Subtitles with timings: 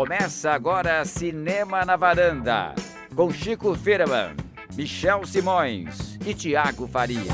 [0.00, 2.74] Começa agora Cinema na Varanda,
[3.14, 4.34] com Chico Firman,
[4.74, 7.30] Michel Simões e Tiago Faria.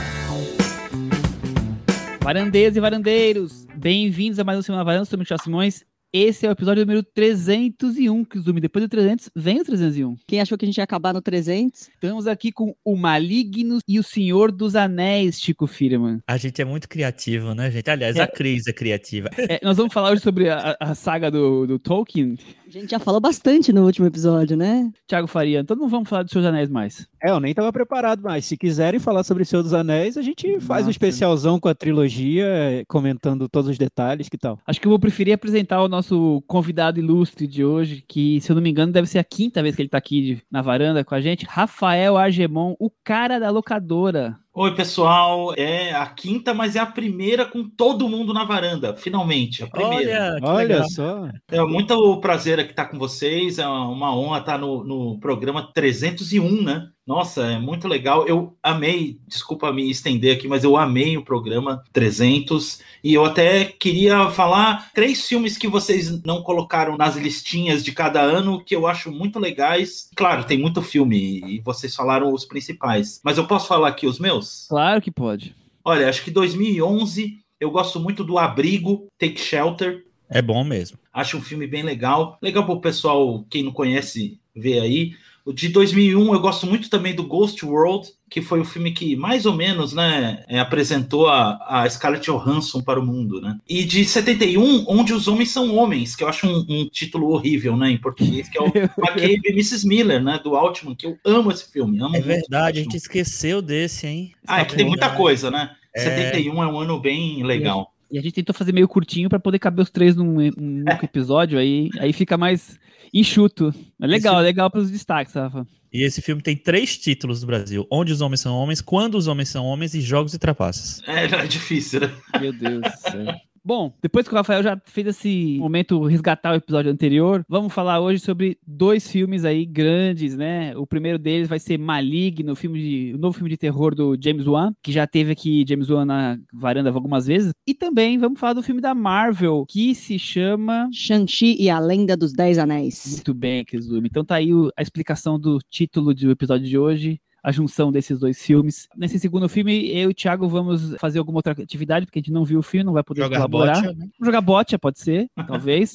[2.21, 5.85] Varandeiros e varandeiros, bem-vindos a mais um Cinema na Varanda, eu sou Michel Simões.
[6.13, 8.55] Esse é o episódio número 301, que zoom.
[8.55, 10.17] Depois do 300, vem o 301.
[10.27, 11.89] Quem achou que a gente ia acabar no 300?
[11.89, 16.21] Estamos aqui com o Maligno e o Senhor dos Anéis, Chico Firman.
[16.27, 17.91] A gente é muito criativo, né, gente?
[17.91, 19.29] Aliás, a Cris é criativa.
[19.37, 22.37] É, nós vamos falar hoje sobre a, a saga do, do Tolkien.
[22.67, 24.91] A gente já falou bastante no último episódio, né?
[25.07, 27.07] Tiago Faria, então não vamos falar dos seus anéis mais.
[27.23, 30.23] É, eu nem estava preparado, mas se quiserem falar sobre o Senhor dos Anéis, a
[30.23, 30.89] gente faz Nossa.
[30.89, 34.59] um especialzão com a trilogia, comentando todos os detalhes, que tal?
[34.67, 38.57] Acho que eu vou preferir apresentar o nosso convidado ilustre de hoje, que, se eu
[38.57, 41.15] não me engano, deve ser a quinta vez que ele está aqui na varanda com
[41.15, 44.37] a gente, Rafael Argemon, o cara da locadora.
[44.59, 45.53] Oi, pessoal.
[45.55, 49.63] É a quinta, mas é a primeira com todo mundo na varanda, finalmente.
[49.63, 50.39] A primeira.
[50.41, 51.29] Olha, que Olha só.
[51.51, 53.59] É muito prazer aqui estar com vocês.
[53.59, 56.89] É uma honra estar no, no programa 301, né?
[57.07, 58.27] Nossa, é muito legal.
[58.27, 62.81] Eu amei, desculpa me estender aqui, mas eu amei o programa 300.
[63.05, 68.21] E eu até queria falar três filmes que vocês não colocaram nas listinhas de cada
[68.21, 70.11] ano, que eu acho muito legais.
[70.17, 73.21] Claro, tem muito filme e vocês falaram os principais.
[73.23, 74.67] Mas eu posso falar aqui os meus?
[74.69, 75.55] Claro que pode.
[75.85, 80.05] Olha, acho que 2011 eu gosto muito do Abrigo, Take Shelter.
[80.29, 80.99] É bom mesmo.
[81.13, 82.37] Acho um filme bem legal.
[82.43, 85.13] Legal para o pessoal, quem não conhece, ver aí.
[85.53, 89.47] De 2001 eu gosto muito também do Ghost World, que foi o filme que mais
[89.47, 93.57] ou menos, né, é, apresentou a, a Scarlett Johansson para o mundo, né?
[93.69, 97.77] E de 71, Onde os Homens São Homens, que eu acho um, um título horrível,
[97.77, 99.87] né, em português, que é o McCabe e Mrs.
[99.87, 101.99] Miller, né, do Altman, que eu amo esse filme.
[101.99, 104.33] Amo É muito verdade, a gente esqueceu desse, hein?
[104.47, 105.71] Ah, é que tem muita coisa, né?
[105.95, 106.01] É.
[106.01, 107.93] 71 é um ano bem legal.
[108.11, 111.05] E a gente tentou fazer meio curtinho para poder caber os três num, num único
[111.05, 112.79] episódio, aí, aí fica mais
[113.21, 113.75] enxuto.
[114.01, 115.67] É legal, Esse- é legal para os destaques, Rafa.
[115.93, 119.27] E esse filme tem três títulos no Brasil: Onde os Homens São Homens, Quando os
[119.29, 121.01] Homens São Homens e Jogos e Trapaças.
[121.07, 122.13] É, é difícil, né?
[122.41, 123.35] Meu Deus do céu.
[123.67, 127.99] Bom, depois que o Rafael já fez esse momento resgatar o episódio anterior, vamos falar
[127.99, 130.77] hoje sobre dois filmes aí grandes, né?
[130.77, 134.17] O primeiro deles vai ser Maligno, o filme de, o novo filme de terror do
[134.23, 137.53] James Wan, que já teve aqui James Wan na varanda algumas vezes.
[137.67, 142.17] E também vamos falar do filme da Marvel, que se chama Shang-Chi e a Lenda
[142.17, 143.15] dos Dez Anéis.
[143.15, 144.07] Muito bem, Kizumi.
[144.09, 148.43] Então tá aí a explicação do título do episódio de hoje, a junção desses dois
[148.43, 148.89] filmes.
[148.97, 152.33] Nesse segundo filme, eu e o Thiago vamos fazer alguma outra atividade, porque a gente
[152.33, 153.83] não viu o filme, não vai poder Jogar colaborar.
[153.83, 154.09] né?
[154.21, 155.95] Jogar bote, pode ser, talvez.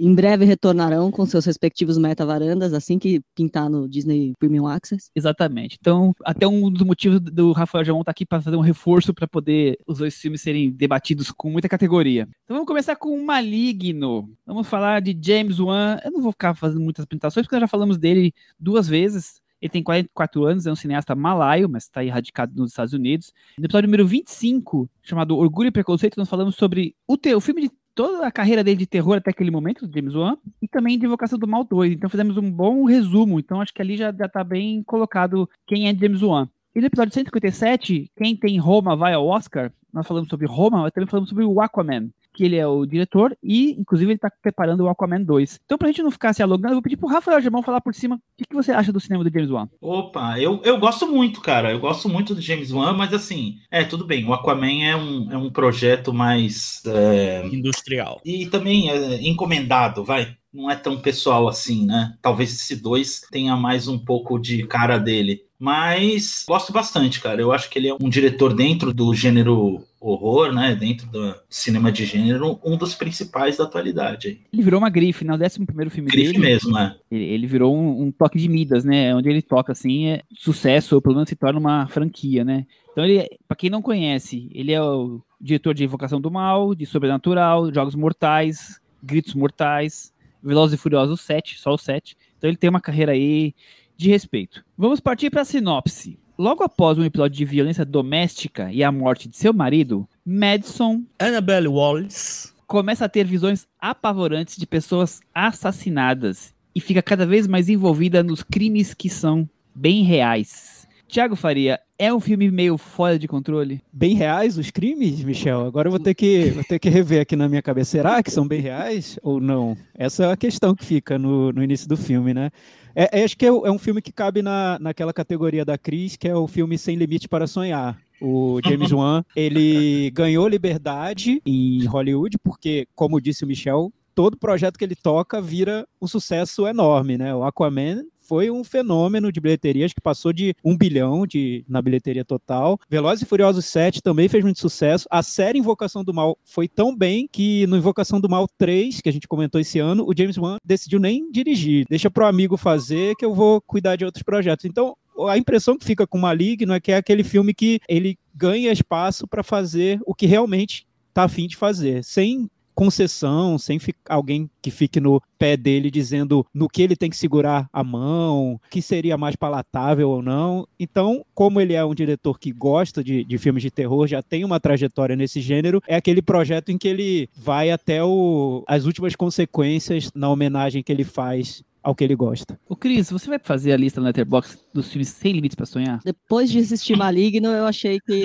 [0.00, 5.10] Em breve retornarão com seus respectivos meta-varandas, assim que pintar no Disney Premium Access.
[5.14, 5.76] Exatamente.
[5.78, 9.28] Então, até um dos motivos do Rafael Jamon estar aqui para fazer um reforço para
[9.28, 12.26] poder os dois filmes serem debatidos com muita categoria.
[12.44, 14.30] Então vamos começar com o Maligno.
[14.46, 15.98] Vamos falar de James Wan.
[16.02, 19.46] Eu não vou ficar fazendo muitas apresentações, porque nós já falamos dele duas vezes.
[19.60, 23.32] Ele tem 44 anos, é um cineasta malaio, mas está radicado nos Estados Unidos.
[23.58, 27.62] No episódio número 25, chamado Orgulho e Preconceito, nós falamos sobre o, te- o filme
[27.62, 30.96] de toda a carreira dele de terror até aquele momento, do James Wan, e também
[30.96, 31.92] de Invocação do Mal 2.
[31.94, 33.40] Então fizemos um bom resumo.
[33.40, 36.48] Então acho que ali já, já tá bem colocado quem é James Wan.
[36.74, 39.72] E no episódio 157, quem tem Roma vai ao Oscar.
[39.92, 43.36] Nós falamos sobre Roma, mas também falamos sobre o Aquaman, que ele é o diretor
[43.42, 45.60] e, inclusive, ele tá preparando o Aquaman 2.
[45.64, 47.94] Então, pra gente não ficar se alongando, eu vou pedir pro Rafael Gemão falar por
[47.94, 49.68] cima o que, que você acha do cinema do James Wan.
[49.80, 51.72] Opa, eu, eu gosto muito, cara.
[51.72, 54.24] Eu gosto muito do James Wan, mas assim, é, tudo bem.
[54.26, 56.82] O Aquaman é um, é um projeto mais.
[56.86, 58.20] é, Industrial.
[58.24, 60.36] e também é encomendado, vai.
[60.58, 62.14] Não é tão pessoal assim, né?
[62.20, 65.44] Talvez esse dois tenha mais um pouco de cara dele.
[65.56, 67.40] Mas gosto bastante, cara.
[67.40, 70.74] Eu acho que ele é um diretor dentro do gênero horror, né?
[70.74, 74.40] Dentro do cinema de gênero, um dos principais da atualidade.
[74.52, 75.32] Ele virou uma grife, né?
[75.32, 76.38] O 11 filme Grife dele.
[76.38, 76.96] mesmo, né?
[77.08, 79.14] Ele, ele virou um, um toque de Midas, né?
[79.14, 82.66] Onde ele toca assim, é sucesso, ou pelo menos se torna uma franquia, né?
[82.92, 86.84] Então ele, para quem não conhece, ele é o diretor de Invocação do Mal, de
[86.84, 90.12] Sobrenatural, Jogos Mortais, Gritos Mortais,
[90.42, 92.16] Velozes e Furiosos 7, só o 7.
[92.36, 93.54] Então ele tem uma carreira aí
[93.96, 94.64] de respeito.
[94.76, 96.18] Vamos partir para a sinopse.
[96.38, 101.66] Logo após um episódio de violência doméstica e a morte de seu marido, Madison Annabelle
[101.66, 102.52] Wallace.
[102.64, 108.44] começa a ter visões apavorantes de pessoas assassinadas e fica cada vez mais envolvida nos
[108.44, 110.86] crimes que são bem reais.
[111.08, 113.82] Tiago Faria, é um filme meio fora de controle?
[113.92, 115.66] Bem reais os crimes, Michel?
[115.66, 117.90] Agora eu vou ter que, vou ter que rever aqui na minha cabeça.
[117.90, 119.76] Será que são bem reais ou não?
[119.94, 122.50] Essa é a questão que fica no, no início do filme, né?
[122.94, 126.16] É, é, acho que é, é um filme que cabe na, naquela categoria da Cris,
[126.16, 127.98] que é o filme Sem Limite para Sonhar.
[128.20, 134.76] O James Wan, ele ganhou liberdade em Hollywood, porque, como disse o Michel, todo projeto
[134.76, 137.34] que ele toca vira um sucesso enorme, né?
[137.34, 142.26] O Aquaman foi um fenômeno de bilheterias que passou de um bilhão de, na bilheteria
[142.26, 142.78] total.
[142.88, 145.08] Velozes e Furiosos 7 também fez muito sucesso.
[145.10, 149.08] A série Invocação do Mal foi tão bem que no Invocação do Mal 3, que
[149.08, 151.86] a gente comentou esse ano, o James Wan decidiu nem dirigir.
[151.88, 154.66] Deixa pro amigo fazer que eu vou cuidar de outros projetos.
[154.66, 154.94] Então,
[155.26, 159.26] a impressão que fica com Maligno é que é aquele filme que ele ganha espaço
[159.26, 162.48] para fazer o que realmente tá afim de fazer, sem
[162.78, 167.68] concessão, sem alguém que fique no pé dele dizendo no que ele tem que segurar
[167.72, 170.64] a mão, que seria mais palatável ou não.
[170.78, 174.44] Então, como ele é um diretor que gosta de, de filmes de terror, já tem
[174.44, 179.16] uma trajetória nesse gênero, é aquele projeto em que ele vai até o, as últimas
[179.16, 182.60] consequências na homenagem que ele faz ao que ele gosta.
[182.68, 186.00] O Cris, você vai fazer a lista no Letterboxd dos filmes sem limites para sonhar?
[186.04, 188.22] Depois de assistir Maligno, eu achei que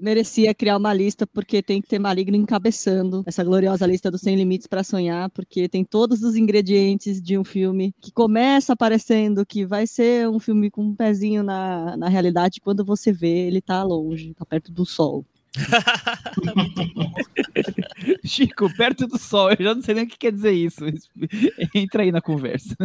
[0.00, 4.36] merecia criar uma lista, porque tem que ter Maligno encabeçando essa gloriosa lista dos 100
[4.36, 9.64] Limites para Sonhar, porque tem todos os ingredientes de um filme que começa aparecendo que
[9.64, 13.82] vai ser um filme com um pezinho na, na realidade, quando você vê, ele tá
[13.82, 15.24] longe, tá perto do sol.
[18.24, 20.84] Chico, perto do sol, eu já não sei nem o que quer dizer isso.
[21.74, 22.76] Entra aí na conversa.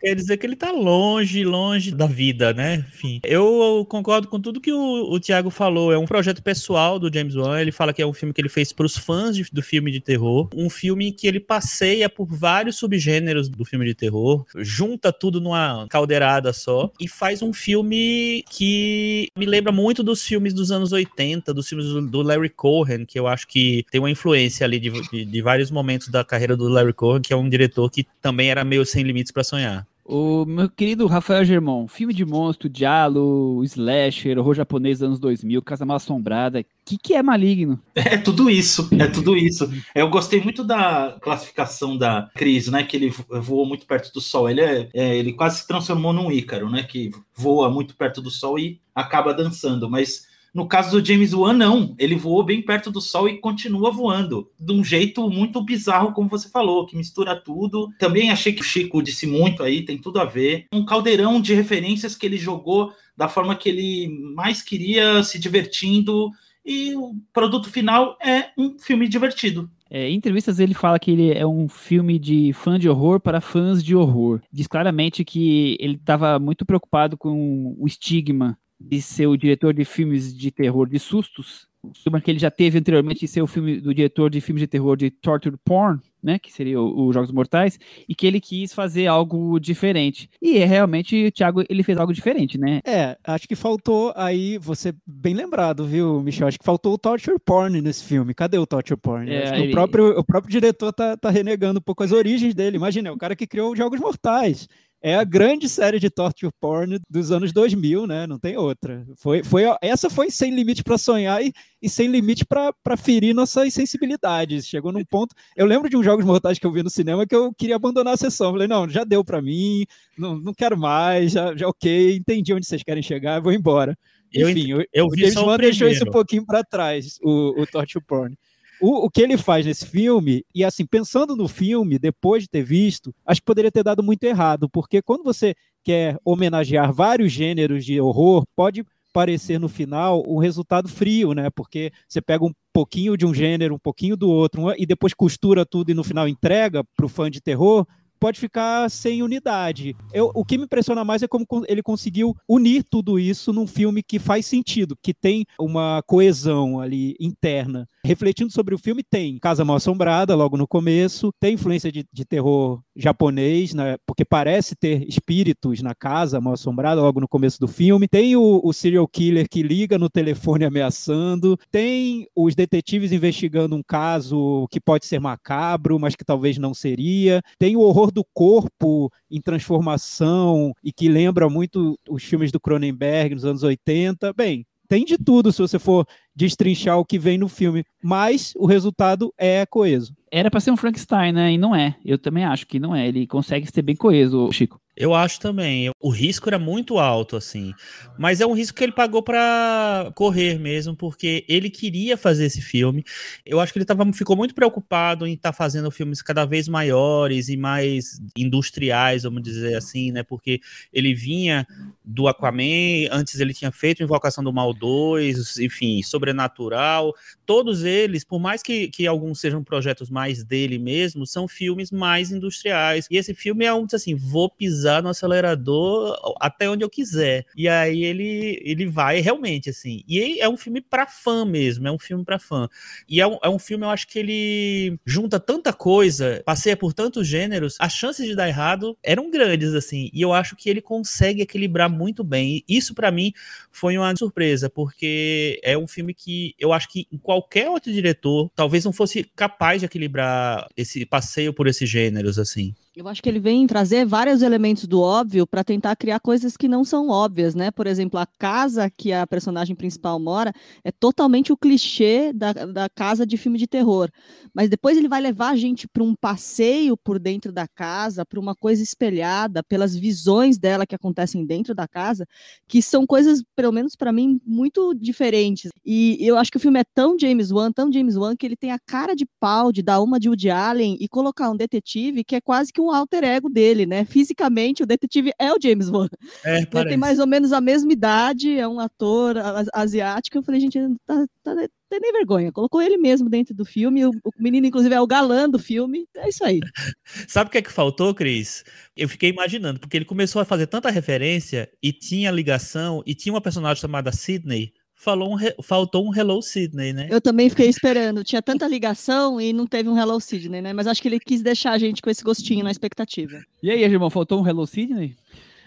[0.00, 2.86] Quer dizer que ele tá longe, longe da vida, né?
[2.88, 5.92] Enfim, eu concordo com tudo que o, o Thiago falou.
[5.92, 7.60] É um projeto pessoal do James Wan.
[7.60, 9.90] Ele fala que é um filme que ele fez para os fãs de, do filme
[9.90, 10.48] de terror.
[10.54, 15.86] Um filme que ele passeia por vários subgêneros do filme de terror, junta tudo numa
[15.88, 21.52] caldeirada só e faz um filme que me lembra muito dos filmes dos anos 80,
[21.52, 24.90] dos filmes do, do Larry Cohen, que eu acho que tem uma influência ali de,
[25.10, 28.50] de, de vários momentos da carreira do Larry Cohen, que é um diretor que também
[28.50, 29.89] era meio sem limites para sonhar.
[30.12, 35.86] O meu querido Rafael Germão, filme de monstro, diálogo, slasher, horror japonês anos 2000, Casa
[35.86, 37.80] Mal Assombrada, o que, que é maligno?
[37.94, 39.70] É tudo isso, é tudo isso.
[39.94, 44.50] Eu gostei muito da classificação da Cris, né, que ele voou muito perto do Sol.
[44.50, 48.32] Ele, é, é, ele quase se transformou num Ícaro, né, que voa muito perto do
[48.32, 51.94] Sol e acaba dançando, mas no caso do James Wan, não.
[51.98, 54.50] Ele voou bem perto do Sol e continua voando.
[54.58, 57.88] De um jeito muito bizarro, como você falou, que mistura tudo.
[57.98, 60.66] Também achei que o Chico disse muito aí, tem tudo a ver.
[60.72, 66.30] Um caldeirão de referências que ele jogou da forma que ele mais queria, se divertindo.
[66.64, 69.70] E o produto final é um filme divertido.
[69.90, 73.40] É, em entrevistas ele fala que ele é um filme de fã de horror para
[73.40, 74.40] fãs de horror.
[74.52, 79.84] Diz claramente que ele estava muito preocupado com o estigma de ser o diretor de
[79.84, 81.68] filmes de terror de sustos,
[82.06, 84.66] uma que ele já teve anteriormente de ser o filme do diretor de filmes de
[84.66, 89.06] terror de torture porn, né, que seria os Jogos Mortais, e que ele quis fazer
[89.06, 90.28] algo diferente.
[90.42, 92.80] E é, realmente o Thiago ele fez algo diferente, né?
[92.84, 96.48] É, acho que faltou aí, você bem lembrado, viu, Michel?
[96.48, 98.34] Acho que faltou o torture porn nesse filme.
[98.34, 99.30] Cadê o torture porn?
[99.30, 99.68] É, ele...
[99.68, 102.76] o, próprio, o próprio diretor tá, tá renegando um pouco as origens dele.
[102.76, 104.68] Imagina, é o cara que criou os Jogos Mortais
[105.02, 108.26] é a grande série de torture porn dos anos 2000, né?
[108.26, 109.06] Não tem outra.
[109.16, 113.72] Foi, foi, essa foi sem limite para sonhar e, e, sem limite para ferir nossas
[113.72, 114.66] sensibilidades.
[114.66, 115.34] Chegou num ponto.
[115.56, 118.14] Eu lembro de uns jogos mortais que eu vi no cinema que eu queria abandonar
[118.14, 118.52] a sessão.
[118.52, 119.86] Falei, não, já deu para mim,
[120.18, 123.96] não, não quero mais, já, já ok, entendi onde vocês querem chegar, vou embora.
[124.34, 128.04] Enfim, eu, eu o James Wan deixou isso um pouquinho para trás, o, o torture
[128.04, 128.36] porn.
[128.80, 132.62] O, o que ele faz nesse filme, e assim, pensando no filme, depois de ter
[132.62, 135.54] visto, acho que poderia ter dado muito errado, porque quando você
[135.84, 141.50] quer homenagear vários gêneros de horror, pode parecer no final um resultado frio, né?
[141.50, 145.66] Porque você pega um pouquinho de um gênero, um pouquinho do outro, e depois costura
[145.66, 147.86] tudo e no final entrega para o fã de terror,
[148.20, 149.96] pode ficar sem unidade.
[150.12, 154.02] Eu, o que me impressiona mais é como ele conseguiu unir tudo isso num filme
[154.02, 157.88] que faz sentido, que tem uma coesão ali interna.
[158.04, 162.24] Refletindo sobre o filme, tem Casa Mal Assombrada logo no começo, tem influência de, de
[162.24, 167.68] terror japonês, né, porque parece ter espíritos na casa mal assombrada logo no começo do
[167.68, 168.08] filme.
[168.08, 173.82] Tem o, o serial killer que liga no telefone ameaçando, tem os detetives investigando um
[173.82, 177.42] caso que pode ser macabro, mas que talvez não seria.
[177.58, 183.34] Tem o horror do corpo em transformação e que lembra muito os filmes do Cronenberg
[183.34, 184.32] nos anos 80.
[184.32, 186.04] Bem, tem de tudo se você for
[186.40, 190.14] destrinchar o que vem no filme, mas o resultado é coeso.
[190.30, 191.52] Era para ser um Frankenstein, né?
[191.52, 191.96] E não é.
[192.04, 193.08] Eu também acho que não é.
[193.08, 194.80] Ele consegue ser bem coeso, Chico.
[195.00, 195.90] Eu acho também.
[195.98, 197.72] O risco era muito alto, assim.
[198.18, 202.60] Mas é um risco que ele pagou para correr mesmo, porque ele queria fazer esse
[202.60, 203.02] filme.
[203.46, 206.68] Eu acho que ele tava, ficou muito preocupado em estar tá fazendo filmes cada vez
[206.68, 210.22] maiores e mais industriais, vamos dizer assim, né?
[210.22, 210.60] Porque
[210.92, 211.66] ele vinha
[212.04, 217.14] do Aquaman, antes ele tinha feito Invocação do Mal 2, enfim, sobre sobrenatural.
[217.44, 222.30] Todos eles, por mais que, que alguns sejam projetos mais dele mesmo, são filmes mais
[222.30, 223.06] industriais.
[223.10, 227.44] E esse filme é um, assim, vou pisar no acelerador até onde eu quiser.
[227.56, 230.02] E aí ele, ele vai realmente, assim.
[230.08, 232.68] E é um filme para fã mesmo, é um filme para fã.
[233.08, 236.92] E é um, é um filme, eu acho que ele junta tanta coisa, passeia por
[236.92, 240.10] tantos gêneros, as chances de dar errado eram grandes, assim.
[240.12, 242.64] E eu acho que ele consegue equilibrar muito bem.
[242.68, 243.32] E isso, para mim,
[243.70, 248.84] foi uma surpresa, porque é um filme que eu acho que qualquer outro diretor talvez
[248.84, 252.74] não fosse capaz de equilibrar esse passeio por esses gêneros, assim.
[253.00, 256.68] Eu acho que ele vem trazer vários elementos do óbvio para tentar criar coisas que
[256.68, 257.70] não são óbvias, né?
[257.70, 260.52] Por exemplo, a casa que a personagem principal mora
[260.84, 264.10] é totalmente o clichê da, da casa de filme de terror.
[264.52, 268.38] Mas depois ele vai levar a gente para um passeio por dentro da casa, para
[268.38, 272.26] uma coisa espelhada, pelas visões dela que acontecem dentro da casa,
[272.68, 275.70] que são coisas, pelo menos para mim, muito diferentes.
[275.82, 278.56] E eu acho que o filme é tão James Wan, tão James Wan, que ele
[278.56, 282.22] tem a cara de pau de dar uma de Woody Allen e colocar um detetive
[282.22, 284.04] que é quase que que um alter ego dele, né?
[284.04, 286.08] Fisicamente, o detetive é o James Wan.
[286.44, 289.36] É, ele tem mais ou menos a mesma idade, é um ator
[289.72, 290.38] asiático.
[290.38, 291.54] Eu falei, gente, tá, tá,
[291.90, 292.52] tem nem vergonha.
[292.52, 294.04] Colocou ele mesmo dentro do filme.
[294.04, 296.06] O, o, menino, inclusive, é o galã do filme.
[296.16, 296.60] É isso aí.
[297.28, 298.64] Sabe o que é que faltou, Cris?
[298.96, 303.32] Eu fiquei imaginando, porque ele começou a fazer tanta referência e tinha ligação, e tinha
[303.32, 307.08] uma personagem chamada Sidney falou um faltou um Hello Sidney, né?
[307.10, 308.22] Eu também fiquei esperando.
[308.22, 310.72] Tinha tanta ligação e não teve um Hello Sidney, né?
[310.74, 313.40] Mas acho que ele quis deixar a gente com esse gostinho na expectativa.
[313.62, 315.16] E aí, irmão, faltou um Hello Sidney?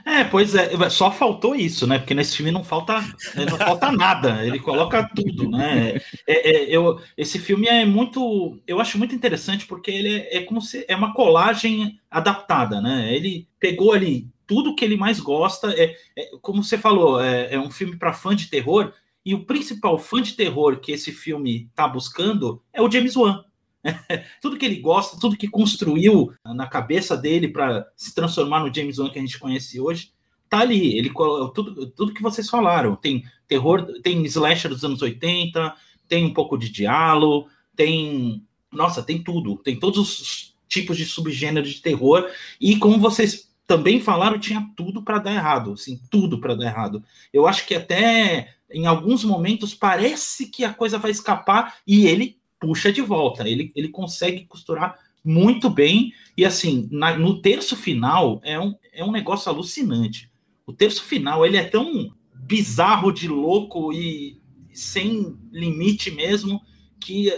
[0.06, 1.98] É, pois é, só faltou isso, né?
[1.98, 3.02] Porque nesse filme não falta,
[3.50, 5.96] não falta nada, ele coloca tudo, né?
[6.28, 10.44] É, é, eu, esse filme é muito, eu acho muito interessante porque ele é, é
[10.44, 13.16] como se é uma colagem adaptada, né?
[13.16, 17.60] Ele pegou ali tudo que ele mais gosta, é, é como você falou, é, é
[17.60, 18.92] um filme para fã de terror,
[19.26, 23.44] e o principal fã de terror que esse filme está buscando é o James Wan.
[24.42, 28.98] tudo que ele gosta, tudo que construiu na cabeça dele para se transformar no James
[28.98, 30.12] Wan que a gente conhece hoje,
[30.50, 30.98] tá ali.
[30.98, 31.12] Ele
[31.54, 32.96] tudo, tudo que vocês falaram.
[32.96, 35.76] Tem terror, tem slasher dos anos 80,
[36.08, 38.46] tem um pouco de diálogo, tem.
[38.72, 39.58] Nossa, tem tudo.
[39.58, 42.28] Tem todos os tipos de subgêneros de terror.
[42.60, 45.74] E como vocês também falaram, tinha tudo para dar errado.
[45.74, 47.04] Assim, tudo para dar errado.
[47.32, 52.38] Eu acho que até em alguns momentos parece que a coisa vai escapar e ele
[52.60, 53.48] puxa de volta.
[53.48, 56.14] Ele, ele consegue costurar muito bem.
[56.36, 60.30] E assim, na, no terço final é um, é um negócio alucinante.
[60.66, 64.42] O terço final ele é tão bizarro de louco e
[64.74, 66.62] sem limite mesmo
[67.00, 67.32] que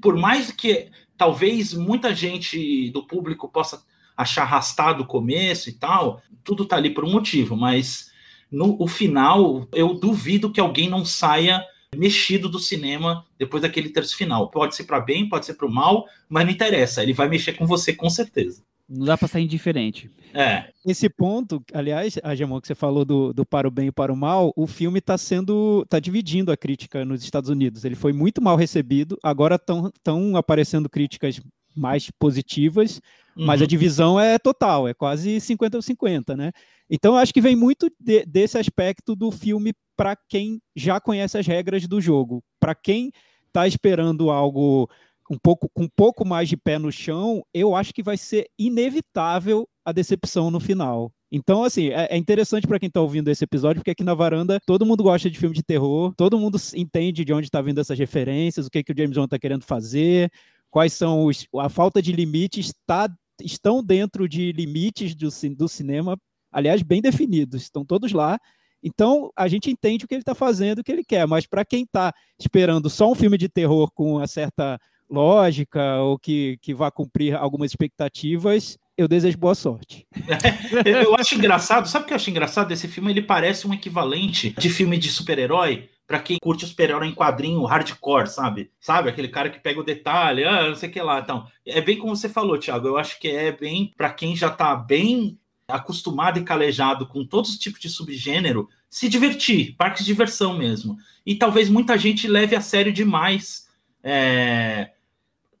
[0.00, 3.82] por mais que talvez muita gente do público possa
[4.16, 8.10] achar arrastado o começo e tal, tudo tá ali por um motivo, mas
[8.50, 14.16] no o final, eu duvido que alguém não saia mexido do cinema depois daquele terço
[14.16, 14.50] final.
[14.50, 17.54] Pode ser para bem, pode ser para o mal, mas não interessa, ele vai mexer
[17.54, 18.62] com você com certeza.
[18.88, 20.08] Não dá para sair indiferente.
[20.32, 20.66] É.
[20.86, 24.12] Esse ponto, aliás, a Gemon, que você falou do, do para o bem e para
[24.12, 25.82] o mal, o filme está sendo.
[25.82, 27.84] está dividindo a crítica nos Estados Unidos.
[27.84, 31.40] Ele foi muito mal recebido, agora estão aparecendo críticas
[31.76, 33.00] mais positivas,
[33.36, 33.46] uhum.
[33.46, 33.68] mas a uhum.
[33.68, 36.52] divisão é total, é quase 50-50, né?
[36.88, 41.46] Então, acho que vem muito de, desse aspecto do filme para quem já conhece as
[41.46, 42.42] regras do jogo.
[42.60, 43.10] Para quem
[43.48, 44.88] está esperando algo
[45.30, 48.48] um pouco, com um pouco mais de pé no chão, eu acho que vai ser
[48.58, 51.12] inevitável a decepção no final.
[51.30, 54.60] Então, assim, é, é interessante para quem está ouvindo esse episódio, porque aqui na varanda
[54.64, 57.98] todo mundo gosta de filme de terror, todo mundo entende de onde está vindo essas
[57.98, 60.30] referências, o que, que o James Wan está querendo fazer,
[60.76, 61.46] quais são os.
[61.58, 63.08] A falta de limites está
[63.40, 66.18] estão dentro de limites do, do cinema
[66.52, 68.38] aliás, bem definidos, estão todos lá.
[68.82, 71.64] Então, a gente entende o que ele está fazendo, o que ele quer, mas para
[71.64, 74.78] quem está esperando só um filme de terror com uma certa
[75.08, 80.06] lógica ou que, que vá cumprir algumas expectativas, eu desejo boa sorte.
[80.84, 82.70] eu acho engraçado, sabe o que eu acho engraçado?
[82.70, 87.08] Esse filme ele parece um equivalente de filme de super-herói para quem curte o super-herói
[87.08, 88.70] em quadrinho hardcore, sabe?
[88.80, 89.08] Sabe?
[89.08, 91.18] Aquele cara que pega o detalhe, ah, não sei o que lá.
[91.18, 92.86] Então, é bem como você falou, Thiago.
[92.86, 97.50] Eu acho que é bem para quem já está bem acostumado e calejado com todos
[97.50, 100.96] os tipos de subgênero, se divertir, parque de diversão mesmo.
[101.24, 103.66] E talvez muita gente leve a sério demais.
[104.02, 104.92] É,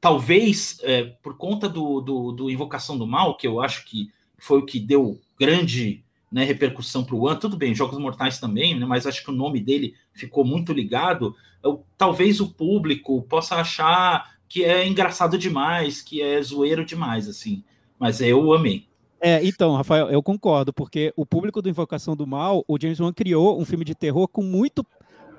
[0.00, 4.58] talvez é, por conta do, do, do, Invocação do Mal, que eu acho que foi
[4.60, 6.04] o que deu grande
[6.36, 7.40] né, repercussão para o One.
[7.40, 11.34] Tudo bem, Jogos Mortais também, né, mas acho que o nome dele ficou muito ligado.
[11.64, 17.64] Eu, talvez o público possa achar que é engraçado demais, que é zoeiro demais, assim.
[17.98, 18.86] Mas eu amei.
[19.18, 23.14] É, então, Rafael, eu concordo, porque o público do Invocação do Mal, o James Wan
[23.14, 24.84] criou um filme de terror com muito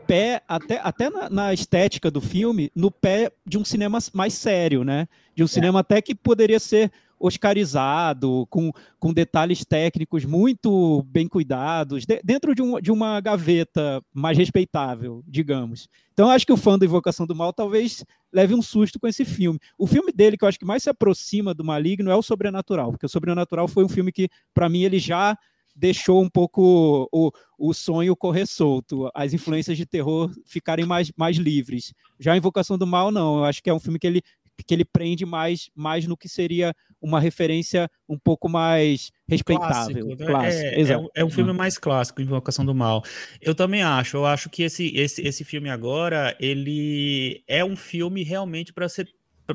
[0.08, 4.84] pé, até, até na, na, estética do filme, no pé de um cinema mais sério,
[4.84, 5.08] né?
[5.36, 5.50] De um é.
[5.50, 12.54] cinema até que poderia ser oscarizado, com, com detalhes técnicos muito bem cuidados, de, dentro
[12.54, 15.90] de, um, de uma gaveta mais respeitável, digamos.
[16.14, 19.26] Então, acho que o fã da Invocação do Mal talvez leve um susto com esse
[19.26, 19.60] filme.
[19.78, 22.92] O filme dele que eu acho que mais se aproxima do Maligno é o Sobrenatural,
[22.92, 25.38] porque o Sobrenatural foi um filme que, para mim, ele já
[25.78, 31.38] deixou um pouco o, o sonho correr solto, as influências de terror ficarem mais, mais
[31.38, 31.94] livres.
[32.20, 33.38] Já a Invocação do Mal, não.
[33.38, 34.24] Eu acho que é um filme que ele
[34.64, 39.70] que ele prende mais, mais no que seria uma referência um pouco mais respeitável.
[39.70, 40.26] Clássico, né?
[40.26, 43.04] clássico, é, é, é, um filme mais clássico, Invocação do Mal.
[43.42, 44.18] Eu também acho.
[44.18, 49.08] Eu acho que esse, esse, esse filme agora ele é um filme realmente para ser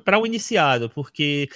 [0.05, 1.49] para o iniciado, porque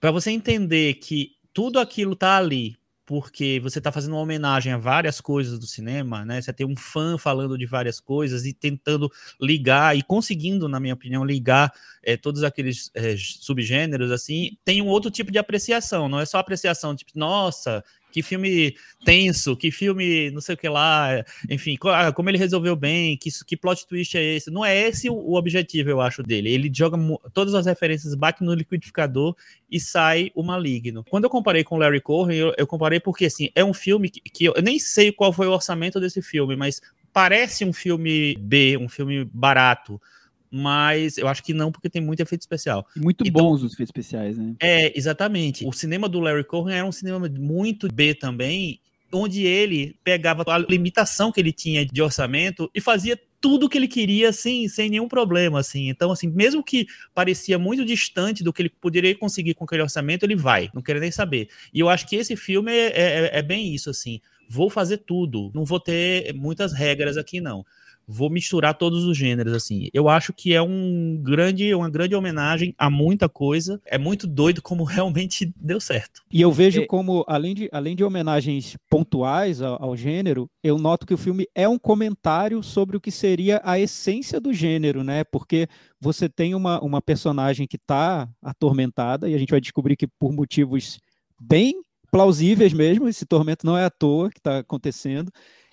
[0.00, 2.76] para você entender que tudo aquilo tá ali
[3.06, 6.42] porque você está fazendo uma homenagem a várias coisas do cinema, né?
[6.42, 9.08] Você tem um fã falando de várias coisas e tentando
[9.40, 11.72] ligar e conseguindo, na minha opinião, ligar
[12.02, 14.58] é, todos aqueles é, subgêneros assim.
[14.64, 17.84] Tem um outro tipo de apreciação, não é só apreciação tipo, nossa,
[18.16, 22.74] que filme tenso, que filme não sei o que lá, enfim, ah, como ele resolveu
[22.74, 24.50] bem, que, que plot twist é esse.
[24.50, 26.48] Não é esse o, objetivo, eu acho, dele.
[26.48, 26.96] Ele joga
[27.34, 29.36] todas as referências, bate no liquidificador
[29.70, 31.04] e sai o maligno.
[31.04, 34.22] Quando eu comparei com Larry Cohen, eu, eu comparei porque, assim, é um filme que,
[34.22, 36.80] que eu, eu nem sei qual foi o orçamento desse filme, mas
[37.12, 40.00] parece um filme B, um filme barato
[40.50, 42.86] mas eu acho que não, porque tem muito efeito especial.
[42.96, 44.54] E muito então, bons os efeitos especiais, né?
[44.60, 45.66] É, exatamente.
[45.66, 48.80] O cinema do Larry Cohen era um cinema muito B também,
[49.12, 53.78] onde ele pegava a limitação que ele tinha de orçamento e fazia tudo o que
[53.78, 55.88] ele queria, assim, sem nenhum problema, assim.
[55.88, 60.24] Então, assim, mesmo que parecia muito distante do que ele poderia conseguir com aquele orçamento,
[60.24, 61.48] ele vai, não quero nem saber.
[61.72, 64.20] E eu acho que esse filme é, é, é bem isso, assim.
[64.48, 67.64] Vou fazer tudo, não vou ter muitas regras aqui, não
[68.06, 69.88] vou misturar todos os gêneros assim.
[69.92, 73.80] Eu acho que é um grande, uma grande homenagem a muita coisa.
[73.84, 76.22] É muito doido como realmente deu certo.
[76.30, 76.86] E eu vejo é...
[76.86, 81.48] como além de, além de homenagens pontuais ao, ao, gênero, eu noto que o filme
[81.54, 85.24] é um comentário sobre o que seria a essência do gênero, né?
[85.24, 85.68] Porque
[86.00, 90.32] você tem uma, uma personagem que está atormentada e a gente vai descobrir que por
[90.32, 91.00] motivos
[91.40, 95.30] bem plausíveis mesmo, esse tormento não é à toa que está acontecendo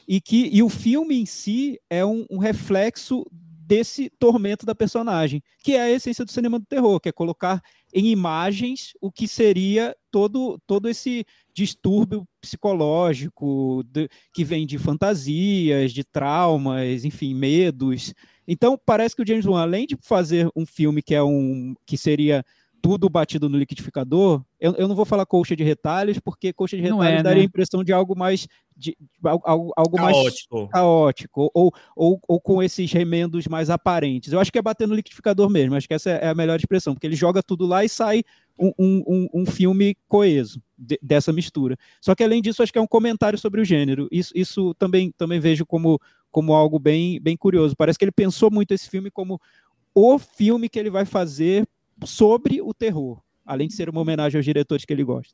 [0.07, 5.41] e que e o filme em si é um, um, reflexo desse tormento da personagem,
[5.63, 7.61] que é a essência do cinema do terror, que é colocar
[7.93, 15.93] em imagens o que seria todo, todo esse distúrbio psicológico de, que vem de fantasias,
[15.93, 18.13] de traumas, enfim, medos.
[18.47, 21.97] Então parece que o James Wan, além de fazer um filme que é um que
[21.97, 22.43] seria
[22.83, 26.83] tudo batido no liquidificador, eu, eu não vou falar colcha de retalhos, porque colcha de
[26.83, 27.41] retalhos é, daria né?
[27.43, 30.57] a impressão de algo mais de, algo, algo caótico.
[30.57, 34.33] mais caótico, ou, ou, ou com esses remendos mais aparentes.
[34.33, 36.93] Eu acho que é bater no liquidificador mesmo, acho que essa é a melhor expressão,
[36.93, 38.21] porque ele joga tudo lá e sai
[38.59, 41.77] um, um, um filme coeso de, dessa mistura.
[42.01, 44.09] Só que além disso, acho que é um comentário sobre o gênero.
[44.11, 47.77] Isso, isso também, também vejo como, como algo bem, bem curioso.
[47.77, 49.39] Parece que ele pensou muito esse filme como
[49.95, 51.65] o filme que ele vai fazer
[52.05, 55.33] sobre o terror, além de ser uma homenagem aos diretores que ele gosta.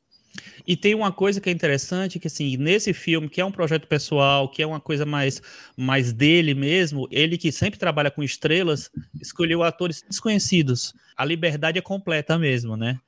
[0.66, 3.86] E tem uma coisa que é interessante, que assim, nesse filme, que é um projeto
[3.86, 5.42] pessoal, que é uma coisa mais,
[5.76, 10.94] mais dele mesmo, ele que sempre trabalha com estrelas, escolheu atores desconhecidos.
[11.16, 12.98] A liberdade é completa mesmo, né?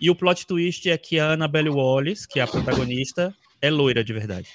[0.00, 4.04] E o plot twist é que a Annabelle Wallis, que é a protagonista, é loira
[4.04, 4.48] de verdade.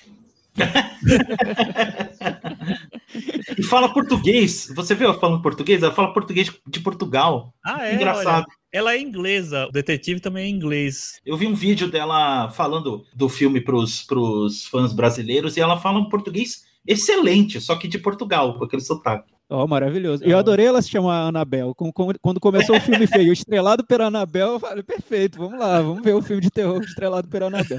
[3.57, 4.71] E fala português.
[4.75, 5.81] Você viu ela falando português?
[5.81, 7.53] Ela fala português de Portugal.
[7.63, 7.95] Ah, é?
[7.95, 8.45] Engraçado.
[8.47, 9.67] Olha, ela é inglesa.
[9.67, 11.19] O detetive também é inglês.
[11.25, 15.99] Eu vi um vídeo dela falando do filme para os fãs brasileiros e ela fala
[15.99, 19.33] um português excelente, só que de Portugal, com aquele sotaque.
[19.55, 20.23] Oh, maravilhoso.
[20.23, 21.75] Eu adorei ela se chamar Anabel.
[22.19, 26.15] Quando começou o filme feio, estrelado pela Anabel, eu falei, perfeito, vamos lá, vamos ver
[26.15, 27.77] o filme de terror estrelado pela Anabel.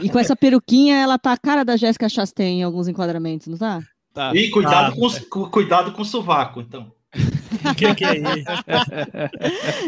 [0.00, 3.58] E com essa peruquinha, ela tá a cara da Jéssica Chastain em alguns enquadramentos, não
[3.58, 3.82] tá?
[4.12, 4.32] tá.
[4.36, 5.20] E cuidado, tá.
[5.28, 6.92] com, cuidado com o sovaco, então.
[7.64, 8.44] O que, que, é isso?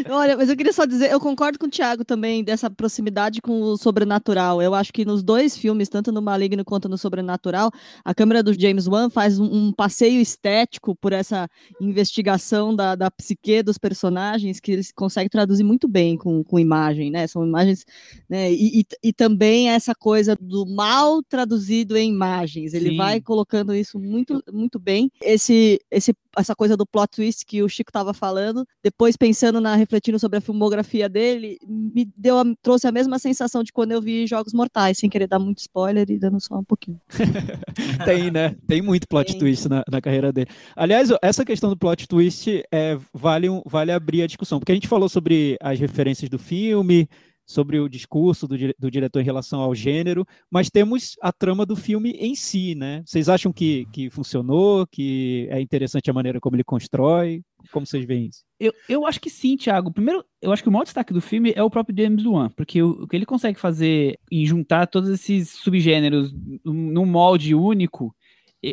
[0.09, 3.61] Olha, mas eu queria só dizer, eu concordo com o Thiago também dessa proximidade com
[3.61, 4.61] o sobrenatural.
[4.61, 7.71] Eu acho que nos dois filmes, tanto no Maligno quanto no Sobrenatural,
[8.03, 11.47] a câmera do James Wan faz um, um passeio estético por essa
[11.79, 17.11] investigação da, da psique dos personagens que eles conseguem traduzir muito bem com, com imagem,
[17.11, 17.27] né?
[17.27, 17.85] São imagens,
[18.29, 18.51] né?
[18.51, 22.73] E, e, e também essa coisa do mal traduzido em imagens.
[22.73, 22.97] Ele Sim.
[22.97, 25.11] vai colocando isso muito, muito bem.
[25.21, 28.65] Esse, esse essa coisa do plot twist que o Chico estava falando.
[28.83, 33.63] Depois, pensando na, refletindo sobre a filmografia dele, me deu, a, trouxe a mesma sensação
[33.63, 36.63] de quando eu vi Jogos Mortais, sem querer dar muito spoiler e dando só um
[36.63, 36.99] pouquinho.
[38.05, 38.55] Tem, né?
[38.67, 39.39] Tem muito plot Tem.
[39.39, 40.47] twist na, na, carreira dele.
[40.75, 44.87] Aliás, essa questão do plot twist é, vale, vale abrir a discussão, porque a gente
[44.87, 47.07] falou sobre as referências do filme,
[47.47, 51.77] sobre o discurso do, do, diretor em relação ao gênero, mas temos a trama do
[51.77, 53.01] filme em si, né?
[53.05, 57.41] Vocês acham que, que funcionou, que é interessante a maneira como ele constrói?
[57.71, 58.43] Como vocês veem isso?
[58.59, 59.91] Eu, eu acho que sim, Thiago.
[59.91, 62.81] Primeiro, eu acho que o maior destaque do filme é o próprio James Wan, porque
[62.83, 66.33] o, o que ele consegue fazer em juntar todos esses subgêneros
[66.65, 68.13] num molde único,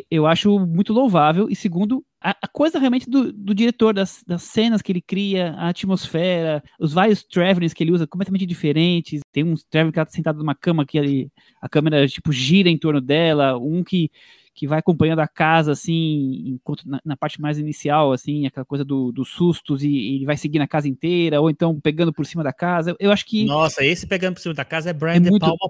[0.09, 1.47] eu acho muito louvável.
[1.49, 5.51] E segundo, a, a coisa realmente do, do diretor, das, das, cenas que ele cria,
[5.53, 9.21] a atmosfera, os vários travelings que ele usa completamente diferentes.
[9.31, 12.77] Tem um traveling que tá sentado numa cama que ele, a câmera tipo gira em
[12.77, 14.09] torno dela, um que
[14.55, 19.11] que vai acompanhando a casa, assim, na, na parte mais inicial, assim, aquela coisa do,
[19.11, 22.41] dos sustos e, e, ele vai seguindo a casa inteira, ou então pegando por cima
[22.41, 22.95] da casa.
[22.97, 23.43] Eu, acho que.
[23.43, 25.41] Nossa, esse pegando por cima da casa é Brian é De muito...
[25.41, 25.69] Palma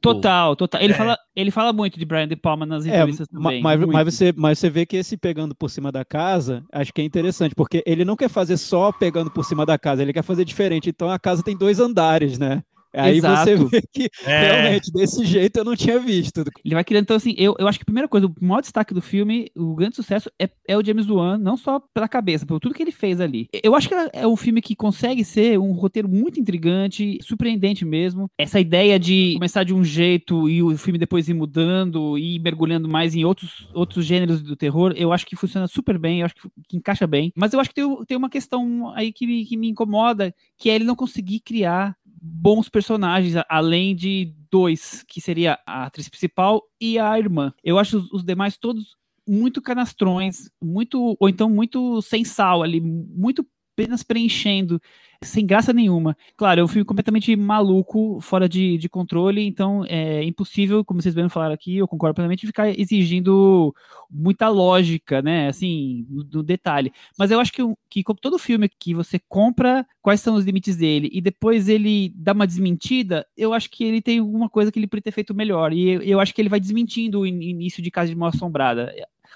[0.00, 0.80] Total, total.
[0.80, 0.96] Ele, é.
[0.96, 3.62] fala, ele fala muito de Brian De Palma nas é, entrevistas é, também.
[3.62, 7.00] Mas, mas, você, mas você vê que esse pegando por cima da casa, acho que
[7.00, 10.22] é interessante, porque ele não quer fazer só pegando por cima da casa, ele quer
[10.22, 10.88] fazer diferente.
[10.88, 12.62] Então a casa tem dois andares, né?
[12.92, 13.50] Aí Exato.
[13.50, 14.52] você vê que é.
[14.52, 16.44] realmente desse jeito eu não tinha visto.
[16.64, 18.92] Ele vai criando, então assim, eu, eu acho que a primeira coisa, o maior destaque
[18.92, 22.58] do filme, o grande sucesso é, é o James Wan, não só pela cabeça, por
[22.58, 23.48] tudo que ele fez ali.
[23.62, 28.28] Eu acho que é um filme que consegue ser um roteiro muito intrigante, surpreendente mesmo.
[28.38, 32.38] Essa ideia de começar de um jeito e o filme depois ir mudando e ir
[32.40, 36.26] mergulhando mais em outros, outros gêneros do terror, eu acho que funciona super bem, eu
[36.26, 37.32] acho que, que encaixa bem.
[37.36, 40.74] Mas eu acho que tem, tem uma questão aí que, que me incomoda, que é
[40.74, 46.98] ele não conseguir criar bons personagens, além de dois, que seria a atriz principal e
[46.98, 47.52] a irmã.
[47.64, 53.46] Eu acho os, demais todos muito canastrões, muito ou então muito sem sal ali, muito
[53.80, 54.80] apenas preenchendo
[55.22, 56.16] sem graça nenhuma.
[56.34, 61.14] Claro, é um filme completamente maluco, fora de, de controle, então é impossível, como vocês
[61.14, 63.74] bem falaram aqui, eu concordo plenamente, ficar exigindo
[64.10, 66.90] muita lógica, né, assim, no, detalhe.
[67.18, 70.76] Mas eu acho que, que como todo filme que você compra, quais são os limites
[70.76, 74.78] dele, e depois ele dá uma desmentida, eu acho que ele tem alguma coisa que
[74.78, 77.82] ele poderia ter feito melhor, e eu, eu acho que ele vai desmentindo o início
[77.82, 78.90] de Casa de Mal Assombrada,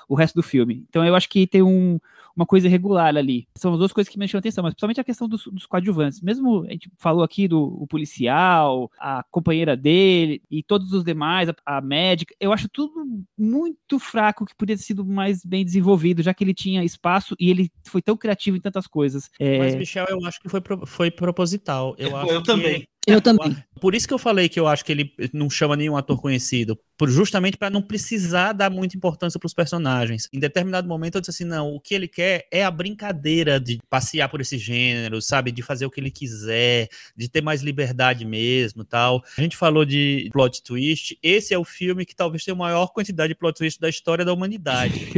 [0.09, 0.85] o resto do filme.
[0.89, 1.99] Então eu acho que tem um,
[2.37, 3.47] uma coisa irregular ali.
[3.55, 6.21] São as duas coisas que me chamam atenção, mas principalmente a questão dos, dos coadjuvantes.
[6.21, 11.55] Mesmo a gente falou aqui do policial, a companheira dele e todos os demais, a,
[11.65, 13.07] a, médica, eu acho tudo
[13.39, 17.51] muito fraco que poderia ter sido mais bem desenvolvido, já que ele tinha espaço e
[17.51, 19.31] ele foi tão criativo em tantas coisas.
[19.39, 19.59] É...
[19.59, 21.95] Mas, Michel, eu acho que foi, foi proposital.
[21.99, 22.87] Eu, eu, eu também.
[23.07, 23.57] Eu também.
[23.81, 26.79] Por isso que eu falei que eu acho que ele não chama nenhum ator conhecido,
[27.07, 30.29] justamente para não precisar dar muita importância para os personagens.
[30.33, 33.79] Em determinado momento eu disse assim, não, o que ele quer é a brincadeira de
[33.91, 38.25] passear por esse gênero, sabe, de fazer o que ele quiser, de ter mais liberdade
[38.25, 39.23] mesmo, tal.
[39.37, 42.89] A gente falou de plot twist, esse é o filme que talvez tenha a maior
[42.89, 45.13] quantidade de plot twist da história da humanidade.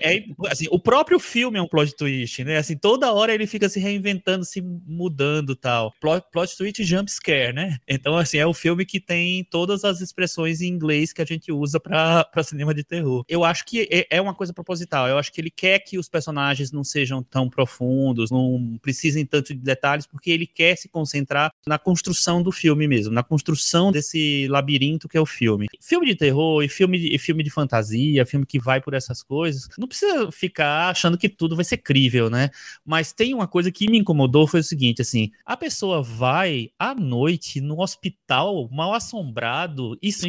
[0.00, 2.58] É, assim, o próprio filme é um plot twist, né?
[2.58, 5.92] Assim, toda hora ele fica se reinventando, se mudando, tal.
[6.00, 7.78] Plot, plot twist jump scare, né?
[7.86, 11.80] Então, assim, é o filme que tem todas as expressões inglês que a gente usa
[11.80, 13.24] para cinema de terror.
[13.28, 15.08] Eu acho que é, é uma coisa proposital.
[15.08, 19.54] Eu acho que ele quer que os personagens não sejam tão profundos, não precisem tanto
[19.54, 24.46] de detalhes, porque ele quer se concentrar na construção do filme mesmo, na construção desse
[24.48, 25.66] labirinto que é o filme.
[25.80, 29.22] Filme de terror e filme de, e filme de fantasia, filme que vai por essas
[29.22, 32.50] coisas, não precisa ficar achando que tudo vai ser crível, né?
[32.84, 36.94] Mas tem uma coisa que me incomodou foi o seguinte, assim, a pessoa vai à
[36.94, 40.28] noite no hospital, mal assombrado, escuro,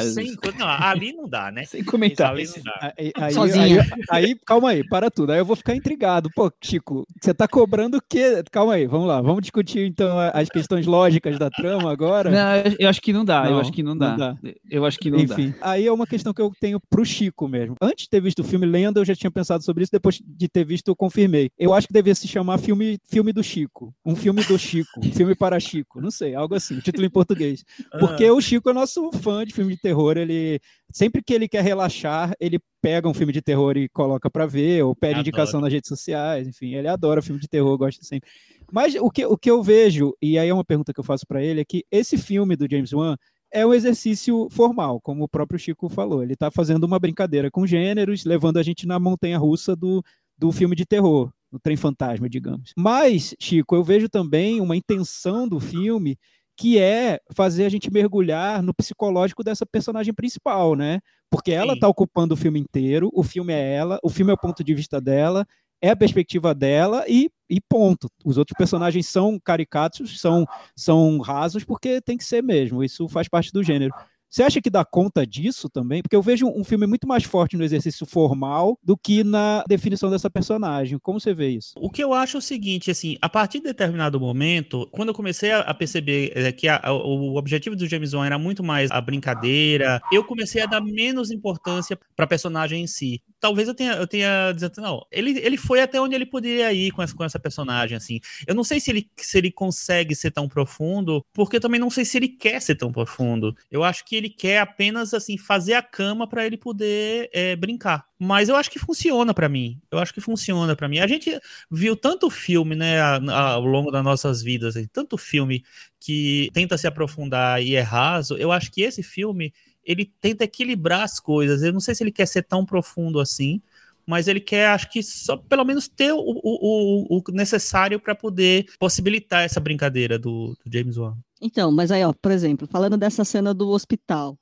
[0.00, 0.50] sem comentários.
[0.50, 0.58] Sem...
[0.58, 1.64] Não, ali não dá, né?
[1.64, 2.54] Sem comentários.
[2.80, 3.78] Aí, aí, aí,
[4.10, 5.32] aí, calma aí, para tudo.
[5.32, 6.30] Aí eu vou ficar intrigado.
[6.34, 8.42] Pô, Chico, você tá cobrando o quê?
[8.50, 9.20] Calma aí, vamos lá.
[9.20, 12.30] Vamos discutir então as questões lógicas da trama agora?
[12.30, 13.44] Não, eu acho que não dá.
[13.44, 14.10] Não, eu acho que não dá.
[14.10, 14.36] não dá.
[14.70, 15.70] Eu acho que não Enfim, dá.
[15.70, 17.76] aí é uma questão que eu tenho pro Chico mesmo.
[17.80, 19.92] Antes de ter visto o filme Lenda, eu já tinha pensado sobre isso.
[19.92, 21.50] Depois de ter visto, eu confirmei.
[21.58, 23.94] Eu acho que devia se chamar filme, filme do Chico.
[24.04, 25.00] Um filme do Chico.
[25.00, 26.00] Um filme para Chico.
[26.00, 26.78] Não sei, algo assim.
[26.80, 27.64] Título em português.
[27.98, 28.34] Porque ah.
[28.34, 30.16] o Chico é nosso fã de filme de terror.
[30.16, 30.60] Ele
[30.92, 34.82] sempre que ele quer relaxar, ele pega um filme de terror e coloca para ver,
[34.84, 38.30] ou pede indicação nas redes sociais, enfim, ele adora filme de terror, gosta sempre.
[38.72, 41.26] Mas o que, o que eu vejo, e aí é uma pergunta que eu faço
[41.26, 43.16] para ele, é que esse filme do James Wan
[43.52, 46.22] é um exercício formal, como o próprio Chico falou.
[46.22, 50.02] Ele está fazendo uma brincadeira com gêneros, levando a gente na montanha russa do,
[50.38, 52.72] do filme de terror, no trem fantasma, digamos.
[52.76, 56.16] Mas, Chico, eu vejo também uma intenção do filme
[56.60, 61.00] que é fazer a gente mergulhar no psicológico dessa personagem principal, né?
[61.30, 64.38] Porque ela está ocupando o filme inteiro, o filme é ela, o filme é o
[64.38, 65.46] ponto de vista dela,
[65.80, 68.10] é a perspectiva dela e, e ponto.
[68.22, 70.44] Os outros personagens são caricatos, são,
[70.76, 72.84] são rasos, porque tem que ser mesmo.
[72.84, 73.94] Isso faz parte do gênero.
[74.30, 76.02] Você acha que dá conta disso também?
[76.02, 80.08] Porque eu vejo um filme muito mais forte no exercício formal do que na definição
[80.08, 81.00] dessa personagem.
[81.00, 81.72] Como você vê isso?
[81.76, 85.14] O que eu acho é o seguinte, assim, a partir de determinado momento, quando eu
[85.14, 89.00] comecei a, perceber é, que a, o objetivo do James Wan era muito mais a
[89.00, 93.20] brincadeira, eu comecei a dar menos importância para a personagem em si.
[93.40, 96.92] Talvez eu tenha, eu tenha dizendo, não, ele, ele foi até onde ele poderia ir
[96.92, 98.20] com essa, com essa personagem, assim.
[98.46, 101.90] Eu não sei se ele, se ele consegue ser tão profundo, porque eu também não
[101.90, 103.56] sei se ele quer ser tão profundo.
[103.70, 108.06] Eu acho que ele quer apenas assim fazer a cama para ele poder é, brincar.
[108.18, 109.80] Mas eu acho que funciona para mim.
[109.90, 110.98] Eu acho que funciona para mim.
[110.98, 111.38] A gente
[111.70, 115.64] viu tanto filme, né, ao longo das nossas vidas, assim, tanto filme
[115.98, 118.36] que tenta se aprofundar e é raso.
[118.36, 119.52] Eu acho que esse filme
[119.84, 121.62] ele tenta equilibrar as coisas.
[121.62, 123.60] Eu não sei se ele quer ser tão profundo assim,
[124.06, 128.66] mas ele quer, acho que só pelo menos ter o, o, o necessário para poder
[128.78, 131.16] possibilitar essa brincadeira do, do James Wan.
[131.40, 134.38] Então, mas aí, ó, por exemplo, falando dessa cena do hospital,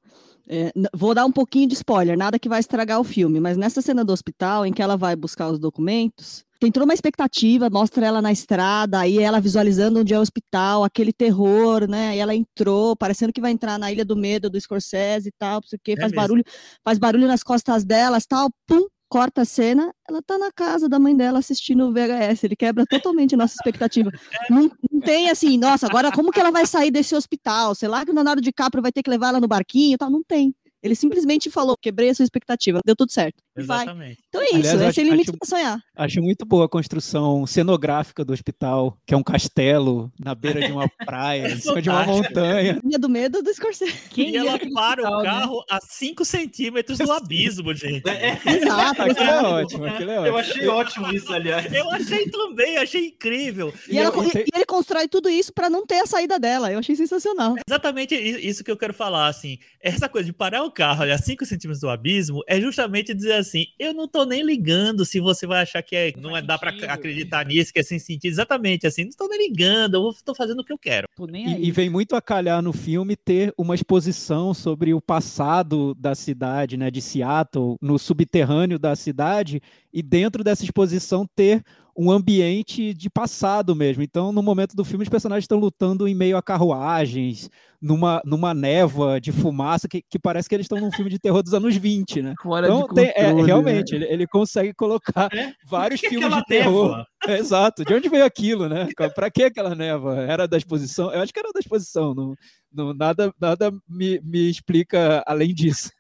[0.49, 3.83] é, vou dar um pouquinho de spoiler, nada que vai estragar o filme, mas nessa
[3.83, 8.05] cena do hospital, em que ela vai buscar os documentos, tem toda uma expectativa, mostra
[8.05, 12.17] ela na estrada, aí ela visualizando onde é o hospital, aquele terror, né?
[12.17, 15.61] E ela entrou, parecendo que vai entrar na Ilha do Medo do Scorsese e tal,
[15.61, 16.43] não sei o quê, é faz barulho,
[16.85, 20.99] faz barulho nas costas delas, tal, pum, corta a cena, ela tá na casa da
[20.99, 22.45] mãe dela assistindo o VHS.
[22.45, 24.11] Ele quebra totalmente a nossa expectativa.
[24.51, 27.75] Não, não, tem assim, nossa, agora como que ela vai sair desse hospital?
[27.75, 30.11] Sei lá que o Leonardo DiCaprio vai ter que levar ela no barquinho e tal.
[30.11, 30.55] Não tem.
[30.83, 33.43] Ele simplesmente falou, quebrei a sua expectativa, deu tudo certo.
[33.57, 34.19] Exatamente.
[34.29, 35.81] Então é isso, Aliás, esse é o limite para sonhar.
[35.97, 40.73] Acho muito boa a construção cenográfica do hospital, que é um castelo na beira de
[40.73, 42.81] uma praia, em cima de uma montanha.
[42.85, 43.93] Linha do medo do Scorsese.
[44.11, 45.31] Quem e ela para hospital, o né?
[45.31, 45.65] carro né?
[45.71, 48.09] a 5 centímetros do abismo, gente.
[48.09, 48.57] É, é.
[48.57, 49.03] Exato.
[49.03, 50.27] Aquilo é ótimo, aquilo é ótimo.
[50.29, 51.73] Eu achei ótimo isso, aliás.
[51.73, 53.75] Eu achei também, achei incrível.
[53.89, 56.71] E, e, ela, e, e ele constrói tudo isso para não ter a saída dela.
[56.71, 57.57] Eu achei sensacional.
[57.69, 59.59] Exatamente isso que eu quero falar, assim.
[59.81, 63.67] Essa coisa de parar o carro a 5 centímetros do abismo é justamente dizer assim:
[63.79, 66.71] eu não tô nem ligando se você vai achar que é, não, é, dá para
[66.93, 68.31] acreditar nisso, que é sem sentido.
[68.31, 71.09] Exatamente assim, não tô nem ligando, eu tô fazendo o que eu quero.
[71.33, 76.15] E, e, vem muito a calhar no filme ter uma exposição sobre o passado da
[76.15, 79.61] cidade, né, de Seattle, no subterrâneo da cidade,
[79.93, 81.65] e dentro dessa exposição ter
[81.99, 84.05] um ambiente de passado mesmo.
[84.05, 87.51] Então, no momento do filme, os personagens estão lutando em meio a carruagens,
[87.83, 91.43] numa, numa névoa de fumaça, que, que parece que eles estão num filme de terror
[91.43, 92.35] dos anos 20, né?
[92.41, 94.05] Fora então, tem, é, realmente, né?
[94.05, 95.53] ele, ele consegue colocar é?
[95.67, 97.05] vários que filmes de terror.
[97.27, 97.85] É, exato.
[97.85, 98.87] De onde veio aquilo, né?
[99.13, 100.21] Para que aquela névoa?
[100.21, 101.13] Era da exposição?
[101.13, 102.15] Eu acho que era da exposição.
[102.15, 102.37] Não,
[102.73, 105.91] não, nada nada me, me explica além disso.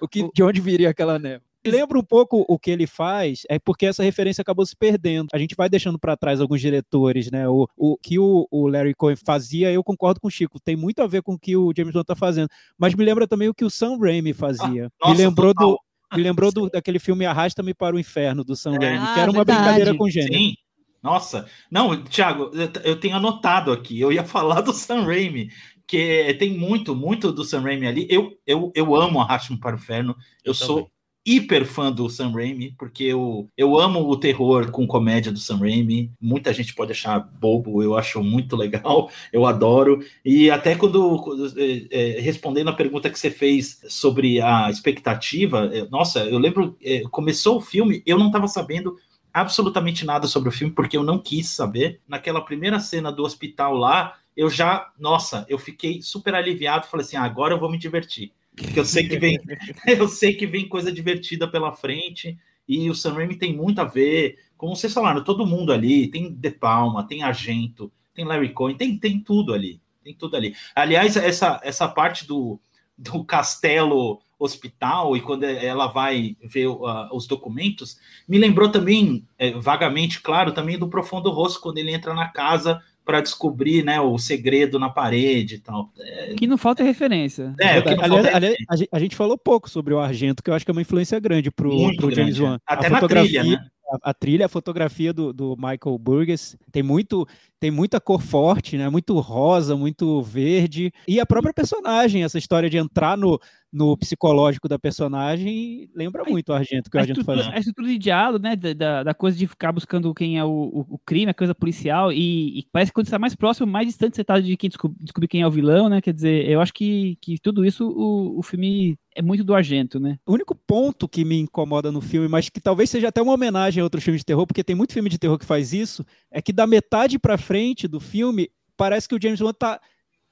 [0.00, 1.47] O que, de onde viria aquela névoa?
[1.66, 5.28] Lembra um pouco o que ele faz, é porque essa referência acabou se perdendo.
[5.32, 7.48] A gente vai deixando para trás alguns diretores, né?
[7.48, 11.02] O, o que o, o, Larry Cohen fazia, eu concordo com o Chico, tem muito
[11.02, 12.48] a ver com o que o James Wan tá fazendo.
[12.78, 14.86] Mas me lembra também o que o Sam Raimi fazia.
[14.86, 15.72] Ah, nossa, me lembrou total.
[15.72, 15.78] do.
[16.16, 19.30] Me lembrou do, daquele filme Arrasta-me para o Inferno, do Sam é, Raimi, que era
[19.30, 19.58] uma verdade.
[19.58, 20.34] brincadeira com gênero.
[20.34, 20.54] Sim.
[21.02, 22.50] Nossa, não, Thiago,
[22.82, 25.48] eu tenho anotado aqui, eu ia falar do Sam Raimi,
[25.86, 28.06] que tem muito, muito do Sam Raimi ali.
[28.10, 30.97] Eu, eu, eu amo Arraste-me para o Inferno, eu, eu sou também
[31.28, 35.58] hiper fã do Sam Raimi, porque eu, eu amo o terror com comédia do Sam
[35.58, 36.10] Raimi.
[36.18, 40.02] Muita gente pode achar bobo, eu acho muito legal, eu adoro.
[40.24, 45.86] E até quando, é, é, respondendo a pergunta que você fez sobre a expectativa, é,
[45.90, 48.96] nossa, eu lembro, é, começou o filme, eu não estava sabendo
[49.32, 52.00] absolutamente nada sobre o filme, porque eu não quis saber.
[52.08, 57.16] Naquela primeira cena do hospital lá, eu já, nossa, eu fiquei super aliviado, falei assim,
[57.16, 58.32] ah, agora eu vou me divertir.
[58.62, 59.38] Porque eu sei que vem,
[59.86, 62.38] eu sei que vem coisa divertida pela frente.
[62.68, 66.30] E o Sam Raimi tem muito a ver, como vocês falaram, todo mundo ali, tem
[66.30, 70.54] De Palma, tem Argento, tem Larry Cohen, tem, tem tudo ali, tem tudo ali.
[70.74, 72.60] Aliás, essa, essa parte do,
[72.96, 79.50] do castelo hospital e quando ela vai ver uh, os documentos, me lembrou também, é,
[79.52, 84.18] vagamente, claro, também do Profundo Rosto, quando ele entra na casa para descobrir né, o
[84.18, 85.90] segredo na parede e tal.
[85.98, 86.34] É...
[86.34, 87.54] Que não falta referência.
[87.58, 88.36] É, que aliás, falta...
[88.36, 88.56] aliás,
[88.92, 91.50] a gente falou pouco sobre o Argento, que eu acho que é uma influência grande
[91.50, 92.58] para o James Wan.
[92.66, 93.64] Até a na trilha, né?
[93.90, 97.26] A, a, trilha, a fotografia do, do Michael Burgess tem muito,
[97.58, 98.90] tem muita cor forte, né?
[98.90, 103.40] Muito rosa, muito verde e a própria personagem, essa história de entrar no,
[103.72, 107.56] no psicológico da personagem, lembra muito o Argento, que o Argento estrutura, faz.
[107.56, 108.56] a estrutura de diálogo, né?
[108.56, 112.10] Da, da, coisa de ficar buscando quem é o, o, o crime, a coisa policial,
[112.10, 114.70] e, e parece que quando você tá mais próximo, mais distante você tá de quem
[114.70, 116.00] descob- descobrir quem é o vilão, né?
[116.00, 120.00] Quer dizer, eu acho que, que tudo isso o, o filme é muito do Argento,
[120.00, 120.18] né?
[120.26, 123.80] O único ponto que me incomoda no filme, mas que talvez seja até uma homenagem
[123.80, 126.40] a outros filmes de terror, porque tem muito filme de terror que faz isso, é
[126.40, 129.78] que da metade pra frente do filme, parece que o James Wan tá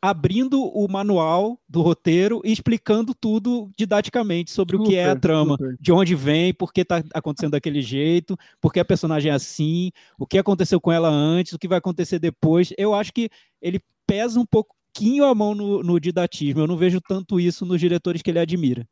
[0.01, 5.21] abrindo o manual do roteiro e explicando tudo didaticamente sobre o que é a Super,
[5.21, 5.77] trama, super.
[5.81, 9.91] de onde vem, por que tá acontecendo daquele jeito, por que a personagem é assim,
[10.19, 12.73] o que aconteceu com ela antes, o que vai acontecer depois.
[12.79, 13.29] Eu acho que
[13.61, 16.61] ele pesa um pouquinho a mão no, no didatismo.
[16.61, 18.87] Eu não vejo tanto isso nos diretores que ele admira.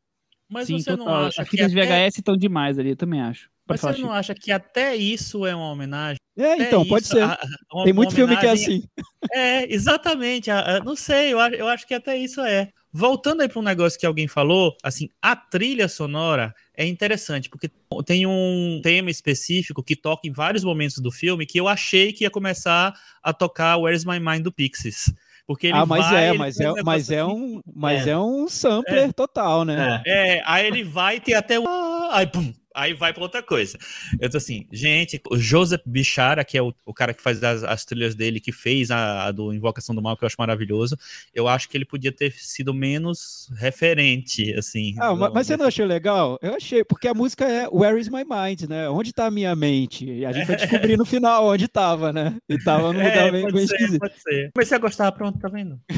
[0.49, 1.05] Mas Sim, você total.
[1.05, 2.07] não acha As fitas até...
[2.07, 3.49] VHS estão demais ali, eu também acho.
[3.65, 4.19] Pode Mas falar, você não Chico.
[4.19, 6.17] acha que até isso é uma homenagem?
[6.37, 7.23] É, Até então, pode isso, ser.
[7.23, 7.39] a-
[7.73, 8.83] uma- Tem muito filme que é assim.
[9.31, 10.51] É, exatamente.
[10.51, 12.69] a- a- não sei, eu, acho- eu acho que até isso é.
[12.91, 17.69] Voltando aí para um negócio que alguém falou, assim, a trilha sonora é interessante, porque
[18.05, 22.23] tem um tema específico que toca em vários momentos do filme que eu achei que
[22.23, 25.13] ia começar a tocar Where's My Mind do Pixies.
[25.47, 28.11] Porque ele ah, mas vai, é, mas é, um mas é aqui, um, mas É.
[28.11, 30.01] é, um sampler total, né?
[30.05, 30.37] É.
[30.37, 31.65] É, aí ele vai ter até o.
[32.11, 33.77] Aí, pum, aí vai pra outra coisa.
[34.19, 37.63] Eu tô assim, gente, o Joseph Bichara, que é o, o cara que faz as,
[37.63, 40.97] as trilhas dele, que fez a, a do Invocação do Mal, que eu acho maravilhoso,
[41.33, 44.95] eu acho que ele podia ter sido menos referente, assim.
[44.99, 46.37] Ah, do- mas você não achou legal?
[46.41, 48.89] Eu achei, porque a música é Where is my mind, né?
[48.89, 50.05] Onde tá a minha mente?
[50.05, 52.35] E a gente vai descobrir no final onde tava, né?
[52.49, 53.99] E tava num lugar É, bem, pode bem ser, esquisito.
[53.99, 54.51] pode ser.
[54.53, 55.79] Comecei a gostar, pronto, tá vendo?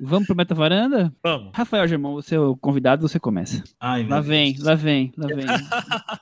[0.00, 1.12] Vamos pro Meta Varanda?
[1.22, 1.50] Vamos.
[1.54, 3.62] Rafael Germão, você é o convidado, você começa.
[3.86, 5.44] Ai, Lá vem, lá vem, lá vem.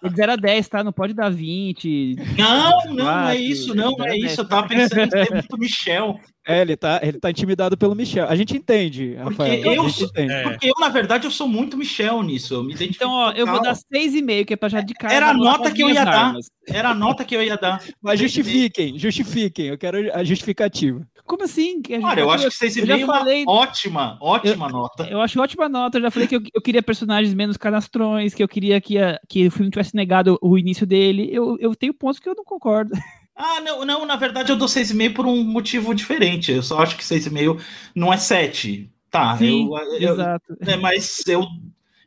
[0.03, 0.83] É de 0 a 10, tá?
[0.83, 2.17] Não pode dar 20.
[2.37, 4.41] Não, não é Quatro, isso, não é isso.
[4.41, 6.21] Eu tava pensando em ser muito Michel.
[6.47, 8.27] É, ele tá, ele tá intimidado pelo Michel.
[8.29, 9.63] A gente entende, Porque Rafael.
[9.65, 10.33] eu gente sou- entende.
[10.33, 10.43] É.
[10.43, 12.55] Porque eu, na verdade, eu sou muito Michel nisso.
[12.55, 12.69] Eu.
[12.81, 15.15] Então, ó, eu vou dar 6,5, que é pra já de cara.
[15.15, 16.25] Era a nota que eu ia minhas dar.
[16.27, 16.51] armas.
[16.67, 17.81] Era a nota que eu ia dar.
[18.03, 19.67] Mas justifiquem, justifiquem.
[19.67, 21.07] Eu quero a justificativa.
[21.25, 21.81] Como assim?
[21.81, 24.69] Que a gente- Olha, eu acho que 6,5 eu é já uma falei- ótima, ótima
[24.69, 25.05] nota.
[25.09, 25.99] Eu acho ótima nota.
[25.99, 29.21] Eu já falei que eu, eu queria personagens menos canastrões, que eu queria que, a-
[29.29, 31.29] que o filme tivesse negado o início dele.
[31.33, 32.91] Eu, eu tenho pontos que eu não concordo.
[33.35, 36.53] Ah, não, não, na verdade eu dou 6,5 por um motivo diferente.
[36.53, 37.61] Eu só acho que 6,5
[37.95, 38.91] não é 7.
[39.11, 40.57] Tá, Sim, eu, eu, exato.
[40.61, 41.47] é, mas eu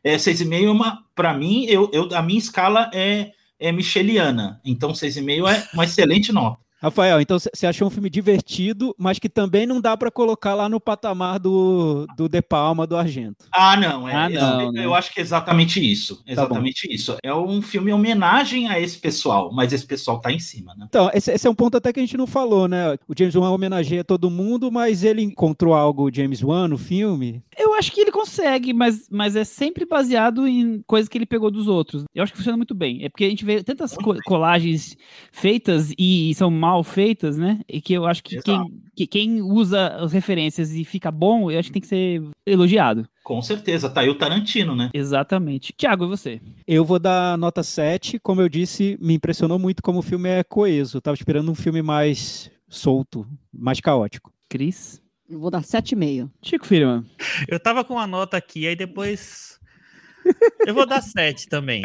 [0.02, 4.60] é 6,5 é uma para mim, eu, eu a minha escala é é micheliana.
[4.64, 6.58] Então 6,5 é uma excelente nota.
[6.80, 10.68] Rafael, então você achou um filme divertido, mas que também não dá pra colocar lá
[10.68, 13.46] no patamar do, do De Palma, do Argento.
[13.50, 14.96] Ah, não, é, Ah, não, eu né?
[14.96, 16.16] acho que é exatamente isso.
[16.16, 16.22] bom.
[16.26, 17.16] Exatamente isso.
[17.22, 20.86] É um filme em homenagem a esse pessoal, mas esse pessoal tá em cima, né?
[20.88, 22.92] Então, esse, esse é um ponto até que a gente não falou, né?
[23.08, 27.42] O James Wan homenageia todo mundo, mas ele encontrou algo James Wan no filme.
[27.58, 31.50] Eu acho que ele consegue, mas, mas é sempre baseado em coisas que ele pegou
[31.50, 32.04] dos outros.
[32.14, 33.02] Eu acho que funciona muito bem.
[33.04, 34.94] É porque a gente vê tantas co- colagens
[35.32, 37.60] feitas e são mal feitas, né?
[37.68, 41.58] E que eu acho que quem, que quem usa as referências e fica bom, eu
[41.58, 43.08] acho que tem que ser elogiado.
[43.22, 44.90] Com certeza, tá aí o Tarantino, né?
[44.92, 45.72] Exatamente.
[45.76, 46.40] Tiago, e você?
[46.66, 48.18] Eu vou dar nota 7.
[48.18, 50.96] Como eu disse, me impressionou muito como o filme é coeso.
[50.96, 54.32] Eu tava esperando um filme mais solto, mais caótico.
[54.48, 55.02] Cris?
[55.28, 56.30] Eu vou dar 7,5.
[56.40, 57.04] Chico Firman.
[57.48, 59.55] Eu tava com a nota aqui, aí depois.
[60.66, 61.82] Eu vou dar 7 também.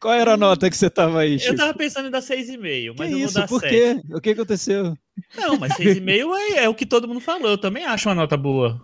[0.00, 1.56] Qual era a nota que você tava aí, Eu Chico?
[1.56, 3.34] tava pensando em dar 6,5, mas que eu vou isso?
[3.34, 3.70] dar Por 7.
[3.70, 4.00] quê?
[4.14, 4.96] O que aconteceu?
[5.36, 7.48] Não, mas 6,5 é, é o que todo mundo falou.
[7.50, 8.80] Eu também acho uma nota boa.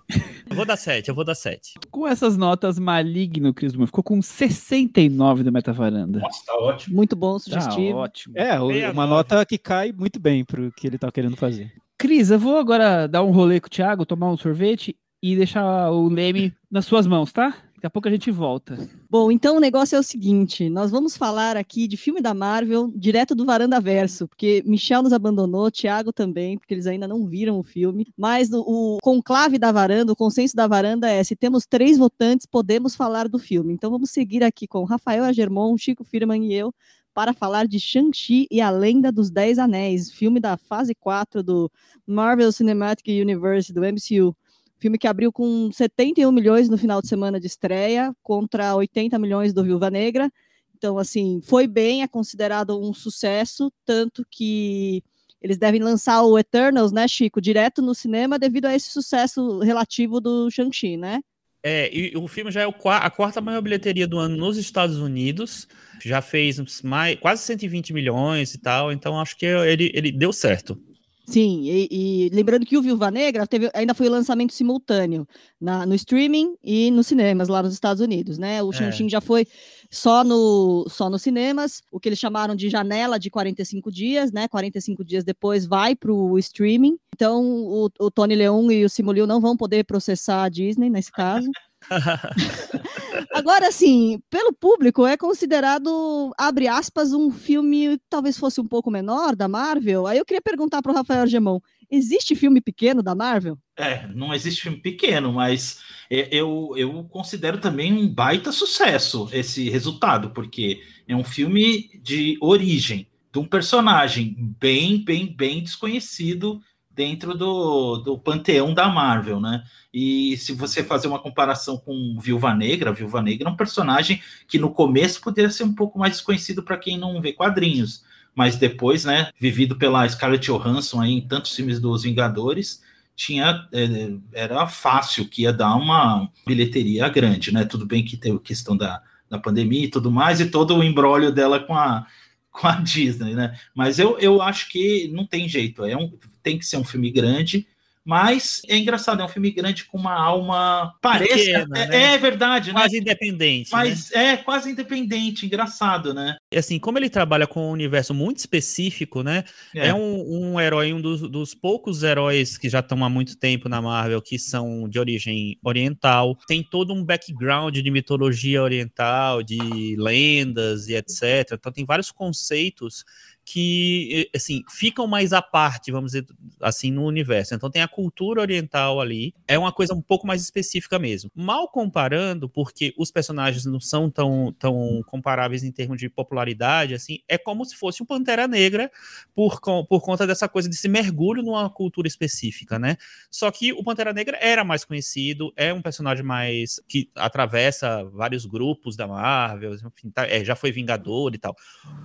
[0.49, 1.75] Eu vou dar 7, eu vou dar 7.
[1.91, 6.21] Com essas notas maligno, Cris Dumont, ficou com 69 do Metavaranda.
[6.21, 6.97] Nossa, tá ótimo.
[6.97, 7.99] Muito bom, Tá sugestivo.
[7.99, 8.35] ótimo.
[8.37, 9.17] É, Meia uma nove.
[9.17, 11.73] nota que cai muito bem pro que ele tá querendo fazer.
[11.99, 15.91] Cris, eu vou agora dar um rolê com o Thiago, tomar um sorvete e deixar
[15.91, 17.55] o Leme nas suas mãos, tá?
[17.83, 18.79] Daqui a pouco a gente volta.
[19.11, 22.93] Bom, então o negócio é o seguinte: nós vamos falar aqui de filme da Marvel
[22.95, 27.59] direto do Varanda Verso, porque Michel nos abandonou, Thiago também, porque eles ainda não viram
[27.59, 28.07] o filme.
[28.17, 32.95] Mas o, conclave da varanda, o consenso da varanda é: se temos três votantes, podemos
[32.95, 33.73] falar do filme.
[33.75, 36.73] Então vamos seguir aqui com Rafael Agermon, Chico Firman e eu
[37.13, 41.71] para falar de Shang-Chi e a Lenda dos Dez Anéis, filme da fase 4 do
[42.07, 44.35] Marvel Cinematic Universe, do MCU.
[44.83, 49.53] Filme que abriu com 71 milhões no final de semana de estreia, contra 80 milhões
[49.53, 50.29] do Viúva Negra.
[50.77, 55.01] Então, assim, foi bem, é considerado um sucesso, tanto que
[55.41, 60.21] eles devem lançar o Eternals, né, Chico, direto no cinema devido a esse sucesso relativo
[60.21, 61.21] do Shang-Chi, né?
[61.63, 65.69] É, e o filme já é a quarta maior bilheteria do ano nos Estados Unidos.
[66.03, 70.77] Já fez mais, quase 120 milhões e tal, então acho que ele, ele deu certo.
[71.25, 75.27] Sim, e, e lembrando que o Viúva Negra teve, ainda foi o lançamento simultâneo
[75.61, 78.63] na, no streaming e nos cinemas lá nos Estados Unidos, né?
[78.63, 78.73] O É.
[78.73, 79.47] Shang-Chi já foi
[79.91, 84.49] só, no, só nos cinemas, o que eles chamaram de janela de 45 dias, né?
[84.49, 86.99] 45 dias depois vai para o streaming.
[87.15, 90.91] Então, o, o Tony Leung e o Simu Liu não vão poder processar a Disney
[90.91, 91.49] nesse caso.
[93.33, 99.35] Agora, assim, pelo público, é considerado, abre aspas, um filme talvez fosse um pouco menor
[99.35, 100.07] da Marvel.
[100.07, 101.61] Aí eu queria perguntar para o Rafael Gemão:
[101.91, 103.59] existe filme pequeno da Marvel?
[103.77, 105.81] É, não existe filme pequeno, mas
[106.11, 112.37] é, eu, eu considero também um baita sucesso esse resultado, porque é um filme de
[112.41, 116.61] origem, de um personagem bem, bem, bem desconhecido
[116.95, 119.65] dentro do, do panteão da Marvel, né?
[119.93, 124.59] E se você fazer uma comparação com Viúva Negra, Viúva Negra é um personagem que
[124.59, 129.05] no começo poderia ser um pouco mais desconhecido para quem não vê quadrinhos, mas depois,
[129.05, 132.83] né, vivido pela Scarlett Johansson aí em tantos filmes dos Vingadores,
[133.15, 137.65] tinha é, era fácil que ia dar uma bilheteria grande, né?
[137.65, 141.31] Tudo bem que teve questão da, da pandemia e tudo mais, e todo o embrólio
[141.31, 142.07] dela com a,
[142.51, 143.59] com a Disney, né?
[143.75, 146.13] Mas eu, eu acho que não tem jeito, é um,
[146.43, 147.67] tem que ser um filme grande,
[148.05, 150.93] mas é engraçado, é um filme grande com uma alma.
[151.01, 151.33] Parece.
[151.35, 152.15] Pequena, é, né?
[152.15, 152.81] é verdade, né?
[152.81, 153.71] Quase independente.
[153.71, 153.79] né?
[153.79, 156.37] Mas é quase independente, engraçado, né?
[156.55, 159.45] assim, como ele trabalha com um universo muito específico, né?
[159.75, 163.69] É, um, um herói, um dos, dos poucos heróis que já estão há muito tempo
[163.69, 166.37] na Marvel, que são de origem oriental.
[166.47, 171.53] Tem todo um background de mitologia oriental, de lendas e etc.
[171.53, 173.05] Então tem vários conceitos
[173.45, 176.27] que, assim, ficam mais à parte, vamos dizer
[176.61, 177.55] assim, no universo.
[177.55, 181.31] Então tem a cultura oriental ali, é uma coisa um pouco mais específica mesmo.
[181.35, 187.19] Mal comparando, porque os personagens não são tão, tão comparáveis em termos de popularidade, assim,
[187.29, 188.91] é como se fosse um Pantera Negra
[189.35, 192.97] por, por conta dessa coisa desse mergulho numa cultura específica, né?
[193.31, 198.47] Só que o Pantera Negra era mais conhecido, é um personagem mais que atravessa vários
[198.47, 201.55] grupos da Marvel, enfim, tá- é, já foi Vingador e tal.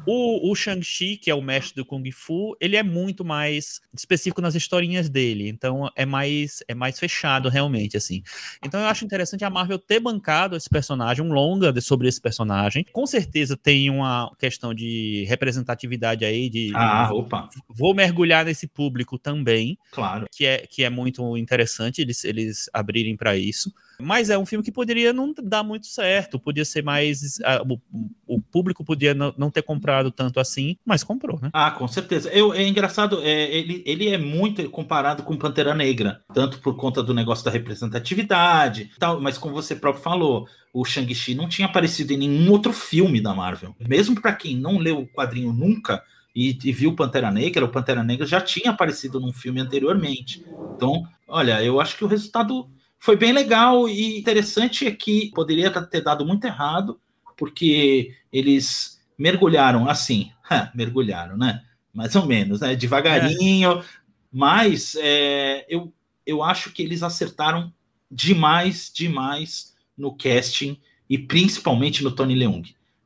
[0.05, 4.39] O, o Shang-Chi, que é o mestre do Kung Fu, ele é muito mais específico
[4.39, 8.23] nas historinhas dele, então é mais é mais fechado realmente assim.
[8.63, 12.21] Então eu acho interessante a Marvel ter bancado esse personagem, um longa de- sobre esse
[12.21, 12.85] personagem.
[12.93, 19.19] Com certeza tem uma questão de representatividade aí de Ah, opa, vou mergulhar nesse público
[19.19, 20.27] também, claro.
[20.31, 23.69] que é, que é muito interessante eles, eles abrirem para isso.
[24.01, 27.39] Mas é um filme que poderia não dar muito certo, podia ser mais.
[27.43, 27.79] ah, o,
[28.27, 31.49] o público podia não, ter comprado tanto assim, mas comprou, né?
[31.53, 32.29] Ah, com certeza.
[32.29, 37.01] Eu, é engraçado, é, ele, ele é muito comparado com Pantera Negra, tanto por conta
[37.01, 42.13] do negócio da representatividade tal, mas como você próprio falou, o Shang-Chi não tinha aparecido
[42.13, 43.75] em nenhum outro filme da Marvel.
[43.87, 46.03] Mesmo para quem não leu o quadrinho nunca
[46.35, 50.45] e, e viu Pantera Negra, o Pantera Negra já tinha aparecido num filme anteriormente.
[50.75, 52.69] Então, olha, eu acho que o resultado
[52.99, 56.99] foi bem legal e interessante é que poderia ter dado muito errado,
[57.37, 60.31] porque eles mergulharam assim,
[60.73, 61.63] mergulharam, né?
[61.93, 62.75] Mais ou menos, né?
[62.75, 63.83] Devagarinho,
[64.31, 65.93] mas é, eu,
[66.25, 67.73] eu acho que eles acertaram
[68.09, 70.79] demais, demais no casting
[71.09, 72.63] e principalmente no Tony Leung.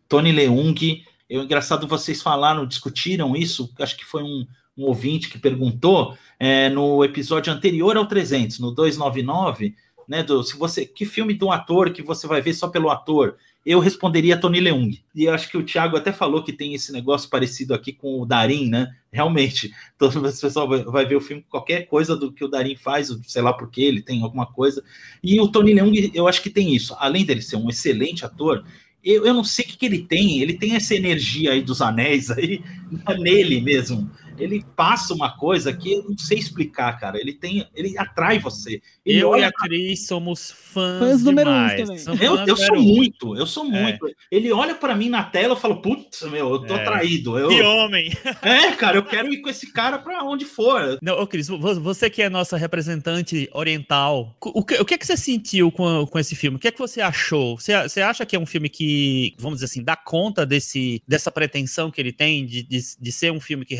[0.09, 4.45] Tony Leung, eu engraçado vocês falaram, discutiram isso, acho que foi um,
[4.77, 9.75] um ouvinte que perguntou é, no episódio anterior ao 300, no 299,
[10.07, 13.37] né, do, se você, que filme do ator que você vai ver só pelo ator?
[13.63, 14.99] Eu responderia Tony Leung.
[15.13, 18.25] E acho que o Thiago até falou que tem esse negócio parecido aqui com o
[18.25, 18.87] Darim, né?
[19.11, 22.75] Realmente, todo o pessoal vai, vai ver o filme, qualquer coisa do que o Darim
[22.75, 24.83] faz, sei lá porque ele tem alguma coisa.
[25.23, 26.95] E o Tony Leung, eu acho que tem isso.
[26.97, 28.65] Além dele ser um excelente ator,
[29.03, 30.41] eu, eu não sei o que, que ele tem.
[30.41, 32.63] Ele tem essa energia aí dos anéis aí
[33.19, 34.09] nele mesmo
[34.41, 37.19] ele passa uma coisa que eu não sei explicar, cara.
[37.19, 38.81] Ele tem, ele atrai você.
[39.05, 41.81] Ele eu olha e a Cris somos fãs, Fãs número um demais.
[41.81, 41.97] também.
[41.97, 42.81] São eu, eu sou um.
[42.81, 44.07] muito, eu sou muito.
[44.31, 46.81] Ele olha para mim na tela, eu falo, putz, meu, eu tô É.
[46.81, 47.37] atraído.
[47.37, 48.11] Eu, Que homem!
[48.41, 50.97] é, cara, eu quero ir com esse cara para onde for.
[51.01, 54.97] Não, ô Cris, vo- você que é nossa representante oriental, o que, o que é
[54.97, 56.57] que você sentiu com, com esse filme?
[56.57, 57.57] O que é que você achou?
[57.59, 61.31] Você, você acha que é um filme que, vamos dizer assim, dá conta desse, dessa
[61.31, 63.75] pretensão que ele tem de, de, de ser um filme que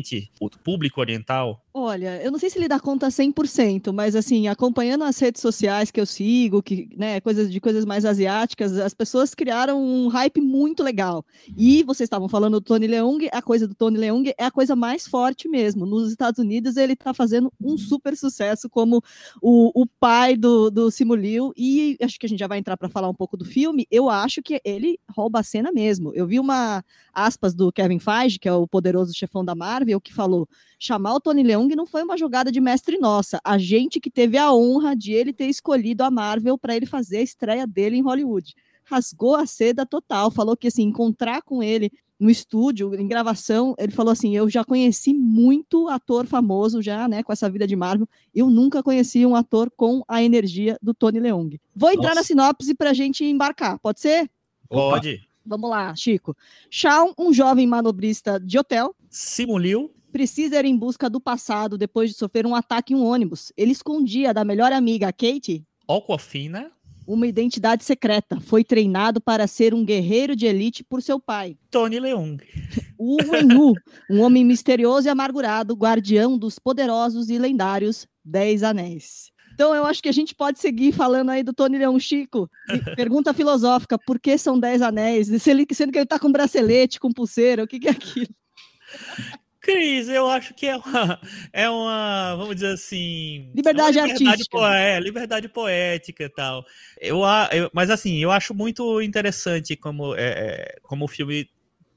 [0.00, 1.64] represente o público oriental?
[1.72, 5.88] Olha, eu não sei se ele dá conta 100%, mas assim, acompanhando as redes sociais
[5.88, 10.40] que eu sigo, que, né, coisas de coisas mais asiáticas, as pessoas criaram um hype
[10.40, 11.24] muito legal.
[11.56, 14.74] E vocês estavam falando do Tony Leung, a coisa do Tony Leung é a coisa
[14.74, 15.86] mais forte mesmo.
[15.86, 19.00] Nos Estados Unidos ele está fazendo um super sucesso como
[19.40, 22.76] o, o pai do, do Simu Liu, e acho que a gente já vai entrar
[22.76, 23.86] para falar um pouco do filme.
[23.92, 26.12] Eu acho que ele rouba a cena mesmo.
[26.16, 30.12] Eu vi uma aspas do Kevin Feige, que é o poderoso chefão da Marvel, que
[30.12, 30.48] falou
[30.80, 33.38] chamar o Tony Leung não foi uma jogada de mestre nossa.
[33.44, 37.18] A gente que teve a honra de ele ter escolhido a Marvel para ele fazer
[37.18, 38.54] a estreia dele em Hollywood.
[38.82, 43.92] Rasgou a seda total, falou que assim, encontrar com ele no estúdio, em gravação, ele
[43.92, 48.08] falou assim: Eu já conheci muito ator famoso, já, né, com essa vida de Marvel.
[48.34, 51.58] Eu nunca conheci um ator com a energia do Tony Leung.
[51.74, 52.16] Vou entrar Nossa.
[52.16, 54.30] na sinopse para a gente embarcar, pode ser?
[54.68, 55.26] Pode.
[55.44, 56.36] Vamos lá, Chico.
[56.68, 58.94] Shawn, um jovem manobrista de hotel.
[59.08, 59.90] Simuliu.
[60.12, 63.52] Precisa ir em busca do passado depois de sofrer um ataque em um ônibus.
[63.56, 65.64] Ele escondia da melhor amiga, Kate.
[65.88, 66.70] Aquafina
[67.12, 68.40] uma identidade secreta.
[68.40, 71.56] Foi treinado para ser um guerreiro de elite por seu pai.
[71.70, 72.38] Tony Leung.
[72.98, 73.74] Wu Wenwu,
[74.08, 79.30] um homem misterioso e amargurado, guardião dos poderosos e lendários Dez Anéis.
[79.54, 82.48] Então eu acho que a gente pode seguir falando aí do Tony Leão Chico.
[82.96, 85.28] Pergunta filosófica: por que são dez anéis?
[85.42, 88.28] Sendo que ele está com bracelete, com pulseira, o que, que é aquilo?
[89.60, 91.20] Cris, eu acho que é uma,
[91.52, 93.50] é uma vamos dizer assim.
[93.54, 94.56] Liberdade, é liberdade artística.
[94.56, 96.64] Po é, liberdade poética e tal.
[97.00, 97.20] Eu,
[97.52, 101.48] eu, mas assim, eu acho muito interessante como, é, é, como o filme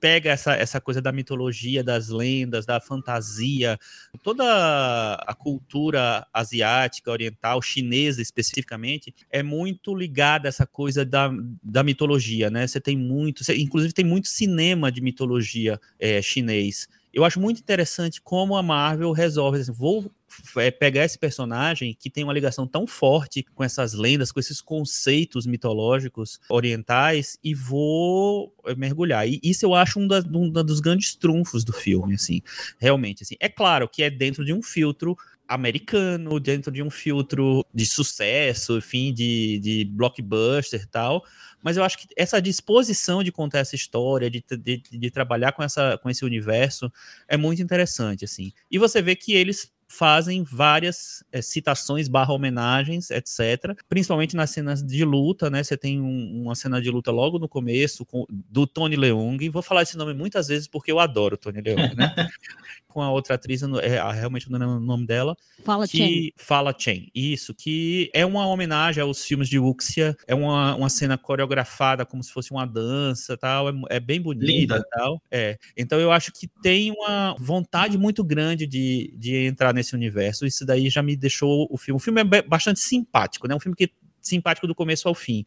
[0.04, 3.80] pega essa, essa coisa da mitologia, das lendas, da fantasia,
[4.22, 11.32] toda a cultura asiática, oriental, chinesa especificamente, é muito ligada a essa coisa da,
[11.64, 12.68] da mitologia, né?
[12.68, 17.60] Você tem muito, você, inclusive tem muito cinema de mitologia é, chinês eu acho muito
[17.60, 19.60] interessante como a Marvel resolve.
[19.60, 20.12] Assim, vou
[20.58, 24.60] é, pegar esse personagem que tem uma ligação tão forte com essas lendas, com esses
[24.60, 29.28] conceitos mitológicos orientais e vou é, mergulhar.
[29.28, 32.42] E isso eu acho um, da, um dos grandes trunfos do filme, assim,
[32.80, 33.22] realmente.
[33.22, 33.36] Assim.
[33.40, 35.16] É claro que é dentro de um filtro
[35.54, 41.24] americano, dentro de um filtro de sucesso, enfim, de, de blockbuster e tal,
[41.64, 45.64] mas eu acho que essa disposição de contar essa história, de, de, de, trabalhar com,
[45.64, 46.92] essa, com esse universo,
[47.28, 48.52] é muito interessante, assim.
[48.70, 53.78] E você vê que eles fazem várias é, citações barra homenagens, etc.
[53.88, 55.64] Principalmente nas cenas de luta, né?
[55.64, 59.38] Você tem um, uma cena de luta logo no começo com, do Tony Leung.
[59.50, 62.14] Vou falar esse nome muitas vezes porque eu adoro o Tony Leung, né?
[62.94, 65.36] com a outra atriz, é, realmente não lembro o nome dela.
[65.64, 66.34] Fala que, Chen.
[66.38, 71.18] Fala Chen, isso, que é uma homenagem aos filmes de Wuxia, é uma, uma cena
[71.18, 75.22] coreografada como se fosse uma dança tal, é, é bem bonita e tal.
[75.32, 75.58] É.
[75.76, 80.66] Então eu acho que tem uma vontade muito grande de, de entrar nesse universo, isso
[80.66, 81.98] daí já me deixou o filme.
[81.98, 83.56] O filme é bastante simpático, né?
[83.56, 83.92] Um filme que
[84.22, 85.46] simpático do começo ao fim.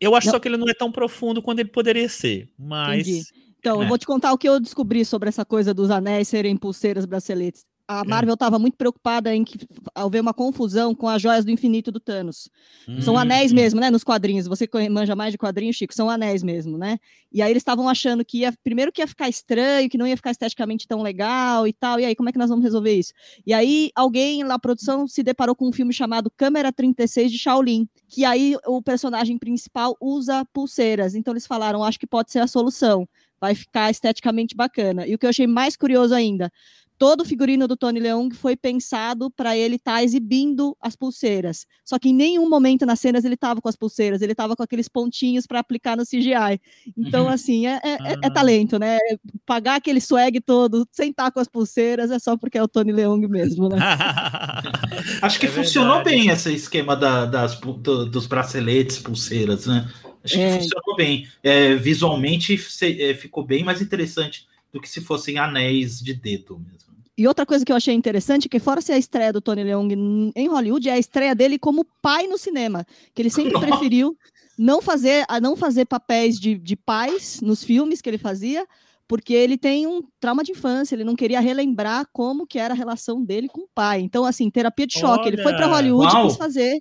[0.00, 0.34] Eu acho não.
[0.34, 3.43] só que ele não é tão profundo quanto ele poderia ser, mas Entendi.
[3.64, 3.84] Então, é.
[3.86, 7.06] eu vou te contar o que eu descobri sobre essa coisa dos anéis serem pulseiras,
[7.06, 7.64] braceletes.
[7.88, 8.04] A é.
[8.04, 9.58] Marvel estava muito preocupada em que
[9.94, 12.50] haver uma confusão com as joias do infinito do Thanos.
[12.86, 13.90] Hum, são anéis mesmo, né?
[13.90, 14.46] Nos quadrinhos.
[14.46, 16.98] Você manja mais de quadrinhos, Chico, são anéis mesmo, né?
[17.32, 20.16] E aí eles estavam achando que ia, primeiro que ia ficar estranho, que não ia
[20.16, 21.98] ficar esteticamente tão legal e tal.
[21.98, 23.14] E aí, como é que nós vamos resolver isso?
[23.46, 27.88] E aí, alguém lá, produção, se deparou com um filme chamado Câmera 36 de Shaolin,
[28.08, 31.14] que aí o personagem principal usa pulseiras.
[31.14, 33.08] Então eles falaram, acho que pode ser a solução
[33.44, 35.06] vai ficar esteticamente bacana.
[35.06, 36.50] E o que eu achei mais curioso ainda,
[36.98, 41.66] todo o figurino do Tony Leung foi pensado para ele estar tá exibindo as pulseiras.
[41.84, 44.62] Só que em nenhum momento nas cenas ele estava com as pulseiras, ele estava com
[44.62, 46.58] aqueles pontinhos para aplicar no CGI.
[46.96, 47.30] Então, uhum.
[47.30, 48.98] assim, é, é, é, é, talento, né?
[49.44, 53.28] Pagar aquele swag todo, sentar com as pulseiras, é só porque é o Tony Leung
[53.28, 53.76] mesmo, né?
[55.20, 59.86] Acho que é funcionou bem esse esquema da, das, do, dos braceletes, pulseiras, né?
[60.24, 60.60] Acho que é.
[60.60, 61.28] funcionou bem.
[61.42, 66.84] É, visualmente é, ficou bem mais interessante do que se fossem anéis de dedo mesmo.
[67.16, 70.32] E outra coisa que eu achei interessante, que fora ser a estreia do Tony Leung
[70.34, 74.18] em Hollywood, é a estreia dele como pai no cinema, que ele sempre preferiu
[74.58, 78.66] não fazer, a não fazer papéis de, de pais nos filmes que ele fazia,
[79.06, 82.76] porque ele tem um trauma de infância, ele não queria relembrar como que era a
[82.76, 84.00] relação dele com o pai.
[84.00, 85.26] Então, assim, terapia de choque.
[85.26, 86.80] Olha, ele foi para Hollywood e quis fazer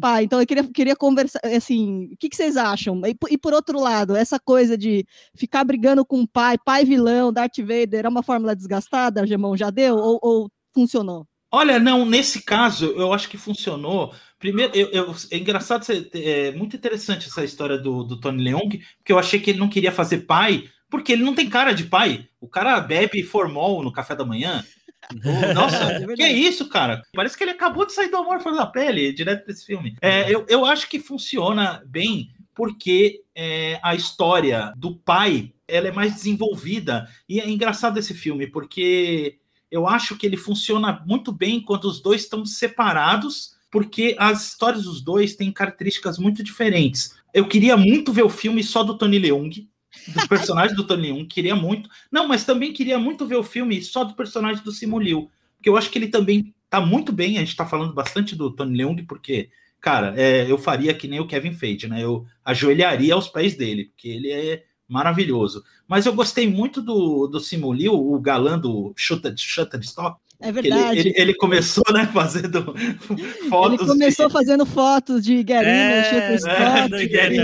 [0.00, 0.24] pai.
[0.24, 3.00] Então, eu queria, queria conversar, assim, o que, que vocês acham?
[3.04, 5.04] E, e, por outro lado, essa coisa de
[5.36, 9.70] ficar brigando com o pai, pai vilão, Darth Vader, é uma fórmula desgastada, Gemão, já
[9.70, 9.96] deu?
[9.96, 11.26] Ou, ou funcionou?
[11.50, 14.12] Olha, não, nesse caso, eu acho que funcionou.
[14.40, 19.12] Primeiro, eu, eu, é engraçado, é muito interessante essa história do, do Tony Leung, porque
[19.12, 20.64] eu achei que ele não queria fazer pai,
[20.94, 22.28] porque ele não tem cara de pai.
[22.40, 24.64] O cara bebe formol no café da manhã.
[25.52, 27.02] Nossa, é que é isso, cara?
[27.12, 29.96] Parece que ele acabou de sair do amor fora da pele, direto desse filme.
[30.00, 35.90] É, eu, eu acho que funciona bem porque é, a história do pai ela é
[35.90, 37.08] mais desenvolvida.
[37.28, 39.40] E é engraçado esse filme, porque
[39.72, 44.84] eu acho que ele funciona muito bem quando os dois estão separados, porque as histórias
[44.84, 47.16] dos dois têm características muito diferentes.
[47.32, 49.66] Eu queria muito ver o filme só do Tony Leung,
[50.08, 51.88] do personagem do Tony Leung, queria muito.
[52.10, 55.68] Não, mas também queria muito ver o filme só do personagem do Simu Liu, porque
[55.68, 57.36] eu acho que ele também tá muito bem.
[57.36, 61.20] A gente tá falando bastante do Tony Leung, porque, cara, é, eu faria que nem
[61.20, 62.02] o Kevin Feige, né?
[62.02, 65.64] Eu ajoelharia aos pés dele, porque ele é maravilhoso.
[65.88, 70.98] Mas eu gostei muito do, do Simu Liu, o galã do Shutterstock, é verdade.
[70.98, 72.74] Ele, ele, ele, começou, né, fazendo
[73.48, 73.80] fotos.
[73.80, 74.32] Ele começou de...
[74.32, 77.38] fazendo fotos de Gary é, Scott, é,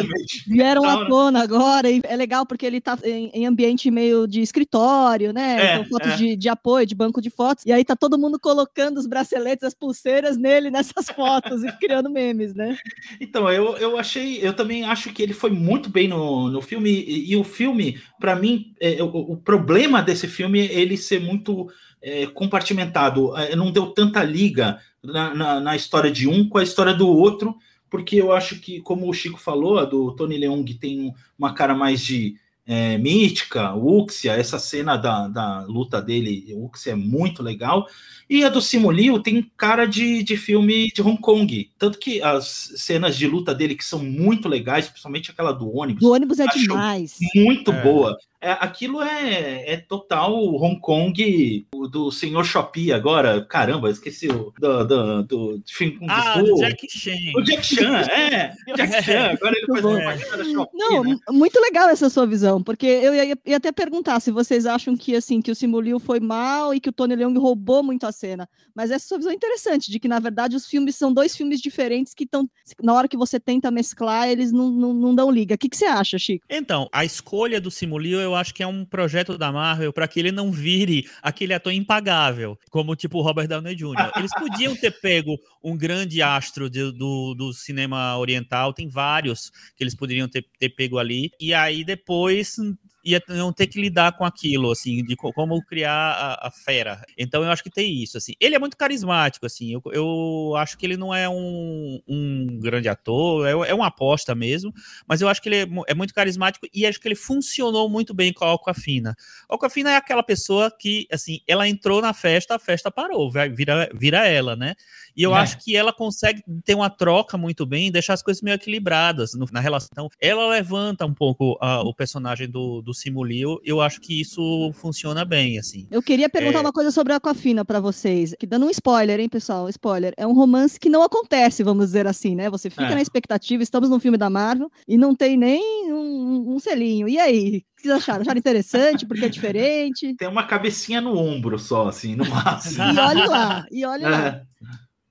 [0.46, 4.40] vieram à tona agora, e é legal porque ele tá em, em ambiente meio de
[4.40, 5.56] escritório, né?
[5.58, 6.16] É, então, fotos é.
[6.16, 9.64] de, de apoio, de banco de fotos, e aí tá todo mundo colocando os braceletes,
[9.64, 12.76] as pulseiras nele nessas fotos e criando memes, né?
[13.20, 16.90] Então, eu, eu achei, eu também acho que ele foi muito bem no, no filme,
[16.90, 21.20] e, e o filme, para mim, é, o, o problema desse filme é ele ser
[21.20, 21.68] muito
[22.02, 26.62] é, compartimentado, é, não deu tanta liga na, na, na, história de um com a
[26.62, 27.56] história do outro,
[27.88, 31.74] porque eu acho que, como o Chico falou, a do Tony Leung tem uma cara
[31.74, 32.36] mais de
[32.66, 37.86] é, mítica, Uxia, essa cena da, da luta dele, Uxia é muito legal,
[38.30, 41.68] e a do Simu tem cara de, de filme de Hong Kong.
[41.76, 46.00] Tanto que as cenas de luta dele, que são muito legais, principalmente aquela do ônibus.
[46.00, 47.16] Do ônibus é demais.
[47.34, 47.82] Muito é.
[47.82, 48.16] boa.
[48.42, 53.44] É, aquilo é, é total Hong Kong do senhor Shopee agora.
[53.44, 57.10] Caramba, esqueci o do, do, do, do filme Ah, do Jack Chan.
[57.36, 58.54] O Jack Chan, é.
[58.74, 60.70] Jack Chan, agora ele faz uma da Shopee.
[60.72, 61.18] Não, né?
[61.28, 65.14] muito legal essa sua visão, porque eu ia, ia, até perguntar se vocês acham que
[65.14, 68.48] assim que o Simu foi mal e que o Tony Leung roubou muito a cena.
[68.74, 71.60] Mas essa sua visão é interessante, de que na verdade os filmes são dois filmes
[71.60, 72.48] diferentes que estão,
[72.82, 75.54] na hora que você tenta mesclar, eles não, não, não dão liga.
[75.54, 76.44] O que, que você acha, Chico?
[76.48, 80.18] Então, a escolha do Simu eu acho que é um projeto da Marvel para que
[80.18, 84.10] ele não vire aquele ator impagável, como tipo o Robert Downey Jr.
[84.16, 89.84] Eles podiam ter pego um grande astro de, do, do cinema oriental, tem vários que
[89.84, 92.56] eles poderiam ter, ter pego ali, e aí depois
[93.04, 97.02] ia não ter que lidar com aquilo, assim, de como criar a, a, fera.
[97.16, 98.32] Então eu acho que tem isso, assim.
[98.40, 99.72] Ele é muito carismático, assim.
[99.72, 104.34] Eu, eu acho que ele não é um, um grande ator, é, é uma aposta
[104.34, 104.72] mesmo,
[105.06, 108.12] mas eu acho que ele é, é, muito carismático e acho que ele funcionou muito
[108.12, 109.16] bem com a Aquafina.
[109.48, 113.88] A Aquafina é aquela pessoa que, assim, ela entrou na festa, a festa parou, vira,
[113.94, 114.74] vira ela, né?
[115.20, 115.38] E eu é.
[115.40, 119.44] acho que ela consegue ter uma troca muito bem, deixar as coisas meio equilibradas no,
[119.52, 119.90] na relação.
[119.92, 123.60] Então, ela levanta um pouco uh, o personagem do, do Simulio.
[123.62, 125.86] Eu acho que isso funciona bem, assim.
[125.90, 126.60] Eu queria perguntar é...
[126.62, 129.68] uma coisa sobre a Aquafina para vocês, que dando um spoiler, hein, pessoal?
[129.68, 130.14] Spoiler.
[130.16, 132.48] É um romance que não acontece, vamos dizer assim, né?
[132.48, 132.94] Você fica é.
[132.94, 137.06] na expectativa, estamos num filme da Marvel e não tem nem um, um selinho.
[137.06, 137.58] E aí?
[137.58, 138.22] O que vocês acharam?
[138.22, 139.04] Acharam interessante?
[139.04, 140.14] Porque é diferente?
[140.14, 142.84] Tem uma cabecinha no ombro só, assim, no máximo.
[142.84, 144.42] e olhe lá, e olhe lá.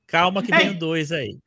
[0.09, 0.11] É.
[0.11, 0.57] Calma que é.
[0.57, 1.37] vem o dois aí.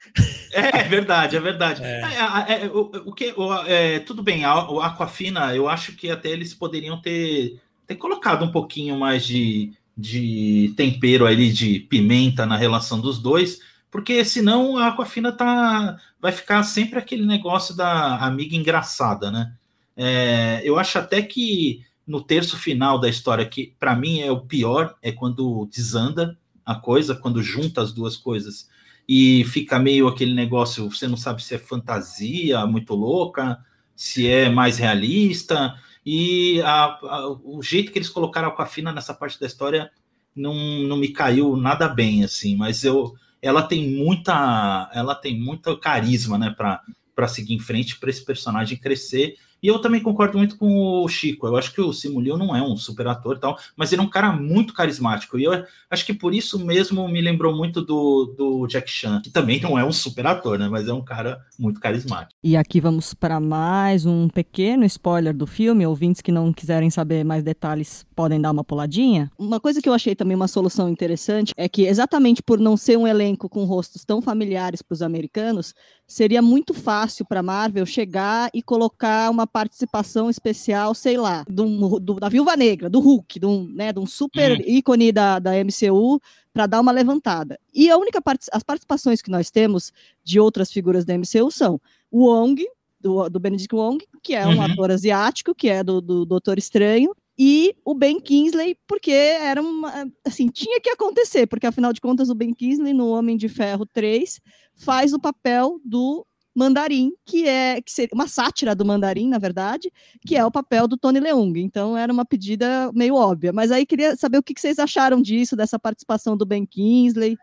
[0.52, 1.82] É verdade, é verdade.
[1.82, 2.00] É.
[2.00, 5.92] É, é, é o, o, que, o, é, tudo bem, a, o Aquafina, eu acho
[5.96, 11.80] que até eles poderiam ter, ter colocado um pouquinho mais de, de tempero ali, de
[11.80, 13.60] pimenta na relação dos dois,
[13.90, 19.52] porque senão a Aquafina tá, vai ficar sempre aquele negócio da amiga engraçada, né?
[19.96, 24.40] É, eu acho até que no terço final da história, que para mim é o
[24.40, 28.68] pior, é quando desanda a coisa, quando junta as duas coisas
[29.08, 33.58] e fica meio aquele negócio, você não sabe se é fantasia muito louca,
[33.94, 39.14] se é mais realista, e a, a, o jeito que eles colocaram a Aquafina nessa
[39.14, 39.90] parte da história
[40.34, 45.76] não, não me caiu nada bem, assim, mas eu ela tem muita ela tem muito
[45.76, 50.56] carisma, né, para seguir em frente, para esse personagem crescer e eu também concordo muito
[50.56, 51.46] com o Chico.
[51.46, 54.04] Eu acho que o Simulio não é um super ator e tal, mas ele é
[54.04, 55.38] um cara muito carismático.
[55.38, 59.30] E eu acho que por isso mesmo me lembrou muito do, do Jack Chan, que
[59.30, 60.68] também não é um super ator, né?
[60.68, 62.32] Mas é um cara muito carismático.
[62.42, 65.86] E aqui vamos para mais um pequeno spoiler do filme.
[65.86, 69.30] Ouvintes que não quiserem saber mais detalhes podem dar uma puladinha.
[69.38, 72.96] Uma coisa que eu achei também uma solução interessante é que, exatamente por não ser
[72.96, 75.74] um elenco com rostos tão familiares para os americanos,
[76.12, 82.14] seria muito fácil para Marvel chegar e colocar uma participação especial, sei lá, do, do,
[82.20, 84.64] da Viúva Negra, do Hulk, de um, né, de um super uhum.
[84.66, 86.20] ícone da, da MCU,
[86.52, 87.58] para dar uma levantada.
[87.72, 89.90] E a única part as participações que nós temos
[90.22, 92.62] de outras figuras da MCU são o Wong,
[93.00, 94.62] do, do Benedict Wong, que é um uhum.
[94.62, 100.06] ator asiático, que é do, do Doutor Estranho, e o Ben Kingsley, porque era uma,
[100.24, 103.86] assim, tinha que acontecer, porque afinal de contas o Ben Kingsley no Homem de Ferro
[103.86, 104.38] 3
[104.76, 109.90] faz o papel do Mandarim, que é que seria uma sátira do Mandarim, na verdade,
[110.26, 111.54] que é o papel do Tony Leung.
[111.58, 113.52] Então era uma pedida meio óbvia.
[113.52, 117.38] Mas aí queria saber o que vocês acharam disso, dessa participação do Ben Kingsley.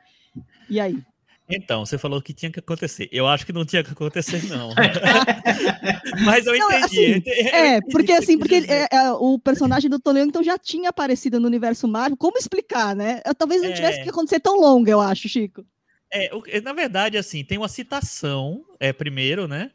[0.70, 0.98] E aí?
[1.52, 3.10] Então, você falou que tinha que acontecer.
[3.12, 4.70] Eu acho que não tinha que acontecer, não.
[6.24, 6.84] Mas eu Não, entendi.
[6.86, 9.90] assim, eu entendi- eu É, entendi porque o que assim, porque é, é, o personagem
[9.90, 12.16] do Tony Leung então já tinha aparecido no universo Marvel.
[12.18, 13.22] Como explicar, né?
[13.26, 14.04] Eu, talvez não tivesse É.
[14.04, 15.66] que acontecer tão longo, eu acho, Chico.
[16.12, 19.72] É, é, na verdade, assim, tem uma citação, é, primeiro, né?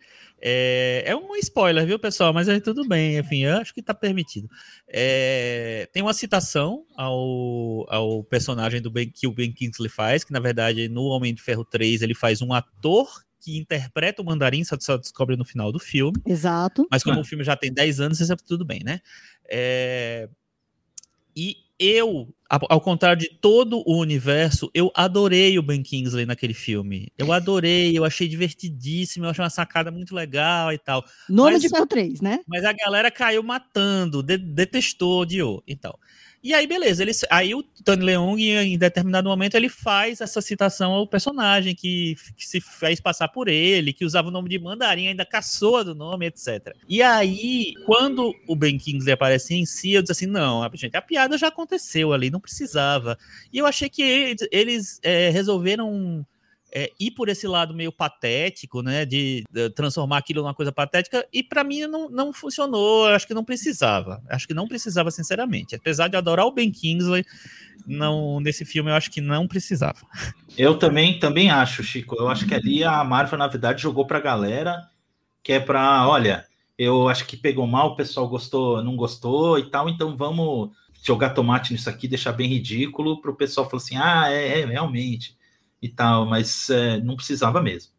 [0.47, 2.33] É, é um spoiler, viu, pessoal?
[2.33, 4.49] Mas aí tudo bem, enfim, eu acho que tá permitido.
[4.89, 10.33] É, tem uma citação ao, ao personagem do ben, que o Ben Kingsley faz, que
[10.33, 14.65] na verdade no Homem de Ferro 3 ele faz um ator que interpreta o Mandarim,
[14.65, 16.21] só, só descobre no final do filme.
[16.27, 16.87] Exato.
[16.91, 17.23] Mas como Ah.
[17.23, 19.01] o filme já tem 10 anos, isso é tudo bem, né?
[19.49, 20.29] É,
[21.37, 22.29] E eu,
[22.69, 27.09] ao contrário de todo o universo, eu adorei o Ben Kingsley naquele filme.
[27.19, 31.05] Eu adorei, eu achei divertidíssimo, eu achei uma sacada muito legal e tal.
[31.29, 32.41] Nome Mas- de Ferro 3, né?
[32.47, 35.63] Mas a galera caiu matando, de- detestou, odiou.
[35.67, 35.95] Então.
[36.45, 37.03] E aí, beleza.
[37.03, 42.17] Ele, aí o Tony Leung, em determinado momento, ele faz essa citação ao personagem que,
[42.37, 45.95] que se fez passar por ele, que usava o nome de mandarim, ainda caçou do
[45.95, 46.77] nome, etc.
[46.87, 50.95] E aí, quando o Ben Kingsley aparece em si, eu disse assim: não, a- gente,
[50.95, 53.17] a piada já aconteceu ali, não precisava.
[53.51, 56.27] E eu achei que eles, eles, é, resolveram
[56.75, 61.25] é, ir por esse lado meio patético, né, de, de transformar aquilo numa coisa patética,
[61.33, 65.77] e para mim não, não funcionou, acho que não precisava, acho que não precisava sinceramente,
[65.77, 67.25] apesar de adorar o Ben Kingsley,
[67.87, 70.01] não, nesse filme eu acho que não precisava.
[70.57, 72.17] Eu também, também acho, Chico.
[72.19, 74.89] Eu acho que ali a Marvel, na verdade, jogou pra galera
[75.43, 76.47] que é pra, olha,
[76.79, 80.71] eu acho que pegou mal, o pessoal gostou, não gostou e tal, então vamos
[81.03, 84.65] jogar tomate nisso aqui, deixar bem ridículo para o pessoal falar assim, ah, é, é,
[84.65, 85.37] realmente
[85.85, 87.93] e tal, mas é, não precisava mesmo.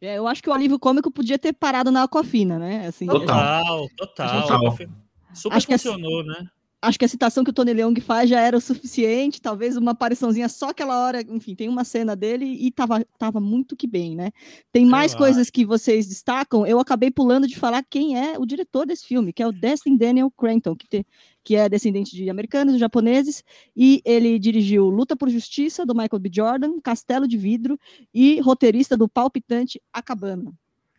[0.00, 2.86] É, eu acho que o alívio cômico podia ter parado na Aquafina, né?
[2.86, 3.88] Assim, Total.
[3.96, 4.60] Total, total.
[4.60, 4.88] Total.
[5.32, 6.48] Super Acho que funcionou, né?
[6.82, 9.90] acho que a citação que o Tony Leung faz já era o suficiente, talvez uma
[9.90, 14.16] apariçãozinha só aquela hora, enfim, tem uma cena dele e tava, tava muito que bem,
[14.16, 14.30] né?
[14.72, 18.46] Tem mais Eu coisas que vocês destacam, eu acabei pulando de falar quem é o
[18.46, 21.06] diretor desse filme, que é o Destin Daniel Cranton, que, te,
[21.42, 23.42] que é descendente de americanos e japoneses,
[23.76, 26.30] e ele dirigiu Luta por Justiça, do Michael B.
[26.32, 27.78] Jordan, Castelo de Vidro,
[28.12, 30.52] e roteirista do palpitante A Cabana.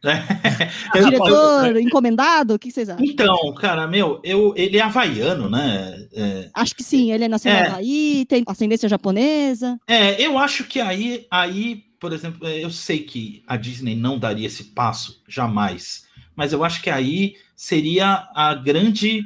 [0.96, 3.06] Eu- Diretor encomendado, o que vocês acham?
[3.06, 6.08] Então, cara, meu, eu, ele é havaiano, né?
[6.12, 7.68] É, Acho que sim, ele é nascido É.
[7.68, 9.80] Havaí, tem ascendência japonesa.
[9.88, 14.18] É, eu acho que aí, aí, por exemplo, é, eu sei que a Disney não
[14.18, 19.22] daria esse passo jamais, mas eu acho que aí seria a grande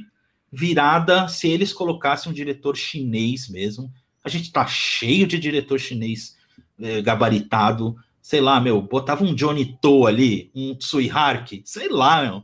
[0.55, 3.91] virada se eles colocassem um diretor chinês mesmo.
[4.23, 6.35] A gente tá cheio de diretor chinês
[6.79, 12.23] é, gabaritado, sei lá, meu, botava um Johnny To ali, um Tsui Hark, sei lá,
[12.23, 12.43] meu,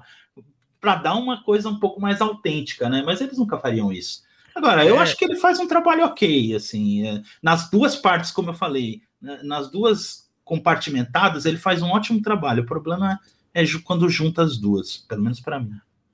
[0.80, 3.04] para dar uma coisa um pouco mais autêntica, né?
[3.06, 4.22] Mas eles nunca fariam isso.
[4.54, 5.00] Agora, eu É.
[5.00, 9.02] acho que ele faz um trabalho ok, assim, é, nas duas partes, como eu falei,
[9.22, 12.64] né, nas duas compartimentadas, ele faz um ótimo trabalho.
[12.64, 13.20] O problema
[13.54, 15.74] é ju- quando junta as duas, pelo menos para mim.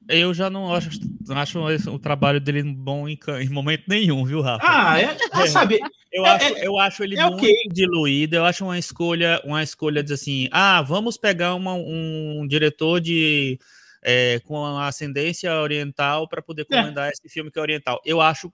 [0.09, 0.89] Eu já não acho,
[1.27, 4.65] não acho esse- o trabalho dele bom em, em momento nenhum, viu, Rafa?
[4.65, 5.79] Ah, é, ah, sabe,
[6.11, 7.53] Eu, É- acho, eu acho ele é muito ok.
[7.73, 8.35] diluído.
[8.37, 13.59] Eu acho uma escolha, uma escolha de assim, ah, vamos pegar uma- um diretor de
[14.09, 16.65] é, com ascendência oriental para poder É.
[16.65, 17.99] comandar esse filme que é oriental.
[18.05, 18.49] Eu acho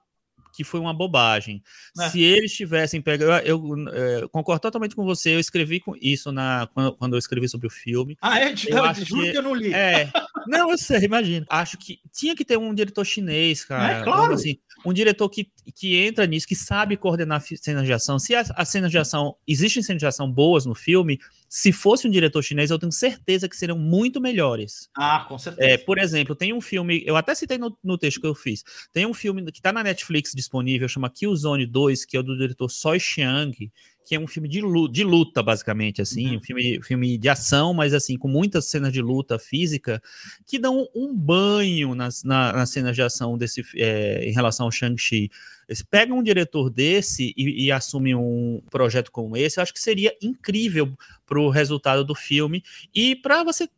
[0.54, 1.62] que foi uma bobagem.
[2.00, 2.10] É.
[2.10, 5.34] Se eles tivessem pegado, eu, eu, é, concordo totalmente com você.
[5.36, 8.16] Eu escrevi com isso na quando, quando eu escrevi sobre o filme.
[8.22, 9.74] ah, é, Eu acho juro que- que eu não li.
[9.74, 10.10] É,
[10.48, 11.46] não, eu sei, imagino.
[11.50, 14.00] Acho que tinha que ter um diretor chinês, cara.
[14.00, 14.34] É, claro.
[14.34, 18.20] Assim, um diretor que, que entra nisso, que sabe coordenar cenas de ação.
[18.20, 21.20] Se as cenas de ação, existem cenas de ação boas no filme,
[21.56, 24.90] se fosse um diretor chinês, eu tenho certeza que seriam muito melhores.
[24.98, 25.70] Ah, com certeza.
[25.70, 28.64] É, por exemplo, tem um filme, eu até citei no, no texto que eu fiz,
[28.92, 32.36] tem um filme que tá na Netflix disponível, chama Killzone 2, que é o do
[32.36, 33.72] diretor Soi Chiang,
[34.06, 36.38] que é um filme de luta, de luta basicamente, assim, Uhum.
[36.38, 40.02] um filme, filme de ação, mas assim, com muitas cenas de luta física,
[40.46, 44.72] que dão um banho nas, na- nas cenas de ação desse, é, em relação ao
[44.72, 45.30] Shang-Chi.
[45.68, 49.80] Eles pegam um diretor desse e, e assumem um projeto como esse, eu acho que
[49.80, 50.92] seria incrível
[51.26, 52.62] para o resultado do filme
[52.94, 53.70] e para você,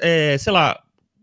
[0.00, 0.80] é, sei lá,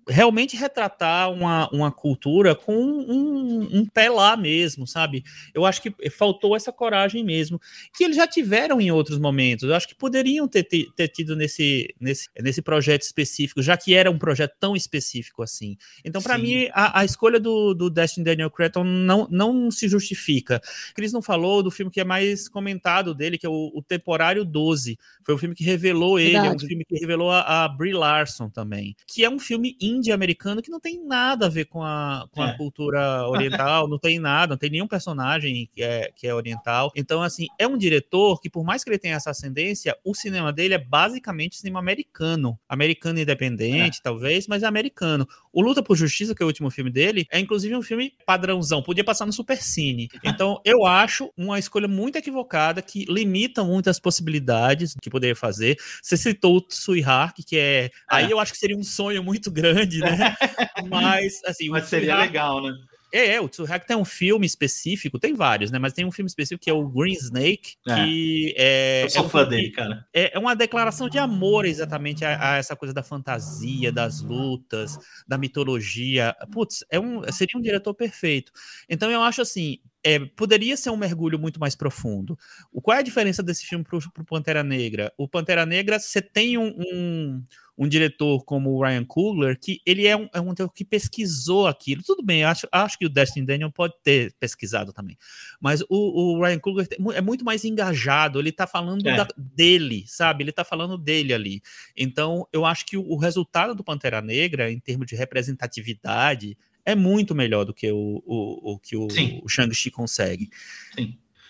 [0.08, 5.24] realmente retratar uma, uma cultura com um, um pé lá mesmo, sabe?
[5.54, 7.60] Eu acho que faltou essa coragem mesmo,
[7.96, 9.70] que eles já tiveram em outros momentos.
[9.70, 14.10] Eu acho que poderiam ter, ter, tido nesse, nesse, nesse projeto específico, já que era
[14.12, 15.78] um projeto tão específico assim.
[16.04, 20.62] Então, para mim, a, a escolha do, do Destin Daniel Cretton não, não se justifica.
[20.94, 24.44] Cris não falou do filme que é mais comentado dele, que é o, o Temporário
[24.44, 24.98] 12.
[25.24, 26.68] Foi o filme que revelou ele, é um Verdade.
[26.68, 30.70] filme que revelou a, a Brie Larson também, que é um filme indie americano que
[30.72, 32.50] não tem nada a ver com a, com É.
[32.50, 36.92] a cultura oriental, não tem nada, não tem nenhum personagem que é, que é oriental.
[36.96, 40.52] Então, assim, é um diretor que, por mais que ele tenha essa ascendência, o cinema
[40.52, 42.58] dele é basicamente cinema americano.
[42.68, 45.28] Americano independente, talvez, mas é americano.
[45.54, 48.82] O Luta por Justiça, que é o último filme dele, é inclusive um filme padrãozão,
[48.82, 50.10] podia passar no Supercine.
[50.34, 55.78] Então, eu acho uma escolha muito equivocada que limita muito as possibilidades que poderia fazer.
[56.02, 57.92] Você citou o Suihak, que é.
[58.10, 60.36] Aí eu acho que seria um sonho muito grande, né?
[60.90, 62.74] Mas, assim, Mas seria legal, né?
[63.14, 65.78] É, é, o Tsuhak tem um filme específico, tem vários, né?
[65.78, 69.04] Mas tem um filme específico que é o Green Snake, que é.
[69.04, 70.06] Eu sou é um fã dele, cara.
[70.12, 74.98] é, é uma declaração de amor exatamente a, a essa coisa da fantasia, das lutas,
[75.28, 76.36] da mitologia.
[76.52, 78.52] Putz, é um, seria um diretor perfeito.
[78.90, 79.78] Então eu acho assim.
[80.04, 82.38] é, poderia ser um mergulho muito mais profundo.
[82.72, 85.14] O, qual é a diferença desse filme pro, pro Pantera Negra?
[85.18, 87.44] O Pantera Negra, você tem um, um,
[87.78, 91.66] um diretor como o Ryan Coogler, que ele é um, é um diretor que pesquisou
[91.68, 92.04] aquilo.
[92.06, 95.18] Tudo bem, acho, acho que o Destin Daniel pode ter pesquisado também.
[95.60, 99.18] Mas o, o Ryan Coogler é muito mais engajado, ele tá falando É.
[99.18, 100.44] da- dele, sabe?
[100.44, 101.62] Ele tá falando dele ali.
[101.98, 106.96] Então, eu acho que o, o resultado do Pantera Negra, em termos de representatividade, é
[106.96, 109.42] muito melhor do que o, o, o que o, Sim.
[109.44, 110.50] o Shang-Chi consegue.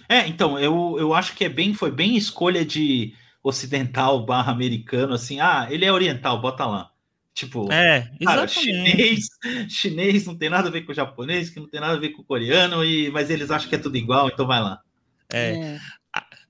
[0.07, 3.13] É, então, eu, eu acho que é bem, foi bem escolha de
[3.43, 6.91] ocidental barra americano, assim, ah, ele é oriental, bota lá.
[7.33, 9.25] Tipo, É, cara, chinês,
[9.69, 12.09] chinês não tem nada a ver com o japonês, que não tem nada a ver
[12.09, 14.81] com o coreano, e, mas eles acham que é tudo igual, então vai lá.
[15.31, 15.51] É.
[15.53, 15.79] É.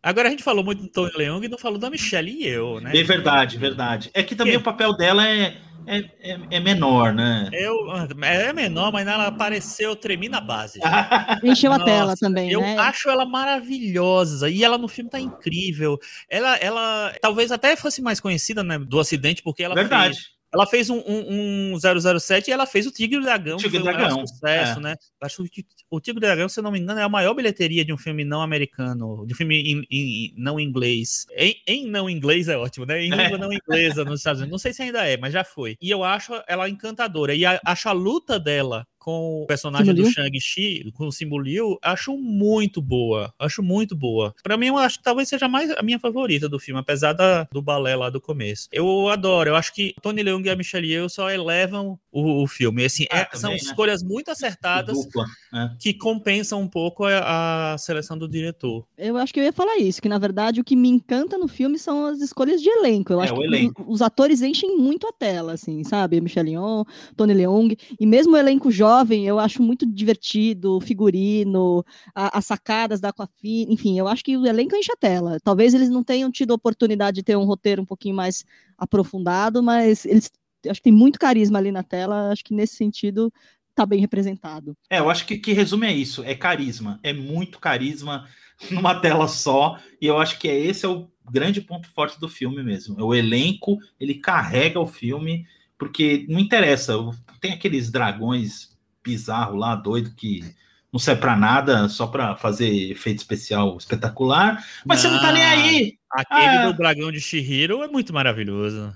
[0.03, 2.81] Agora a gente falou muito do Tony Leung e não falou da Michelle e eu,
[2.81, 2.91] né?
[2.93, 4.11] É verdade, verdade.
[4.13, 4.59] É que também Que?
[4.59, 5.55] o papel dela é,
[5.87, 7.49] é, é, é menor, né?
[7.53, 7.73] Eu,
[8.21, 10.81] é menor, mas ela apareceu, eu tremi na base.
[11.41, 12.77] Encheu a tela também, Eu né?
[12.79, 15.97] acho ela maravilhosa e ela no filme tá incrível.
[16.29, 20.15] Ela, ela talvez até fosse mais conhecida né, do Acidente porque ela verdade.
[20.15, 23.57] fez ela fez um, um, um 007 e ela fez o Tigre e o Dragão,
[23.57, 24.83] Tigre que foi Dragão, sucesso, é.
[24.83, 24.95] né?
[25.21, 27.33] Acho que o Tigre e o Dragão, se eu não me engano, é a maior
[27.33, 31.25] bilheteria de um filme não americano, de um filme em, em- não inglês.
[31.35, 33.01] Em, em não inglês é ótimo, né?
[33.03, 33.15] Em É.
[33.15, 34.51] língua não inglesa nos Estados Unidos.
[34.51, 35.75] Não sei se ainda é, mas já foi.
[35.81, 37.33] E eu acho ela encantadora.
[37.33, 40.05] E a- acho a luta dela com o personagem do?
[40.09, 43.33] Shang-Chi, com o Simu Liu, acho muito boa.
[43.37, 44.33] Acho muito boa.
[44.41, 47.43] Pra mim, eu acho que talvez seja mais a minha favorita do filme, apesar da,
[47.51, 48.67] do balé lá do começo.
[48.71, 49.49] Eu adoro.
[49.49, 52.85] Eu acho que Tony Leung e a Michelle Yeoh só elevam o, o filme.
[52.85, 53.57] Assim, Ah, é- também, são né?
[53.57, 55.75] escolhas muito acertadas Dupla, né?
[55.79, 58.85] que compensam um pouco a, a seleção do diretor.
[58.97, 61.47] Eu acho que eu ia falar isso, que na verdade o que me encanta no
[61.47, 63.11] filme são as escolhas de elenco.
[63.11, 63.85] Eu É, acho o que elenco.
[63.87, 66.21] os atores enchem muito a tela, assim, sabe?
[66.21, 66.85] Michelle Yeoh,
[67.17, 68.92] Tony Leung, e mesmo o elenco jovem,
[69.25, 71.83] eu acho muito divertido, figurino,
[72.13, 75.37] as sacadas da Aquafina, enfim, eu acho que o elenco enche a tela.
[75.43, 78.45] Talvez eles não tenham tido a oportunidade de ter um roteiro um pouquinho mais
[78.77, 80.31] aprofundado, mas eles
[80.69, 83.31] acho que tem muito carisma ali na tela, acho que nesse sentido
[83.75, 84.77] tá bem representado.
[84.89, 88.27] É, eu acho que, que resume é isso, é carisma, é muito carisma
[88.69, 92.29] numa tela só, e eu acho que é esse é o grande ponto forte do
[92.29, 93.01] filme mesmo.
[93.03, 95.45] O elenco, ele carrega o filme,
[95.77, 96.93] porque não interessa,
[97.41, 98.72] tem aqueles dragões
[99.03, 100.43] bizarros lá, doido, que
[100.91, 105.43] não serve pra nada, só pra fazer efeito especial espetacular, mas você não tá nem
[105.43, 105.97] aí.
[106.11, 106.65] Aquele Ah.
[106.71, 108.93] do dragão de Shihiro é muito maravilhoso.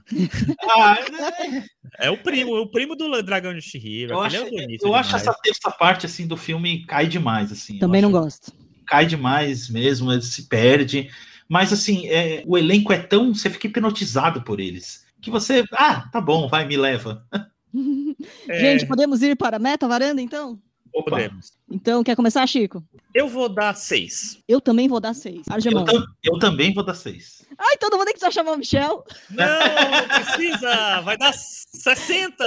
[0.70, 0.98] Ah,
[2.00, 4.14] É o primo, o primo do dragão de Shihiro.
[4.14, 7.52] eu Aquele acho, é bonito eu acho essa terça parte assim do filme cai demais
[7.52, 7.80] assim.
[7.80, 8.52] Também não gosto.
[8.86, 11.10] cai demais mesmo, ele se perde.
[11.50, 13.34] Mas assim, é, o elenco é tão.
[13.34, 15.06] Você fica hipnotizado por eles.
[15.22, 15.64] Que você.
[15.74, 17.26] Ah, tá bom, vai, me leva.
[18.50, 20.60] É, Gente, podemos ir para a meta varanda, então?
[20.92, 21.54] Podemos.
[21.70, 22.82] Então, quer começar, Chico?
[23.14, 24.40] Eu vou dar seis.
[24.48, 25.42] Eu também vou dar seis.
[25.66, 27.46] eu, tam- eu também vou dar seis.
[27.58, 29.04] Ai, todo mundo que precisa chamar o Michel.
[29.32, 31.02] Não, não precisa!
[31.02, 32.46] Vai dar 60!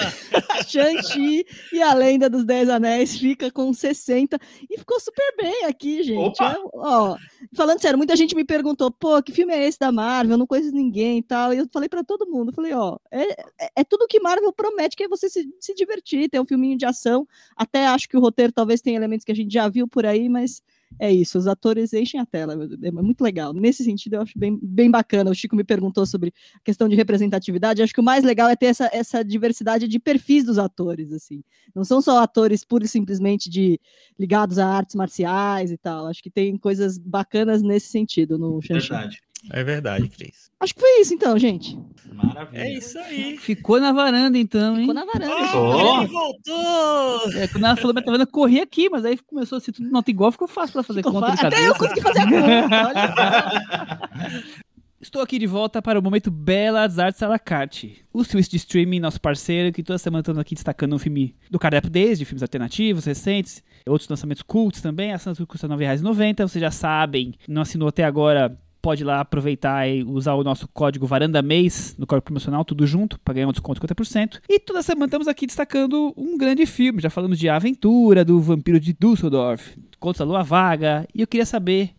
[0.69, 4.39] Shang-Chi e a Lenda dos Dez Anéis fica com 60.
[4.71, 6.19] E ficou super bem aqui, gente.
[6.19, 6.53] Opa!
[6.53, 7.17] É, ó,
[7.55, 10.35] falando sério, muita gente me perguntou, pô, que filme é esse da Marvel?
[10.35, 11.53] Eu não conheço ninguém e tal.
[11.53, 14.53] E eu falei pra todo mundo, eu falei, ó, é, é- é tudo que Marvel
[14.53, 17.27] promete, que é você se, se divertir, ter um filminho de ação.
[17.57, 20.29] Até acho que o roteiro talvez tenha elementos que a gente já viu por aí,
[20.29, 20.63] mas
[20.99, 23.53] é isso, os atores enchem a tela, é muito legal.
[23.53, 25.31] Nesse sentido, eu acho bem, bem bacana.
[25.31, 27.81] O Chico me perguntou sobre a questão de representatividade.
[27.81, 31.43] Acho que o mais legal é ter essa, essa diversidade de perfis dos atores, assim.
[31.75, 33.81] Não são só atores pura e simplesmente de
[34.19, 36.07] ligados a artes marciais e tal.
[36.07, 38.59] Acho que tem coisas bacanas nesse sentido no.
[38.61, 39.21] Verdade.
[39.51, 40.51] É verdade, Cris.
[40.61, 41.79] Acho que foi isso então, gente.
[42.13, 42.63] Maravilha.
[42.63, 43.39] É isso aí.
[43.39, 44.81] Ficou na varanda, então, hein?
[44.81, 45.35] Ficou na varanda.
[45.57, 47.33] Oh, ele voltou!
[47.41, 49.89] É, quando ela falou da varanda, eu corri aqui, mas aí começou a ser tudo
[49.91, 52.25] nota igual, ficou fácil pra fazer Ficou conta de fa- Até eu consegui fazer a
[52.25, 52.87] conta.
[52.89, 54.61] Olha só.
[55.01, 58.05] Estou aqui de volta para o momento Belas Artes à la carte.
[58.13, 61.59] O Twist de Streaming, nosso parceiro, que toda semana estamos aqui destacando um filme do
[61.59, 65.11] cardápio desde filmes alternativos, recentes, outros lançamentos cultos também.
[65.11, 66.47] A assinatura custa R$ 9,90.
[66.47, 70.69] Vocês já sabem, não assinou até agora, pode ir lá aproveitar e usar o nosso
[70.69, 74.41] código Varanda Mês no código promocional, tudo junto, para ganhar um desconto de 50%.
[74.49, 77.01] E toda semana estamos aqui destacando um grande filme.
[77.01, 81.07] Já falamos de A Aventura, do Vampiro de Düsseldorf, Contos da Lua Vaga.
[81.15, 81.91] E eu queria saber,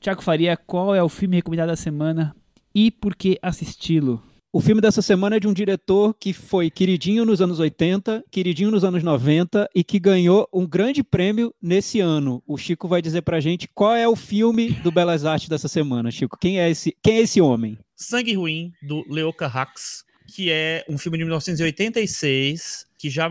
[0.00, 2.34] Tiago Faria, qual é o filme recomendado da semana
[2.74, 4.22] e por que assisti-lo?
[4.50, 8.70] O filme dessa semana é de um diretor que foi queridinho nos anos 80, queridinho
[8.70, 12.42] nos anos 90 e que ganhou um grande prêmio nesse ano.
[12.46, 16.10] O Chico vai dizer pra gente qual é o filme do Belas Artes dessa semana.
[16.10, 17.78] Chico, quem é esse, quem é esse homem?
[17.94, 23.30] Sangue Ruim, do Leo Carrax, que é um filme de 1986, que já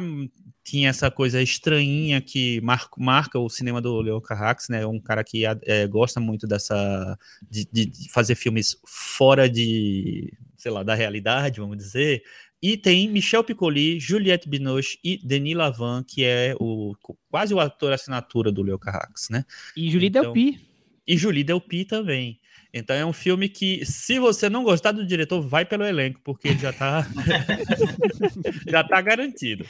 [0.63, 4.85] tinha essa coisa estranhinha que marca, marca o cinema do Leo Carrax, né?
[4.85, 7.17] Um cara que é, gosta muito dessa
[7.49, 12.23] de, de, fazer filmes fora de, sei lá, da realidade, vamos dizer.
[12.61, 16.95] E tem Michel Piccoli, Juliette Binoche e Denis Lavant, que é o
[17.29, 19.45] quase o ator assinatura do Leo Carrax, né?
[19.75, 20.59] E Julie então, Delpy.
[21.05, 22.39] E Julie Delpy também.
[22.77, 26.49] Então é um filme que, se você não gostar do diretor, vai pelo elenco, porque
[26.49, 27.05] ele já tá
[28.67, 29.65] já tá garantido.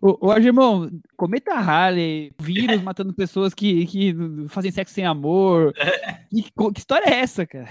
[0.00, 4.14] O, o Argemão, cometa Harley, vírus matando pessoas que, que
[4.48, 5.72] fazem sexo sem amor.
[5.76, 6.20] É.
[6.30, 7.68] Que, que história é essa, cara?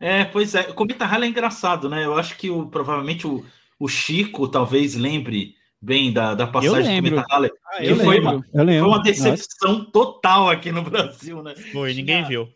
[0.00, 0.62] É, pois é.
[0.62, 2.04] O Cometa Harley é engraçado, né?
[2.04, 3.44] Eu acho que o, provavelmente o,
[3.78, 7.50] o Chico talvez lembre bem da, da passagem do Cometa Harley.
[7.66, 8.36] Ah, eu foi, lembro.
[8.36, 8.84] Uma, eu lembro.
[8.84, 9.90] foi uma decepção Nossa.
[9.90, 11.54] total aqui no Brasil, né?
[11.72, 12.48] Foi, ninguém viu.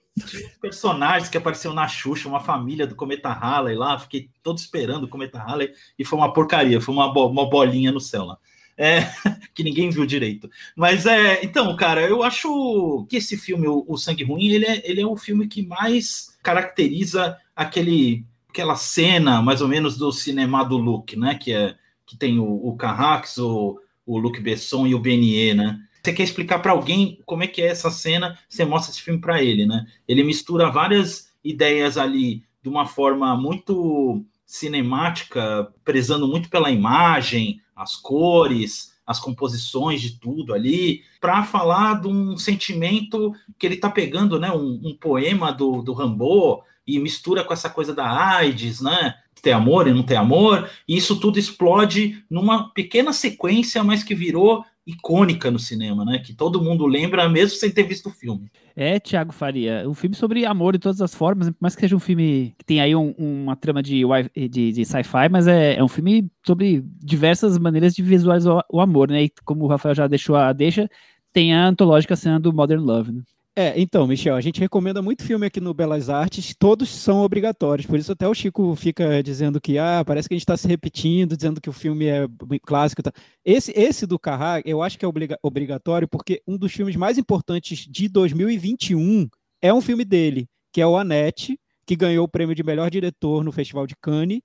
[0.61, 5.09] Personagens que apareceram na Xuxa, uma família do Cometa Halley lá, fiquei todo esperando o
[5.09, 8.39] Cometa Halley e foi uma porcaria, foi uma, bo uma bolinha no céu lá.
[8.77, 9.01] É,
[9.55, 10.51] que ninguém viu direito.
[10.77, 14.83] Mas é, então, cara, eu acho que esse filme, o, o Sangue Ruim, ele é,
[14.89, 20.65] ele é o filme que mais caracteriza aquele, aquela cena, mais ou menos, do cinema
[20.65, 21.35] do Luke, né?
[21.35, 21.75] Que, é,
[22.07, 25.79] que tem o, o Carrax, o, o Luc Besson e o Benier, né?
[26.03, 29.21] Você quer explicar para alguém como é que é essa cena, você mostra esse filme
[29.21, 29.87] para ele, né?
[30.09, 37.97] Ele mistura várias ideias ali de uma forma muito cinemática, prezando muito pela imagem, as
[37.97, 44.41] cores, as composições de tudo ali, para falar de um sentimento que ele está pegando,
[44.41, 44.51] né?
[44.51, 49.15] Um, um, poema do, do Rambo e mistura com essa coisa da AIDS, né?
[49.41, 54.15] Ter amor e não ter amor, e isso tudo explode numa pequena sequência, mas que
[54.15, 56.19] virou icônica no cinema, né?
[56.19, 58.51] Que todo mundo lembra, mesmo sem ter visto o filme.
[58.75, 61.95] É, Thiago Faria, um filme sobre amor de todas as formas, por mais que seja
[61.95, 64.03] um filme que tem aí um, uma trama de,
[64.51, 68.81] de, de sci-fi, mas é, é, um filme sobre diversas maneiras de visualizar o, o
[68.81, 69.25] amor, né?
[69.25, 70.89] E como o Rafael já deixou a deixa,
[71.33, 73.23] tem a antológica cena do Modern Love, né?
[73.55, 77.87] É, então, Michel, a gente recomenda muito filme aqui no Belas Artes, todos são obrigatórios,
[77.87, 80.67] por isso até o Chico fica dizendo que, ah, parece que a gente está se
[80.67, 82.27] repetindo, dizendo que o filme é
[82.65, 83.03] clássico.
[83.03, 83.13] Tá.
[83.45, 87.19] Esse, esse do Carrá, eu acho que é obriga obrigatório, porque um dos filmes mais
[87.19, 89.29] importantes de 2021
[89.61, 93.45] é um filme dele, que é o Anete, que ganhou o prêmio de melhor diretor
[93.45, 94.41] no Festival de Cannes,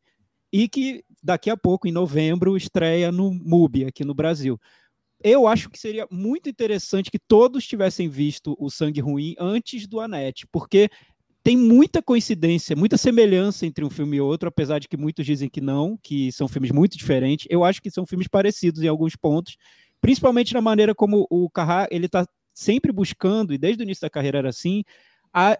[0.51, 4.59] e que daqui a pouco, em novembro, estreia no MUBI, aqui no Brasil
[5.23, 9.99] eu acho que seria muito interessante que todos tivessem visto o Sangue Ruim antes do
[9.99, 10.89] Anete, porque
[11.43, 15.49] tem muita coincidência, muita semelhança entre um filme e outro, apesar de que muitos dizem
[15.49, 17.47] que não, que são filmes muito diferentes.
[17.49, 19.55] Eu acho que são filmes parecidos em alguns pontos,
[20.01, 24.09] principalmente na maneira como o Carrá ele está sempre buscando, e desde o início da
[24.09, 24.83] carreira era assim,
[25.33, 25.57] a,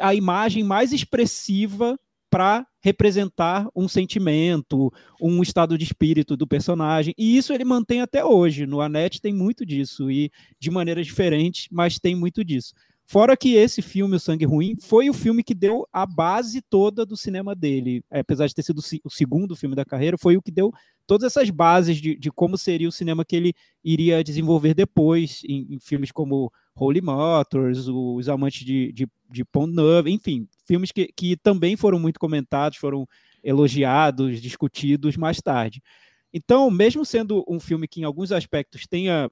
[0.00, 1.98] a imagem mais expressiva
[2.30, 7.12] para representar um sentimento, um estado de espírito do personagem.
[7.18, 8.66] E isso ele mantém até hoje.
[8.66, 12.72] No Anete tem muito disso, e de maneiras diferentes, mas tem muito disso.
[13.10, 17.04] Fora que esse filme, O Sangue Ruim, foi o filme que deu a base toda
[17.04, 18.04] do cinema dele.
[18.08, 20.72] É, apesar de ter sido o segundo filme da carreira, foi o que deu
[21.08, 23.52] todas essas bases de, de como seria o cinema que ele
[23.82, 29.74] iria desenvolver depois, em, em filmes como Holy Motors, Os Amantes de, de, de Pont
[29.74, 33.08] Neuf, enfim, filmes que, que também foram muito comentados, foram
[33.42, 35.82] elogiados, discutidos mais tarde.
[36.32, 39.28] Então, mesmo sendo um filme que em alguns aspectos tenha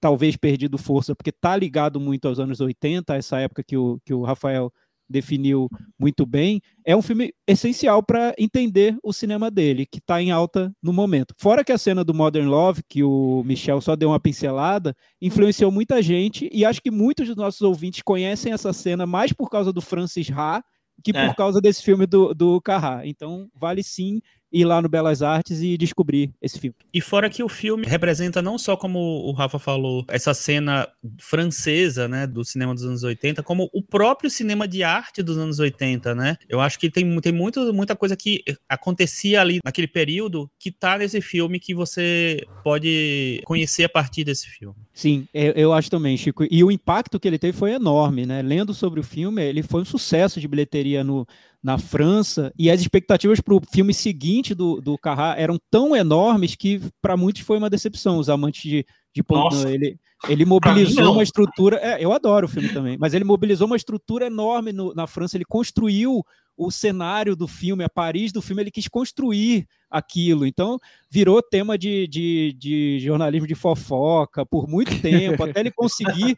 [0.00, 4.14] talvez perdido força, porque está ligado muito aos anos 80, essa época que o, que
[4.14, 4.72] o Rafael
[5.08, 5.68] definiu
[5.98, 10.74] muito bem, é um filme essencial para entender o cinema dele, que está em alta
[10.82, 11.34] no momento.
[11.38, 15.70] Fora que a cena do Modern Love, que o Michel só deu uma pincelada, influenciou
[15.70, 19.72] muita gente, e acho que muitos dos nossos ouvintes conhecem essa cena mais por causa
[19.72, 20.62] do Francis Ha,
[21.02, 21.26] que é.
[21.26, 23.06] por causa desse filme do, do Carrá.
[23.06, 24.20] Então, vale sim
[24.54, 26.76] ir lá no Belas Artes e descobrir esse filme.
[26.92, 30.88] E fora que o filme representa não só como o Rafa falou, essa cena
[31.18, 35.58] francesa, né, do cinema dos anos 80, como o próprio cinema de arte dos anos
[35.58, 36.36] 80, né?
[36.48, 40.96] Eu acho que tem, tem muito, muita coisa que acontecia ali naquele período que tá
[40.96, 44.76] nesse filme que você pode conhecer a partir desse filme.
[44.92, 46.46] Sim, eu, eu acho também, Chico.
[46.48, 48.40] E o impacto que ele teve foi enorme, né?
[48.42, 51.26] Lendo sobre o filme, ele foi um sucesso de bilheteria no,
[51.64, 56.54] na França, e as expectativas para o filme seguinte do, do Carrá eram tão enormes
[56.54, 59.66] que para muitos foi uma decepção, os amantes de, de Pontão.
[59.66, 59.98] Ele,
[60.28, 61.78] ele mobilizou uma estrutura.
[61.78, 65.38] É, eu adoro o filme também, mas ele mobilizou uma estrutura enorme no, na França.
[65.38, 66.22] Ele construiu
[66.54, 70.46] o cenário do filme, a Paris do filme, ele quis construir aquilo.
[70.46, 70.78] Então,
[71.10, 76.36] virou tema de, de, de jornalismo de fofoca por muito tempo, até ele conseguir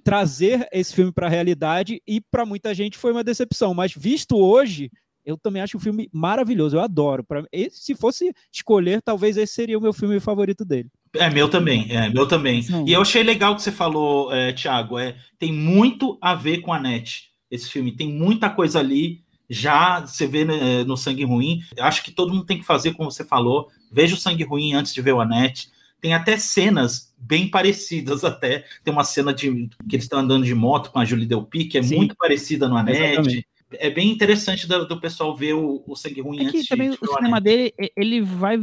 [0.00, 3.74] trazer esse filme para a realidade e para muita gente foi uma decepção.
[3.74, 4.90] Mas visto hoje,
[5.24, 6.76] eu também acho o filme maravilhoso.
[6.76, 7.24] Eu adoro.
[7.24, 10.90] Pra, se fosse escolher, talvez esse seria o meu filme favorito dele.
[11.14, 12.62] É meu também, é meu também.
[12.62, 12.84] Sim.
[12.86, 14.98] E eu achei legal o que você falou, é, Thiago.
[14.98, 17.30] É, tem muito a ver com a net.
[17.50, 19.22] Esse filme tem muita coisa ali.
[19.48, 21.60] Já você vê né, no Sangue Ruim.
[21.78, 23.68] Acho que todo mundo tem que fazer como você falou.
[23.90, 25.68] Veja o Sangue Ruim antes de ver o Anete.
[26.00, 28.64] Tem até cenas bem parecidas até.
[28.82, 31.78] Tem uma cena de que eles estão andando de moto com a Julie Delpy, que
[31.78, 31.96] é Sim.
[31.96, 33.46] muito parecida no Anete.
[33.72, 36.98] É bem interessante do, do pessoal ver o, o Sangue Ruim é antes também de,
[37.00, 38.58] o cinema dele, ele vai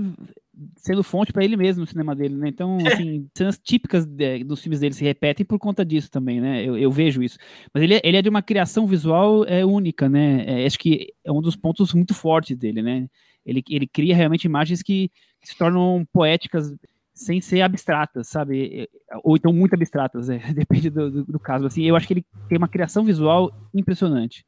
[0.78, 2.50] sendo fonte para ele mesmo no cinema dele, né?
[2.50, 2.94] Então, é.
[2.94, 6.64] assim, cenas típicas de, dos filmes dele se repetem por conta disso também, né?
[6.64, 7.38] Eu, eu vejo isso.
[7.74, 10.44] Mas ele, é, ele é de uma criação visual é, única, né?
[10.46, 13.08] É, acho que é um dos pontos muito fortes dele, né?
[13.46, 15.10] Ele, ele cria realmente imagens que,
[15.42, 16.74] que se tornam poéticas
[17.18, 18.88] sem ser abstratas, sabe?
[19.24, 21.66] Ou então muito abstratas, é, depende do, do, do, caso.
[21.66, 24.46] Assim, eu acho que ele tem uma criação visual impressionante.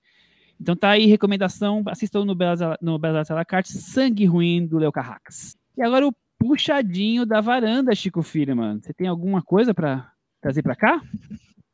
[0.62, 4.92] Então tá aí, recomendação, assistam no Belas, no Belas Artes carte Sangue Ruim, do Leo
[4.92, 5.56] Carracas.
[5.76, 8.82] E agora o puxadinho da varanda, Chico Filho, mano.
[8.82, 10.12] Você tem alguma coisa para
[10.42, 11.02] trazer para cá?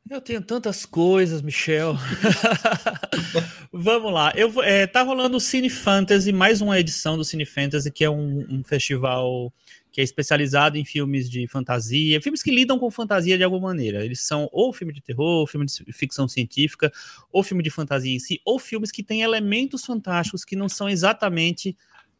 [0.08, 1.96] Eu tenho tantas coisas, Michel.
[3.72, 4.32] Vamos lá.
[4.36, 8.10] Eu, é, tá rolando o Cine Fantasy, mais uma edição do Cine Fantasy, que é
[8.10, 9.52] um, um festival
[9.96, 14.04] que é especializado em filmes de fantasia, filmes que lidam com fantasia de alguma maneira.
[14.04, 16.92] Eles são ou filme de terror, ou filme de ficção científica,
[17.32, 20.86] ou filme de fantasia em si, ou filmes que têm elementos fantásticos que não são
[20.86, 21.74] exatamente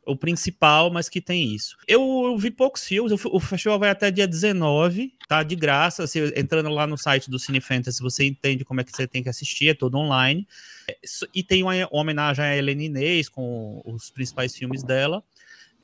[0.06, 1.76] o principal, mas que tem isso.
[1.86, 5.42] Eu, eu vi poucos filmes, o, festival vai até dia 19, tá?
[5.42, 8.90] De graça, você, entrando lá no site do Cine Fantasy, você entende como é que
[8.90, 10.48] você tem que assistir, é todo online.
[11.34, 15.22] E tem uma, uma homenagem a Helena Inês, com os principais filmes dela.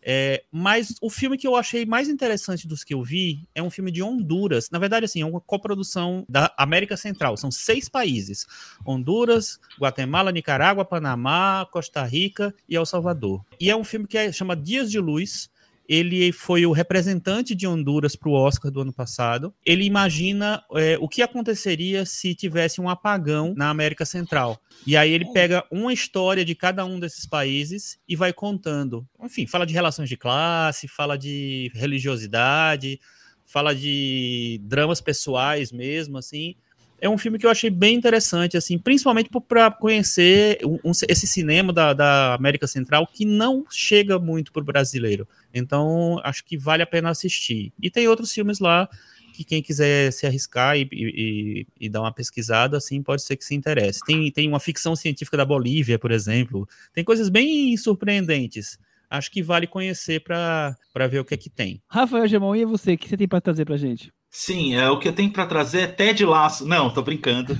[0.02, 3.70] É, mas o filme que eu achei mais interessante dos que eu vi é um
[3.70, 4.68] filme de Honduras.
[4.70, 7.36] Na verdade, assim, é uma coprodução da América Central.
[7.36, 8.46] São seis países:
[8.84, 13.44] Honduras, Guatemala, Nicarágua, Panamá, Costa Rica e El Salvador.
[13.60, 15.50] E é um filme que é, chama Dias de Luz
[15.88, 19.54] ele foi o representante de Honduras para o Oscar do ano passado.
[19.64, 24.60] Ele imagina é, o que aconteceria se tivesse um apagão na América Central.
[24.86, 29.06] E aí ele pega uma história de cada um desses países e vai contando.
[29.22, 33.00] Enfim, fala de relações de classe, fala de religiosidade,
[33.44, 36.56] fala de dramas pessoais mesmo, assim
[37.02, 41.72] é um filme que eu achei bem interessante, assim, principalmente para conhecer um, esse cinema
[41.72, 45.26] da, da, América Central que não chega muito para o brasileiro.
[45.54, 47.72] Então, acho que vale a pena assistir.
[47.80, 48.88] E tem outros filmes lá
[49.32, 53.44] que quem quiser se arriscar e, e, e, dar uma pesquisada, assim, pode ser que
[53.44, 54.00] se interesse.
[54.04, 56.68] Tem, tem uma ficção científica da Bolívia, por exemplo.
[56.92, 58.78] Tem coisas bem surpreendentes.
[59.08, 60.76] Acho que vale conhecer para
[61.10, 61.82] ver o que é que tem.
[61.88, 62.92] Rafael Gemão, e você?
[62.92, 64.12] O que você tem para trazer para gente?
[64.34, 66.66] Sim, é, o que eu tenho para trazer é Ted Laço.
[66.66, 67.54] Não, tô brincando.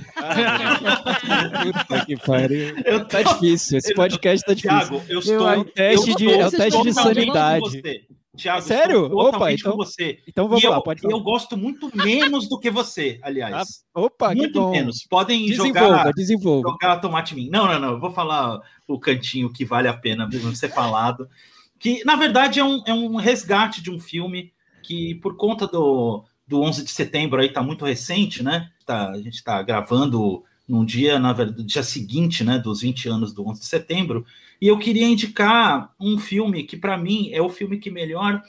[1.85, 2.73] Puta que pariu.
[2.83, 3.05] Tô...
[3.05, 4.79] Tá difícil, esse podcast tá difícil.
[4.79, 5.47] Tiago, eu estou.
[5.47, 8.07] É um teste de, é teste de sanidade.
[8.35, 9.05] Tiago, Sério?
[9.15, 10.17] Opa, então, você.
[10.27, 11.13] então vamos e lá, eu, pode falar.
[11.13, 13.85] Eu gosto muito menos do que você, aliás.
[13.93, 14.71] Ah, opa, muito que bom.
[14.71, 15.05] menos.
[15.07, 16.69] Podem desenvolva, jogar, desenvolva.
[16.71, 17.49] jogar tomate mim.
[17.51, 17.91] Não, não, não.
[17.91, 21.29] Eu vou falar o cantinho que vale a pena ser falado.
[21.77, 24.51] Que, na verdade, é um, é um resgate de um filme
[24.81, 28.69] que, por conta do do 11 de setembro aí está muito recente, né?
[28.85, 33.33] Tá, a gente está gravando num dia, na verdade, dia seguinte, né, dos 20 anos
[33.33, 34.23] do 11 de setembro,
[34.61, 38.41] e eu queria indicar um filme que para mim é o filme que melhor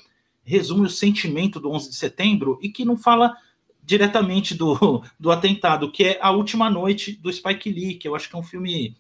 [0.44, 3.34] resume o sentimento do 11 de setembro e que não fala
[3.82, 8.28] diretamente do, do atentado, que é A Última Noite do Spike Lee, que eu acho
[8.28, 8.94] que é um filme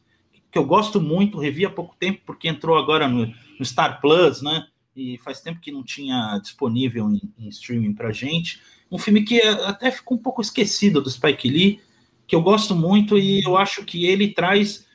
[0.50, 4.40] que eu gosto muito, revi há pouco tempo porque entrou agora no, no Star Plus,
[4.40, 4.66] né?
[4.96, 9.40] E faz tempo que não tinha disponível em, em streaming para gente um filme que
[9.40, 11.80] até ficou um pouco esquecido do Spike Lee,
[12.26, 14.86] que eu gosto muito e eu acho que ele traz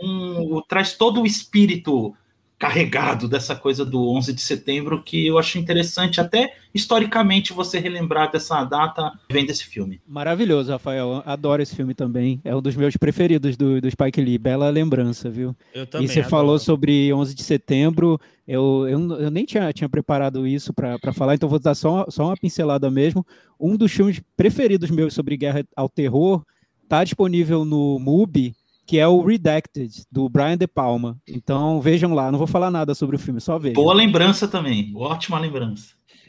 [0.00, 2.14] um, traz todo o espírito
[2.58, 8.30] carregado dessa coisa do 11 de setembro que eu acho interessante até historicamente você relembrar
[8.30, 10.00] dessa data vendo esse filme.
[10.06, 11.22] Maravilhoso, Rafael.
[11.26, 12.40] Adoro esse filme também.
[12.44, 14.38] É um dos meus preferidos do, do Spike Lee.
[14.38, 15.54] Bela lembrança, viu?
[15.74, 16.06] Eu também.
[16.06, 16.30] E você adoro.
[16.30, 18.18] falou sobre 11 de setembro.
[18.48, 22.26] Eu, eu, eu nem tinha, tinha preparado isso para falar, então vou dar só, só
[22.26, 23.26] uma pincelada mesmo.
[23.58, 26.44] Um dos filmes preferidos meus sobre guerra ao terror
[26.84, 28.54] está disponível no MUBI,
[28.86, 31.18] que é o Redacted, do Brian De Palma.
[31.26, 33.74] Então vejam lá, não vou falar nada sobre o filme, só vejam.
[33.74, 35.88] Boa lembrança também, ótima lembrança.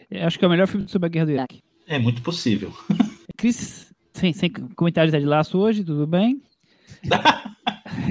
[0.10, 1.62] Eu acho que é o melhor filme sobre a guerra do Iraque.
[1.88, 2.74] É muito possível.
[3.38, 6.42] Cris, sem, sem comentários de laço hoje, tudo bem?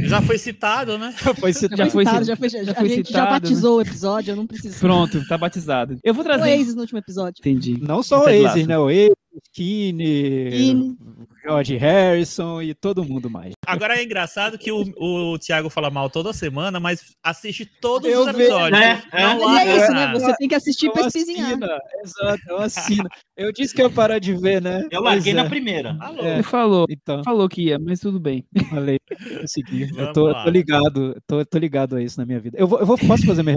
[0.06, 1.12] Já foi citado, né?
[1.38, 1.76] Foi citado.
[1.76, 3.40] Já foi citado, ci- já foi, já já, foi a gente já citado, né?
[3.40, 4.78] batizou o episódio, eu não preciso.
[4.78, 5.98] Pronto, tá batizado.
[6.02, 6.50] Eu vou trazer.
[6.56, 7.40] Oasis no último episódio.
[7.40, 7.78] Entendi.
[7.80, 8.66] Não só o Lasso.
[8.66, 8.78] né?
[8.78, 9.10] O Aces,
[9.44, 10.96] Skinny.
[11.44, 13.52] George Harrison e todo mundo mais.
[13.66, 18.20] Agora é engraçado que o, o Thiago fala mal toda semana, mas assiste todos Eu
[18.20, 18.40] os vejo.
[18.40, 18.80] episódios.
[18.80, 19.22] É, é.
[19.22, 20.12] Não Mas é isso, né?
[20.12, 21.50] Você tem que assistir pra espizinhar.
[21.52, 21.66] assino,
[22.02, 23.08] Exato, eu assino.
[23.36, 24.86] Eu disse que ia parar de ver, né?
[24.90, 25.36] Eu larguei é.
[25.36, 25.96] na primeira.
[26.00, 26.22] Alô.
[26.22, 26.34] É.
[26.34, 28.44] Ele falou, Então, falou que ia, mas tudo bem.
[28.70, 28.98] falei,
[29.40, 29.88] consegui.
[29.96, 32.56] Eu tô, tô ligado, tô, tô ligado a isso na minha vida.
[32.58, 33.56] Eu vou, eu vou posso fazer minha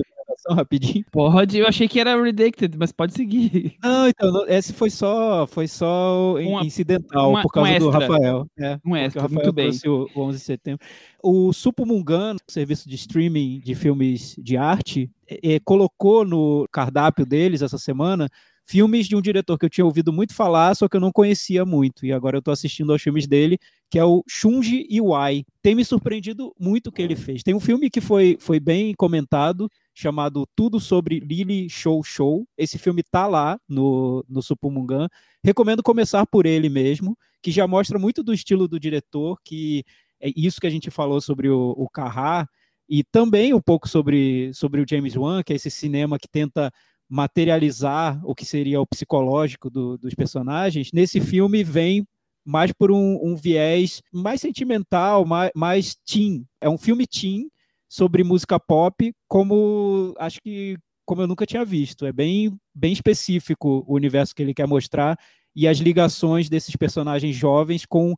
[0.49, 1.05] recomendação rapidinho?
[1.11, 3.75] Pode, eu achei que era Redacted, mas pode seguir.
[3.83, 7.89] Não, então, não, esse foi só, foi só Uma- incidental uma- por causa um do.
[7.89, 8.47] Rafael.
[8.59, 9.69] É, Um extra, o Rafael muito bem.
[9.85, 10.85] o, o 11 de setembro.
[11.23, 17.77] O Supumungan, serviço de streaming de filmes de arte, eh, colocou no cardápio deles essa
[17.77, 18.29] semana
[18.65, 21.65] filmes de um diretor que eu tinha ouvido muito falar, só que eu não conhecia
[21.65, 22.05] muito.
[22.05, 23.57] E agora eu tô assistindo aos filmes dele,
[23.89, 25.43] que é o Shunji Iwai.
[25.59, 27.41] Tem me surpreendido muito o que ele fez.
[27.41, 29.67] Tem um filme que foi, foi bem comentado,
[29.99, 32.47] chamado Tudo Sobre Lily Show Show.
[32.57, 35.09] Esse filme tá lá no, no Supumungan.
[35.43, 39.83] Recomendo começar por ele mesmo, que já mostra muito do estilo do diretor, que
[40.21, 42.47] é isso que a gente falou sobre o, o Carrá,
[42.87, 46.71] e também um pouco sobre, sobre o James Wan, que é esse cinema que tenta
[47.07, 50.91] materializar o que seria o psicológico do- dos personagens.
[50.93, 52.07] Nesse filme vem
[52.45, 56.45] mais por um, um viés mais sentimental, mais, mais teen.
[56.61, 57.49] É um filme teen
[57.89, 62.05] sobre música pop, como acho que como eu nunca tinha visto.
[62.05, 65.17] É bem, bem específico o universo que ele quer mostrar
[65.55, 68.13] e as ligações desses personagens jovens com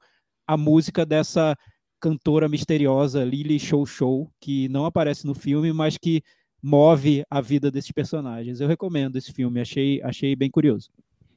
[0.45, 1.55] a música dessa
[2.01, 6.21] cantora misteriosa Lily Show Show, que não aparece no filme, mas que
[6.61, 8.59] move a vida desses personagens.
[8.59, 10.89] Eu recomendo esse filme, achei, achei bem curioso.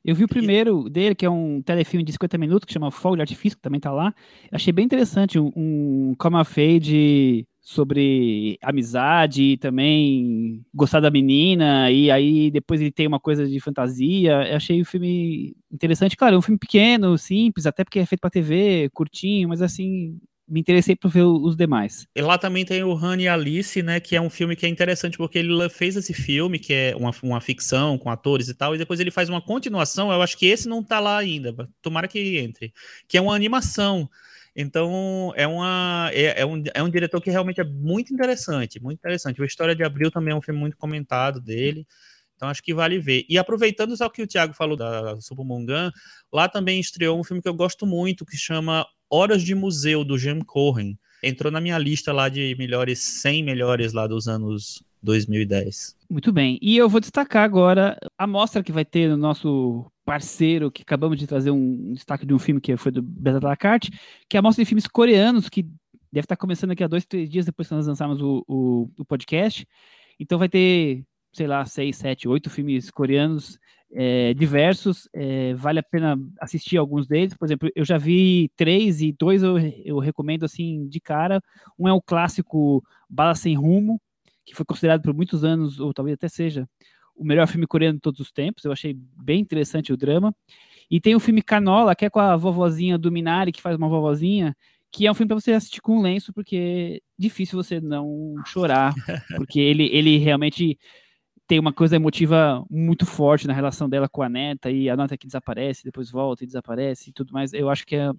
[0.05, 3.15] Eu vi o primeiro dele, que é um telefilme de 50 minutos, que chama Fogo
[3.15, 4.15] de Artifício, que também tá lá.
[4.53, 11.91] Achei bem interessante, um, um come of age sobre amizade e também gostar da menina,
[11.91, 14.47] e aí depois ele tem uma coisa de fantasia.
[14.51, 16.15] Eu achei o filme interessante.
[16.15, 20.21] Claro, é um filme pequeno, simples, até porque é feito pra TV, curtinho, mas assim,
[20.47, 22.07] me interessei por ver os demais.
[22.15, 23.99] E lá também tem o Honey e Alice, né?
[23.99, 27.13] Que é um filme que é interessante porque ele fez esse filme, que é uma,
[27.23, 30.13] uma ficção com atores e tal, e depois ele faz uma continuação.
[30.13, 31.55] Eu acho que esse não tá lá ainda.
[31.81, 32.75] Tomara que entre.
[33.09, 34.07] Que é uma animação.
[34.57, 38.99] Então, é, uma, é, é um, é um diretor que realmente é muito interessante, muito
[38.99, 39.41] interessante.
[39.41, 41.87] O História de Abril também é um filme muito comentado dele.
[42.37, 43.25] Então, acho que vale ver.
[43.29, 45.93] E aproveitando só que o Thiago falou da Supermongan,
[46.33, 50.19] lá também estreou um filme que eu gosto muito, que chama Horas de Museu, do
[50.19, 50.97] Jim Corrin.
[51.23, 55.97] Entrou na minha lista lá de melhores 100 melhores lá dos anos 2010.
[56.11, 56.59] Muito bem.
[56.61, 61.19] E eu vou destacar agora a mostra que vai ter no nosso parceiro, que acabamos
[61.19, 63.91] de trazer um destaque de um filme que foi do Beta da Carte,
[64.29, 65.63] que é a mostra de filmes coreanos, que
[66.13, 69.05] deve estar começando daqui a dois, três dias depois que nós lançarmos o, o, o
[69.05, 69.67] podcast.
[70.19, 73.59] Então vai ter, sei lá, seis, sete, oito filmes coreanos
[73.93, 75.09] é, diversos.
[75.13, 77.35] É, vale a pena assistir alguns deles.
[77.35, 81.41] Por exemplo, eu já vi três e dois eu, eu recomendo assim de cara.
[81.79, 84.01] Um é o clássico Bala Sem Rumo,
[84.45, 86.69] que foi considerado por muitos anos, ou talvez até seja,
[87.17, 88.65] o melhor filme coreano de todos os tempos.
[88.65, 90.35] Eu achei bem interessante o drama.
[90.91, 93.89] E tem o filme Canola, que é com a vovozinha do Minari, que faz uma
[93.89, 94.55] vovozinha,
[94.93, 98.35] que é um filme para você assistir com um lenço, porque é difícil você não
[98.47, 98.95] chorar,
[99.37, 100.79] porque ele, ele realmente
[101.47, 105.17] tem uma coisa emotiva muito forte na relação dela com a neta, e a neta
[105.17, 107.53] que desaparece, depois volta e desaparece e tudo mais.
[107.53, 108.13] Eu acho que, é,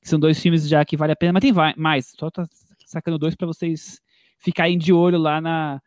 [0.00, 2.46] que são dois filmes já que vale a pena, mas tem mais, só tá
[2.86, 4.00] sacando dois para vocês
[4.42, 5.80] ficarem de olho lá na,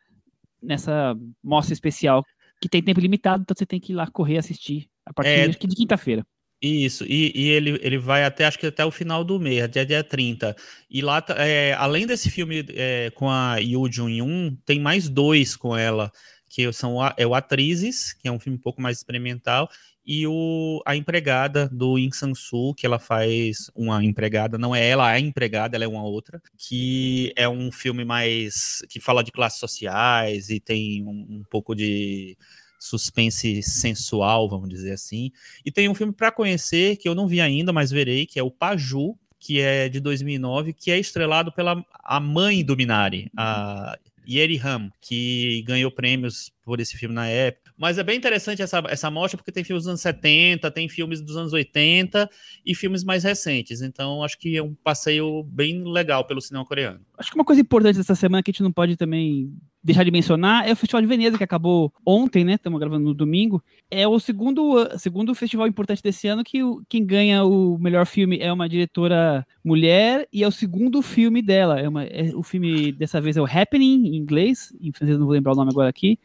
[0.61, 2.23] nessa mostra especial,
[2.61, 5.47] que tem tempo limitado, então você tem que ir lá correr assistir a partir É.
[5.47, 6.25] de quinta-feira.
[6.61, 9.85] Isso, e, e ele, ele vai até, acho que até o final do mês, até
[9.85, 10.55] dia 30.
[10.89, 15.55] E lá, tá- é, além desse filme é, com a Yoo Jun-yoon, tem mais dois
[15.55, 16.11] com ela,
[16.49, 19.69] que são é o Atrizes, que é um filme um pouco mais experimental,
[20.05, 25.09] e o, a empregada do In Sang-soo, que ela faz uma empregada, não é ela
[25.09, 29.59] a empregada, ela é uma outra, que é um filme mais que fala de classes
[29.59, 32.37] sociais e tem um, um pouco de
[32.79, 35.31] suspense sensual, vamos dizer assim.
[35.65, 38.43] E tem um filme para conhecer que eu não vi ainda, mas verei, que é
[38.43, 43.97] o Paju, que é de 2009, que é estrelado pela a mãe do Minari, a
[44.27, 47.64] Yeri Ham, que ganhou prêmios por esse filme na época.
[47.77, 51.21] Mas é bem interessante essa, essa mostra, porque tem filmes dos anos 70, tem filmes
[51.21, 52.29] dos anos 80
[52.65, 53.81] e filmes mais recentes.
[53.81, 57.01] Então, acho que é um passeio bem legal pelo cinema coreano.
[57.17, 59.51] Acho que uma coisa importante dessa semana que a gente não pode também
[59.83, 62.53] deixar de mencionar é o Festival de Veneza, que acabou ontem, né?
[62.53, 63.63] Estamos gravando no domingo.
[63.91, 68.51] É o segundo, segundo festival importante desse ano que quem ganha o melhor filme é
[68.51, 71.79] uma diretora mulher e é o segundo filme dela.
[71.79, 75.27] É, uma, é o filme dessa vez é o Happening, em inglês, em francês não
[75.27, 76.17] vou lembrar o nome agora aqui,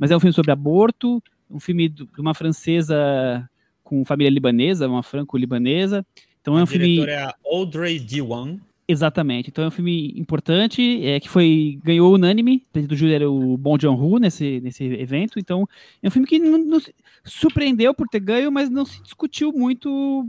[0.00, 3.46] mas é um filme sobre aborto, um filme de uma francesa
[3.84, 6.04] com família libanesa, uma franco-libanesa.
[6.40, 7.00] Então é um a filme.
[7.00, 8.58] é a Audrey Diwan.
[8.88, 9.50] Exatamente.
[9.50, 12.64] Então é um filme importante, é, que foi ganhou unânime.
[12.74, 15.38] O do júri era o Bong Joon-ho nesse, nesse evento.
[15.38, 15.68] Então
[16.02, 16.80] é um filme que não, não
[17.22, 20.26] surpreendeu por ter ganho, mas não se discutiu muito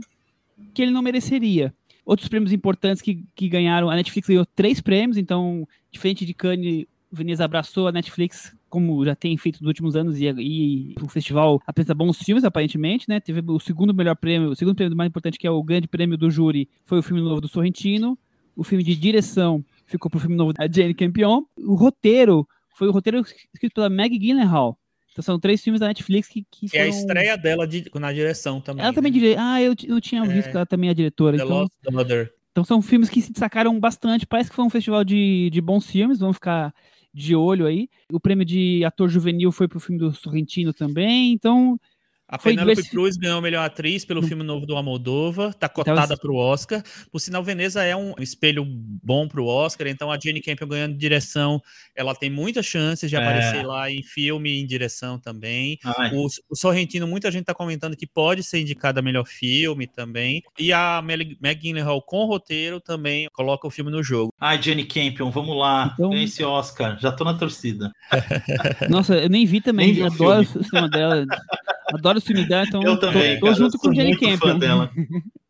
[0.74, 1.74] que ele não mereceria.
[2.04, 6.84] Outros prêmios importantes que, que ganharam, a Netflix ganhou três prêmios, então, diferente de Cannes,
[7.10, 11.60] Veneza abraçou a Netflix, como já tem feito nos últimos anos, e, e o festival
[11.66, 13.20] apresenta bons filmes, aparentemente, né?
[13.20, 16.16] Teve o segundo melhor prêmio, o segundo prêmio mais importante, que é o grande prêmio
[16.16, 18.18] do júri, foi o filme novo do Sorrentino
[18.56, 21.42] o filme de direção ficou pro filme novo da Jane Campion.
[21.56, 24.78] O roteiro foi o roteiro escrito pela Maggie Gyllenhaal.
[25.10, 26.82] Então são três filmes da Netflix que, que, foram...
[26.82, 28.82] é a estreia dela de, na direção também.
[28.82, 29.18] Ela também né?
[29.18, 29.36] dire...
[29.38, 30.50] Ah, eu, eu tinha visto é...
[30.50, 31.36] que ela também é diretora.
[31.36, 31.58] The então...
[31.58, 32.32] Lost Daughter.
[32.50, 34.26] Então são filmes que se destacaram bastante.
[34.26, 36.18] Parece que foi um festival de, de bons filmes.
[36.18, 36.74] Vamos ficar
[37.12, 37.88] de olho aí.
[38.12, 41.32] O prêmio de ator juvenil foi pro filme do Sorrentino também.
[41.32, 41.78] Então
[42.32, 46.16] a Penélope Cruz ganhou a melhor atriz pelo filme novo do Almodóvar, tá então, cotada
[46.16, 46.82] para o Oscar.
[47.10, 50.96] Por sinal, Veneza é um espelho bom para o Oscar, então a Jane Campion ganhando
[50.96, 51.60] direção,
[51.94, 53.18] ela tem muitas chances de é.
[53.18, 55.78] aparecer lá em filme e em direção também.
[56.14, 60.42] O, o, Sorrentino, muita gente tá comentando que pode ser indicada a melhor filme também.
[60.58, 64.32] E a Meg Gyllenhaal com roteiro também coloca o filme no jogo.
[64.40, 66.08] Ai, Jane Campion, vamos lá, então...
[66.08, 67.92] ganha esse Oscar, já tô na torcida.
[68.88, 71.26] Nossa, eu nem vi também, nem vi adoro o, o cinema dela.
[71.92, 74.58] Adoro dela, então eu também, tô, tô junto com o Jenny Campion.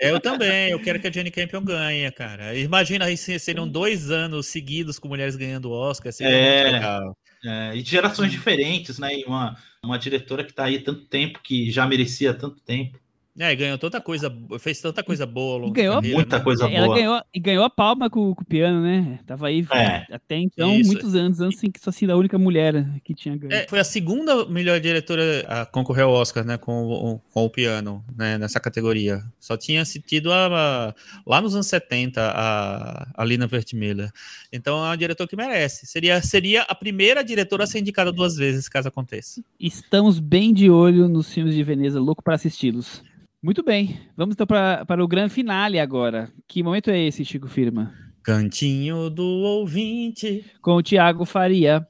[0.00, 2.54] Eu também, eu quero que a Jenny Campion ganhe, cara.
[2.58, 7.16] Imagina aí seriam dois anos seguidos com mulheres ganhando Oscar, seria é, legal.
[7.44, 9.20] É, e de gerações diferentes, né?
[9.20, 12.98] E uma, uma diretora que está aí tanto tempo, que já merecia tanto tempo.
[13.36, 15.68] É, e ganhou tanta coisa, fez tanta coisa boa.
[15.72, 16.44] ganhou carreira, muita né?
[16.44, 16.96] coisa ela boa.
[16.96, 19.18] Ganhou, e ganhou a palma com, com, o piano, né?
[19.26, 20.06] Tava aí é.
[20.14, 20.92] até então, Isso.
[20.92, 23.52] muitos anos, antes que só assim, a única mulher que tinha ganho.
[23.52, 26.56] É, foi a segunda melhor diretora a concorrer ao Oscar, né?
[26.56, 28.38] Com, o, com o piano, né?
[28.38, 29.20] Nessa categoria.
[29.40, 30.94] Só tinha se tido a, a,
[31.26, 34.12] lá nos anos 70 a, a Lina Vertmiller.
[34.52, 35.86] Então é uma diretora que merece.
[35.86, 39.42] Seria, seria a primeira diretora a ser indicada duas vezes, caso aconteça.
[39.58, 43.02] Estamos bem de olho nos filmes de Veneza, louco para assisti-los.
[43.44, 46.32] Muito bem, vamos então pra, para o grande finale agora.
[46.48, 47.92] Que momento é esse, Chico Firma?
[48.22, 50.46] Cantinho do ouvinte.
[50.62, 51.86] Com o Tiago Faria.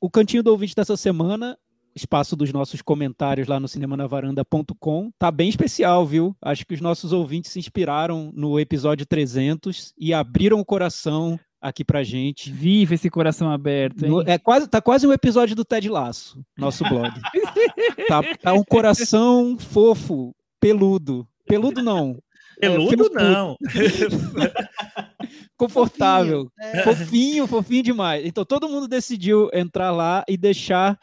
[0.00, 1.58] O cantinho do ouvinte dessa semana,
[1.92, 6.36] espaço dos nossos comentários lá no cinemanavaranda.com, tá bem especial, viu?
[6.40, 11.84] Acho que os nossos ouvintes se inspiraram no episódio 300 e abriram o coração aqui
[11.84, 12.48] pra gente.
[12.52, 14.22] Viva esse coração aberto, hein?
[14.24, 17.10] É quase, tá quase um episódio do Ted Laço, nosso blog.
[18.06, 20.32] tá, tá um coração fofo
[20.62, 21.26] Peludo.
[21.44, 22.22] Peludo não.
[22.60, 23.56] Peludo é, não.
[25.56, 26.44] Confortável.
[26.44, 26.82] Fofinho, é.
[26.84, 28.24] fofinho, fofinho demais.
[28.24, 30.96] Então todo mundo decidiu entrar lá e deixar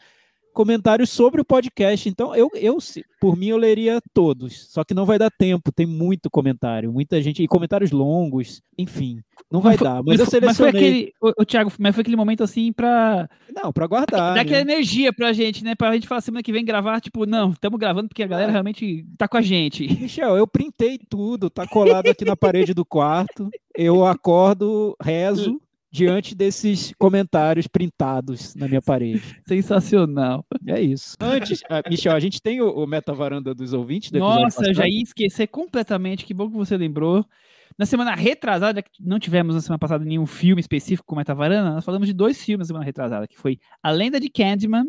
[0.60, 2.06] comentários sobre o podcast.
[2.06, 2.76] Então, eu, eu,
[3.18, 4.66] por mim, eu leria todos.
[4.68, 9.22] Só que não vai dar tempo, tem muito comentário, muita gente, e comentários longos, enfim.
[9.50, 9.94] Não vai mas dar.
[9.94, 10.46] Mas, mas, eu selecionei.
[10.46, 13.26] Mas foi aquele, o, o Thiago, mas foi aquele momento assim pra.
[13.54, 14.34] Não, pra guardar.
[14.34, 14.72] Dar aquela né?
[14.72, 15.74] energia pra gente, né?
[15.74, 18.52] Pra gente falar semana que vem gravar, tipo, não, estamos gravando porque a galera é.
[18.52, 19.88] realmente tá com a gente.
[19.98, 23.48] Michel, eu printei tudo, tá colado aqui na parede do quarto.
[23.74, 25.58] Eu acordo, rezo
[25.90, 29.40] diante desses comentários printados na minha parede.
[29.46, 30.46] Sensacional.
[30.66, 31.16] É isso.
[31.20, 34.12] Antes, uh, Michel, a gente tem o, o Meta Varanda dos ouvintes.
[34.12, 36.24] Nossa, eu já ia esquecer completamente.
[36.24, 37.24] Que bom que você lembrou.
[37.78, 41.84] Na semana retrasada, não tivemos na semana passada nenhum filme específico com Meta Varanda, nós
[41.84, 44.84] falamos de dois filmes na semana retrasada, que foi A Lenda de Candyman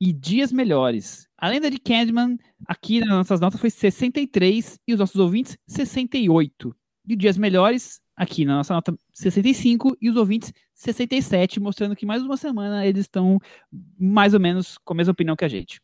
[0.00, 1.26] e Dias Melhores.
[1.36, 6.74] A Lenda de Candyman, aqui nas nossas notas, foi 63 e os nossos ouvintes, 68.
[7.08, 12.22] E Dias Melhores, aqui na nossa nota 65 e os ouvintes 67, mostrando que mais
[12.22, 13.38] uma semana eles estão
[13.98, 15.80] mais ou menos com a mesma opinião que a gente.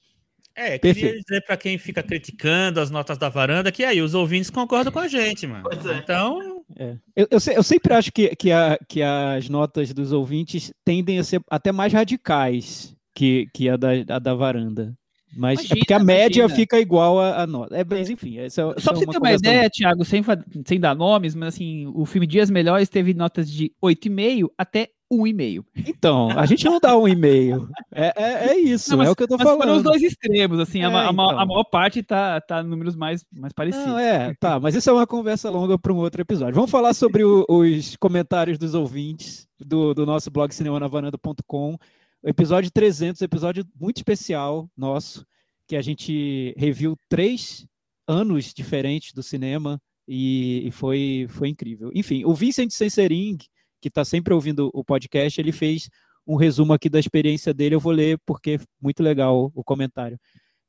[0.55, 1.07] É, Perfeito.
[1.07, 4.93] queria dizer pra quem fica criticando as notas da varanda que aí os ouvintes concordam
[4.93, 5.63] com a gente, mano.
[5.65, 5.97] Pois é.
[5.99, 6.97] Então, É.
[7.17, 11.25] Eu, eu, eu sempre acho que, que, a- que as notas dos ouvintes tendem a
[11.25, 14.95] ser até mais radicais que, que a, da, a da varanda.
[15.35, 16.57] Mas é Imagina, porque a média imagina.
[16.61, 17.75] fica igual a, a nota.
[17.77, 20.23] É, mas enfim, essa, Só essa pra é você uma ter uma ideia, Thiago, sem,
[20.67, 25.63] sem dar nomes, mas assim, o filme Dias Melhores teve notas de 8,5 até 1,5.
[25.87, 27.69] Então, a gente não dá um e-mail.
[27.95, 29.83] É, é, é isso, Não, mas- é o que eu tô Mas foram os falando.
[29.85, 31.15] dois extremos, assim, a, É, a a então.
[31.47, 33.87] maior parte tá, tá números mais, mais parecidos.
[33.87, 36.55] Não, é, tá, mas isso é uma conversa longa para um outro episódio.
[36.55, 41.77] Vamos falar sobre o- os comentários dos ouvintes do, do nosso blog cinemanavaranda.com.
[42.25, 45.27] Episódio 300, episódio muito especial nosso,
[45.67, 47.67] que a gente reviu três
[48.07, 51.91] anos diferentes do cinema e, e foi, foi incrível.
[51.93, 53.39] Enfim, o Vincent Sensering,
[53.81, 55.89] que está sempre ouvindo o podcast, ele fez
[56.25, 57.75] um resumo aqui da experiência dele.
[57.75, 60.17] Eu vou ler porque é muito legal o comentário.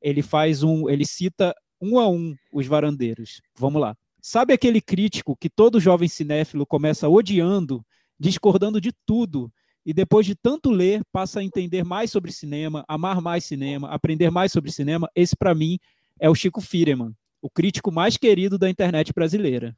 [0.02, 3.40] Ele faz um, ele cita um a um os varandeiros.
[3.56, 3.96] Vamos lá.
[4.20, 7.86] Sabe aquele crítico que todo jovem cinéfilo começa odiando,
[8.18, 9.52] discordando de tudo,
[9.84, 14.30] e depois de tanto ler, passa a entender mais sobre cinema, amar mais cinema, aprender
[14.30, 15.08] mais sobre cinema?
[15.14, 15.78] Esse, para mim,
[16.18, 17.12] é o Chico Firman,
[17.42, 19.76] o crítico mais querido da internet brasileira.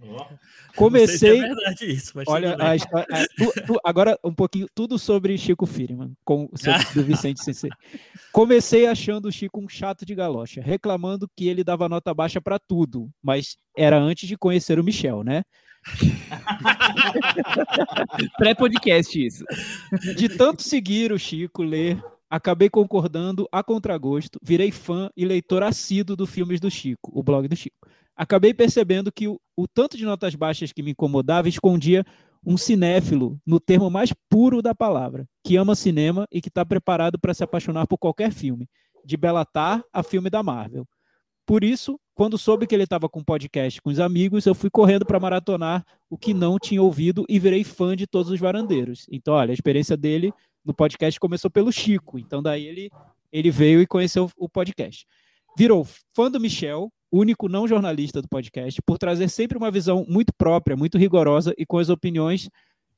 [0.00, 0.26] Ó,
[0.76, 1.18] Comecei.
[1.18, 2.66] Se é verdade isso, mas Olha, tudo bem.
[2.68, 7.04] a história, a- tu- tu- agora um pouquinho, tudo sobre Chico Firman, com, sobre, do
[7.04, 7.70] Vicente Sensei.
[8.30, 12.60] Comecei achando o Chico um chato de galocha, reclamando que ele dava nota baixa para
[12.60, 15.42] tudo, mas era antes de conhecer o Michel, né?
[18.38, 19.44] Pré-podcast isso.
[20.16, 26.16] De tanto seguir o Chico, ler, acabei concordando a contragosto, virei fã e leitor assíduo
[26.16, 27.76] do Filmes do Chico, o blog do Chico.
[28.16, 32.04] Acabei percebendo que o, o tanto de notas baixas que me incomodava escondia
[32.44, 37.18] um cinéfilo, no termo mais puro da palavra, que ama cinema e que está preparado
[37.18, 38.68] para se apaixonar por qualquer filme,
[39.04, 40.86] de Belatar a filme da Marvel.
[41.48, 45.06] Por isso, quando soube que ele estava com podcast com os amigos, eu fui correndo
[45.06, 49.06] para maratonar o que não tinha ouvido e virei fã de todos os varandeiros.
[49.10, 50.30] Então, olha, a experiência dele
[50.62, 52.18] no podcast começou pelo Chico.
[52.18, 52.90] Então, daí ele,
[53.32, 55.06] ele veio e conheceu o podcast.
[55.56, 60.34] Virou fã do Michel, único não jornalista do podcast, por trazer sempre uma visão muito
[60.36, 62.50] própria, muito rigorosa e com as opiniões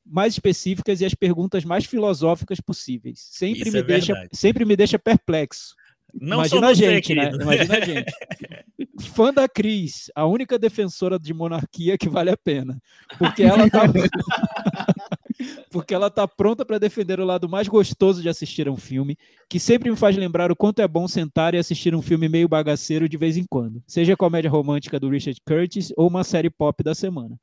[0.05, 3.21] mais específicas e as perguntas mais filosóficas possíveis.
[3.31, 5.77] Sempre, Isso me, é deixa, sempre me deixa perplexo.
[6.15, 7.31] Não Imagina só a você, gente, né?
[7.33, 8.13] Imagina a gente.
[9.15, 12.81] Fã da Cris, a única defensora de monarquia que vale a pena.
[13.19, 13.83] Porque ela tá,
[15.71, 19.17] porque ela tá pronta para defender o lado mais gostoso de assistir a um filme,
[19.49, 22.49] que sempre me faz lembrar o quanto é bom sentar e assistir um filme meio
[22.49, 26.51] bagaceiro de vez em quando, seja a comédia romântica do Richard Curtis ou uma série
[26.51, 27.39] pop da semana.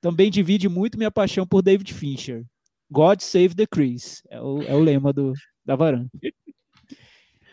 [0.00, 2.44] Também divide muito minha paixão por David Fincher.
[2.90, 5.32] God Save the Chris, é o, é o lema do,
[5.64, 6.10] da varanda.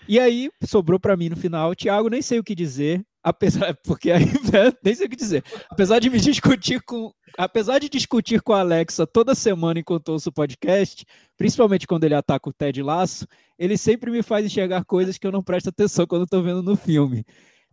[0.07, 4.09] E aí, sobrou para mim no final, Thiago, nem sei o que dizer, apesar, porque
[4.09, 5.43] aí, né, nem sei o que dizer.
[5.69, 10.29] Apesar de me discutir com, apesar de discutir com a Alexa toda semana enquanto ouço
[10.29, 11.05] o podcast,
[11.35, 13.27] principalmente quando ele ataca o Ted Laço,
[13.59, 16.77] ele sempre me faz enxergar coisas que eu não presto atenção quando estou vendo no
[16.77, 17.25] filme.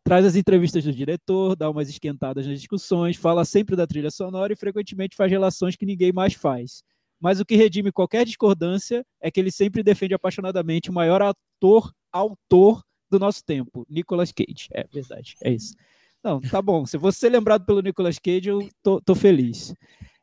[0.02, 4.52] Traz as entrevistas do diretor, dá umas esquentadas nas discussões, fala sempre da trilha sonora
[4.52, 6.82] e frequentemente faz relações que ninguém mais faz.
[7.20, 11.90] Mas o que redime qualquer discordância é que ele sempre defende apaixonadamente o maior ator,
[12.14, 14.68] autor do nosso tempo, Nicolas Cage.
[14.72, 15.74] É verdade, é isso.
[16.22, 16.86] Não, tá bom.
[16.86, 19.74] Se você ser lembrado pelo Nicolas Cage, eu tô, tô feliz.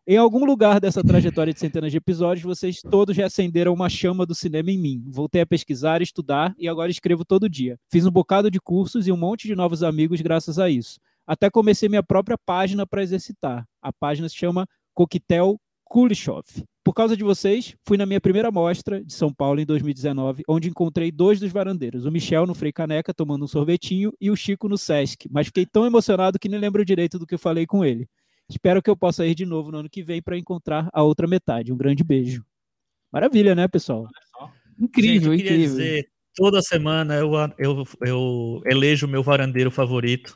[0.08, 4.26] Em algum lugar dessa trajetória de centenas de episódios, vocês todos já acenderam uma chama
[4.26, 5.04] do cinema em mim.
[5.08, 7.78] Voltei a pesquisar, estudar e agora escrevo todo dia.
[7.92, 11.00] Fiz um bocado de cursos e um monte de novos amigos graças a isso.
[11.28, 13.64] Até comecei minha própria página para exercitar.
[13.80, 16.46] A página se chama Coquetel Kulishov.
[16.84, 20.68] Por causa de vocês, fui na minha primeira mostra de São Paulo em 2019, onde
[20.68, 24.68] encontrei dois dos varandeiros, o Michel no Frei Caneca tomando um sorvetinho e o Chico
[24.68, 27.86] no Sesc, mas fiquei tão emocionado que nem lembro direito do que eu falei com
[27.86, 28.08] ele.
[28.50, 31.28] Espero que eu possa ir de novo no ano que vem para encontrar a outra
[31.28, 31.72] metade.
[31.72, 32.44] Um grande beijo.
[33.12, 34.08] Maravilha, né, pessoal?
[34.80, 35.78] Incrível, Gente, eu queria incrível.
[35.78, 40.36] dizer, toda semana eu, eu, eu elejo o meu varandeiro favorito.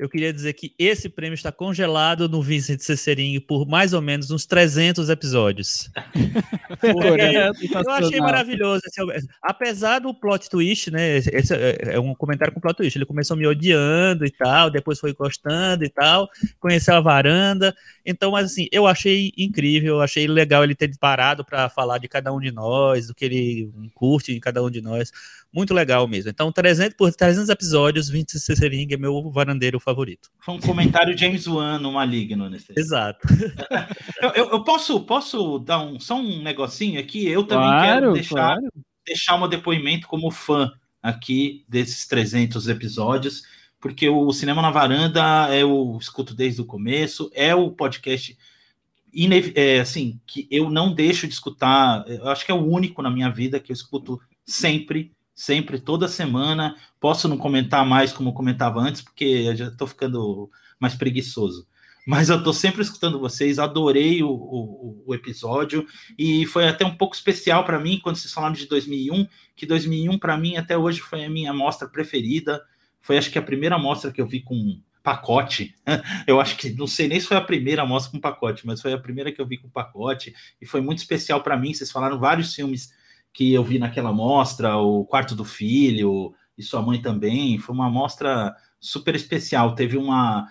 [0.00, 4.30] Eu queria dizer que esse prêmio está congelado no Vincent Cessering por mais ou menos
[4.30, 5.90] uns 300 episódios.
[7.20, 7.48] É,
[7.84, 8.82] eu achei maravilhoso.
[8.86, 11.16] esse- apesar do plot twist, né?
[11.16, 12.96] esse- é é um comentário com plot twist.
[12.96, 16.28] Ele começou me odiando e tal, depois foi gostando e tal,
[16.58, 17.74] conheceu a varanda.
[18.06, 22.08] Então, mas assim, eu achei incrível, eu achei legal ele ter parado para falar de
[22.08, 25.10] cada um de nós, do que ele curte em cada um de nós.
[25.52, 26.30] Muito legal mesmo.
[26.30, 29.89] Então, 300 por 300 episódios, Vincent Cessering é meu varandeiro favorito.
[30.40, 32.72] Foi um comentário James Wan no Maligno nesse.
[32.76, 33.26] Exato.
[34.22, 37.26] Eu, eu- eu posso, posso dar um, só um negocinho aqui?
[37.26, 38.68] Eu também Claro, quero deixar, claro.
[39.06, 40.72] deixar um depoimento como fã
[41.02, 43.42] aqui desses 300 episódios,
[43.80, 48.36] porque o Cinema na Varanda eu escuto desde o começo, é o podcast
[49.54, 52.04] é, assim que eu não deixo de escutar.
[52.08, 56.06] Eu acho que é o único na minha vida que eu escuto sempre, sempre, toda
[56.06, 56.76] semana.
[57.00, 61.66] Posso não comentar mais como comentava antes, porque eu já estou ficando mais preguiçoso
[62.06, 65.86] mas eu tô sempre escutando vocês, adorei o, o, o episódio
[66.18, 70.18] e foi até um pouco especial para mim quando vocês falaram de 2001, que 2001
[70.18, 72.62] para mim até hoje foi a minha amostra preferida,
[73.00, 75.74] foi acho que a primeira amostra que eu vi com pacote.
[76.26, 78.92] Eu acho que não sei nem se foi a primeira amostra com pacote, mas foi
[78.92, 81.72] a primeira que eu vi com pacote e foi muito especial para mim.
[81.72, 82.92] Vocês falaram vários filmes
[83.32, 87.58] que eu vi naquela amostra, o Quarto do Filho e sua mãe também.
[87.58, 89.74] Foi uma amostra super especial.
[89.74, 90.48] Teve uma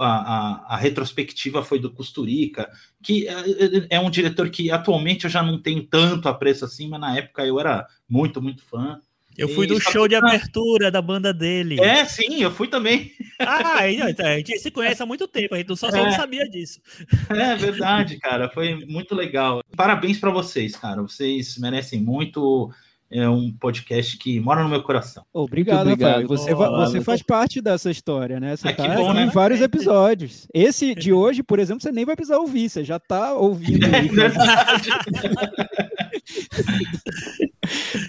[0.00, 2.70] a, a, a, retrospectiva foi do Costurica,
[3.02, 6.88] que é, é, é, um diretor que atualmente eu já não tenho tanto apreço assim,
[6.88, 9.00] mas na época eu era muito, muito fã.
[9.42, 11.80] Eu fui do show de abertura da banda dele.
[11.80, 13.10] É, sim, eu fui também.
[13.38, 13.90] Ah, a
[14.36, 16.04] gente se conhece há muito tempo, a gente só, só é.
[16.04, 16.80] não sabia disso.
[17.28, 19.62] É verdade, cara, foi muito legal.
[19.76, 22.70] Parabéns para vocês, cara, vocês merecem muito
[23.14, 25.22] é um podcast que mora no meu coração.
[25.34, 26.22] Obrigado, obrigado.
[26.22, 26.28] Rafael.
[26.28, 28.56] Você, oh, você faz parte dessa história, né?
[28.56, 29.24] Você está bom, né?
[29.24, 30.48] em vários episódios.
[30.52, 33.82] Esse de hoje, por exemplo, você nem vai precisar ouvir, você já está ouvindo.
[33.92, 34.88] É verdade.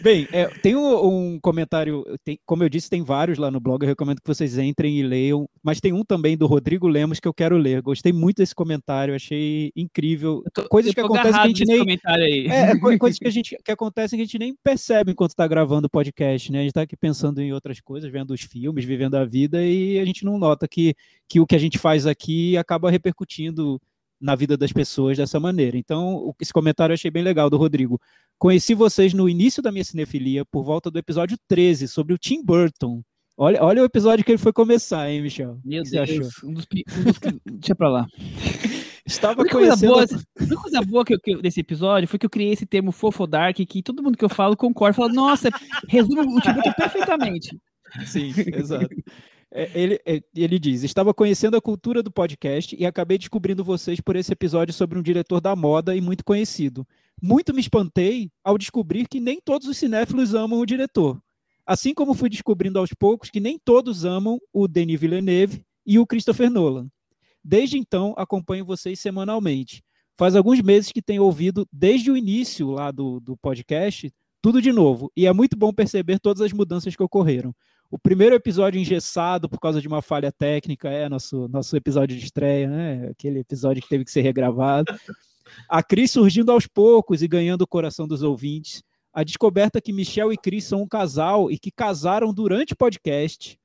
[0.02, 3.84] Bem, é, tem um, um comentário, tem, como eu disse, tem vários lá no blog,
[3.84, 7.28] eu recomendo que vocês entrem e leiam, mas tem um também do Rodrigo Lemos que
[7.28, 7.82] eu quero ler.
[7.82, 10.44] Gostei muito desse comentário, achei incrível.
[10.54, 12.00] Tô, coisas que acontecem que a gente nem.
[12.50, 15.48] É, é, coisas que, a gente, que acontecem que a gente nem percebe enquanto está
[15.48, 16.60] gravando o podcast, né?
[16.60, 20.00] A gente está aqui pensando em outras coisas, vendo os filmes, vivendo a vida, e
[20.00, 20.96] a gente não nota que,
[21.30, 23.80] que o que a gente faz aqui acaba repercutindo
[24.24, 25.78] na vida das pessoas dessa maneira.
[25.78, 28.00] Então, esse comentário eu achei bem legal do Rodrigo.
[28.40, 32.42] Conheci vocês no início da minha cinefilia, por volta do episódio 13, sobre o Tim
[32.42, 33.02] Burton.
[33.36, 35.60] Olha, olha o episódio que ele foi começar, hein, Michel?
[35.66, 36.68] Meu Deus, um dos, um dos,
[37.46, 38.08] deixa pra lá.
[39.06, 39.94] Estava a conhecendo...
[39.94, 42.94] Coisa boa, a coisa boa que eu, desse episódio foi que eu criei esse termo
[42.94, 45.50] fofodark, que todo mundo que eu falo concorda, fala, nossa,
[45.90, 47.60] resume o Tim Burton perfeitamente.
[48.06, 48.88] Sim, exato.
[49.56, 54.02] É, ele, é, ele diz: Estava conhecendo a cultura do podcast e acabei descobrindo vocês
[54.02, 56.88] por esse episódio sobre um diretor da moda e muito conhecido.
[57.22, 61.22] Muito me espantei ao descobrir que nem todos os cinéfilos amam o diretor.
[61.66, 66.08] Assim como fui descobrindo aos poucos que nem todos amam o Denis Villeneuve e o
[66.08, 66.90] Christopher Nolan.
[67.44, 69.84] Desde então, acompanho vocês semanalmente.
[70.18, 74.12] Faz alguns meses que tenho ouvido, desde o início lá do, do podcast,
[74.42, 75.12] tudo de novo.
[75.16, 77.54] E é muito bom perceber todas as mudanças que ocorreram.
[77.94, 82.26] O primeiro episódio engessado por causa de uma falha técnica é nosso, nosso episódio de
[82.26, 83.10] estreia, né?
[83.12, 84.92] Aquele episódio que teve que ser regravado.
[85.70, 88.82] A Cris surgindo aos poucos e ganhando o coração dos ouvintes.
[89.14, 93.60] A descoberta que Michel e Cris são um casal e que casaram durante o podcast.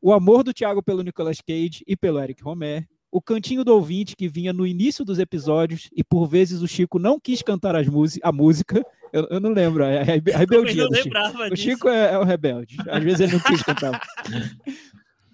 [0.00, 2.86] O amor do Thiago pelo Nicolas Cage e pelo Eric Romer.
[3.10, 7.00] O cantinho do ouvinte que vinha no início dos episódios e por vezes o Chico
[7.00, 7.88] não quis cantar as
[8.22, 8.80] a música
[9.12, 10.88] eu, eu não lembro, é a rebeldia.
[10.88, 11.18] do Chico.
[11.52, 12.76] O Chico é, é, o rebelde.
[12.88, 14.00] Às vezes ele não quis cantar.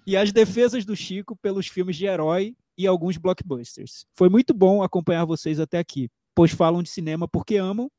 [0.05, 4.05] e as defesas do Chico pelos filmes de herói e alguns blockbusters.
[4.13, 7.89] Foi muito bom acompanhar vocês até aqui, pois falam de cinema porque amam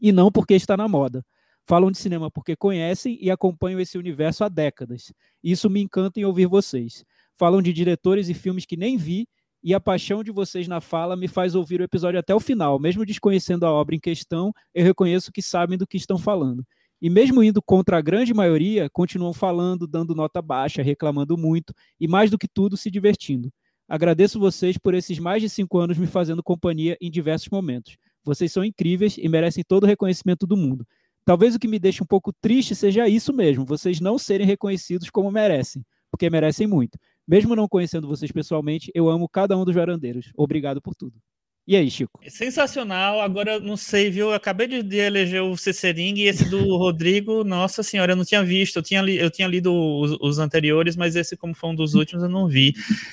[0.00, 1.24] e não porque está na moda.
[1.64, 5.12] Falam de cinema porque conhecem e acompanham esse universo há décadas.
[5.42, 7.04] Isso me encanta em ouvir vocês.
[7.34, 9.28] Falam de diretores e filmes que nem vi
[9.68, 12.78] e a paixão de vocês na fala me faz ouvir o episódio até o final.
[12.78, 16.64] Mesmo desconhecendo a obra em questão, eu reconheço que sabem do que estão falando.
[17.02, 22.08] E mesmo indo contra a grande maioria, continuam falando, dando nota baixa, reclamando muito e,
[22.08, 23.52] mais do que tudo, se divertindo.
[23.86, 27.98] Agradeço vocês por esses mais de cinco anos me fazendo companhia em diversos momentos.
[28.24, 30.86] Vocês são incríveis e merecem todo o reconhecimento do mundo.
[31.26, 35.10] Talvez o que me deixe um pouco triste seja isso mesmo, vocês não serem reconhecidos
[35.10, 36.98] como merecem, porque merecem muito.
[37.28, 40.32] Mesmo não conhecendo vocês pessoalmente, eu amo cada um dos varandeiros.
[40.34, 41.12] Obrigado por tudo.
[41.66, 42.18] E aí, Chico?
[42.26, 43.20] Sensacional.
[43.20, 44.28] Agora, não sei, viu?
[44.28, 48.24] Eu acabei de, de eleger o Cecering e esse do Rodrigo, nossa senhora, eu não
[48.24, 48.76] tinha visto.
[48.76, 51.92] Eu tinha, li, eu tinha lido os, os, anteriores, mas esse, como foi um dos
[51.92, 52.72] últimos, eu não vi.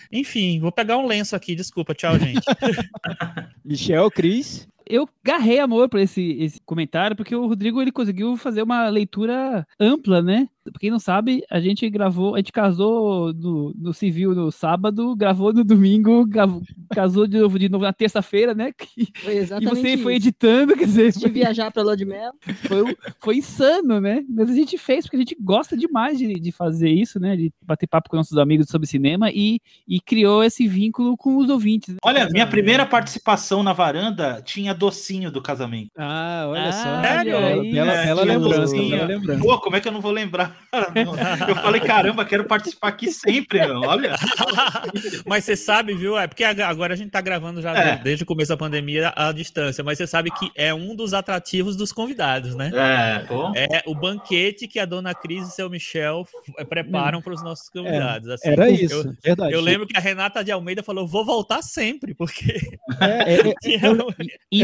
[0.10, 1.54] Enfim, vou pegar um lenço aqui.
[1.54, 1.94] Desculpa.
[1.94, 2.46] Tchau, gente.
[3.66, 8.62] Michel, Cris eu garrei amor por esse, esse comentário, porque o Rodrigo ele conseguiu fazer
[8.62, 10.48] uma leitura ampla, né?
[10.64, 15.16] Pra quem não sabe, a gente gravou, a gente casou no, no civil no sábado,
[15.16, 18.72] gravou no domingo, gravou, casou de novo, de novo na terça-feira, né?
[19.24, 20.04] Foi exatamente E você isso.
[20.04, 21.12] foi editando, quer dizer...
[21.12, 22.32] De viajar pra Lua de Mel.
[22.68, 24.24] Foi, foi insano, né?
[24.28, 27.36] Mas a gente fez porque a gente gosta demais de, de fazer isso, né?
[27.36, 31.50] De bater papo com nossos amigos sobre cinema e, e criou esse vínculo com os
[31.50, 31.96] ouvintes.
[32.04, 35.90] Olha, minha primeira participação na varanda tinha docinho do casamento.
[35.98, 37.02] Ah, olha Ah, só.
[37.02, 37.32] sério?
[37.34, 38.90] Bela, Aí, bela, é, bela lembrança, docinho.
[38.98, 39.42] bela lembrança.
[39.44, 40.56] Pô, como é que eu não vou lembrar?
[41.50, 43.82] Eu falei, caramba, quero participar aqui sempre, meu.
[43.82, 44.16] olha.
[45.26, 46.18] mas você sabe, viu?
[46.18, 47.98] É porque agora a gente tá gravando já É.
[47.98, 51.76] desde o começo da pandemia à distância, mas você sabe que é um dos atrativos
[51.76, 52.72] dos convidados, né?
[52.74, 53.52] É, pô.
[53.56, 57.70] É o banquete que a dona Cris e seu Michel f- preparam para os nossos
[57.70, 58.30] convidados.
[58.30, 58.50] assim.
[58.50, 59.54] Era Eu- isso, verdade.
[59.54, 62.60] Eu lembro que a Renata de Almeida falou: vou voltar sempre, porque
[63.02, 63.80] É, é, é, tinha-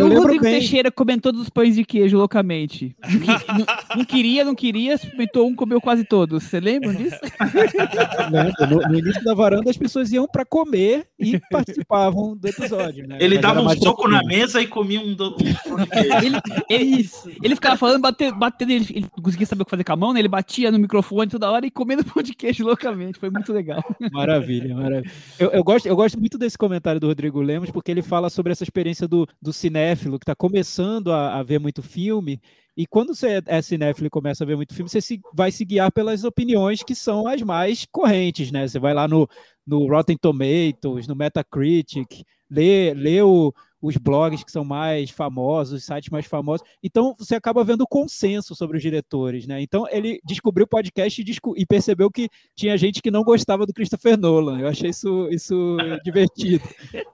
[0.07, 0.53] E Eu o Rodrigo bem.
[0.59, 2.95] Teixeira comendo todos os pães de queijo loucamente.
[3.03, 3.65] Não, não-
[3.97, 6.43] não queria, não queria, experimentou um, comeu quase todos.
[6.43, 7.17] Você lembra disso?
[8.69, 13.07] no, no início da varanda as pessoas iam para comer e participavam do episódio.
[13.07, 13.17] Né?
[13.19, 16.15] Ele Mas dava um soco na mesa e comia um, do, um pão de queijo.
[16.17, 16.37] Ele,
[16.69, 17.09] ele,
[17.43, 20.13] ele ficava falando, batendo, batendo ele, ele conseguia saber o que fazer com a mão,
[20.13, 20.19] né?
[20.19, 23.19] Ele batia no microfone toda hora e comendo pão de queijo loucamente.
[23.19, 23.83] Foi muito legal.
[24.11, 25.11] Maravilha, maravilha.
[25.39, 28.51] Eu, eu gosto, eu gosto muito desse comentário do Rodrigo Lemos, porque ele fala sobre
[28.51, 29.51] essa experiência do, do
[29.95, 32.39] cinéfilo que está começando a, a ver muito filme.
[32.75, 35.65] E quando você é cinéfilo e começa a ver muito filme, você se- vai se
[35.65, 38.67] guiar pelas opiniões que são as mais correntes, né?
[38.67, 39.27] Você vai lá no,
[39.67, 45.85] no Rotten Tomatoes, no Metacritic, lê, lê o- os blogs que são mais famosos, os
[45.85, 46.65] sites mais famosos.
[46.83, 49.61] Então você acaba vendo o consenso sobre os diretores, né?
[49.61, 51.25] Então ele descobriu o podcast e,
[51.57, 54.59] e percebeu que tinha gente que não gostava do Christopher Nolan.
[54.59, 56.63] Eu achei isso, isso divertido.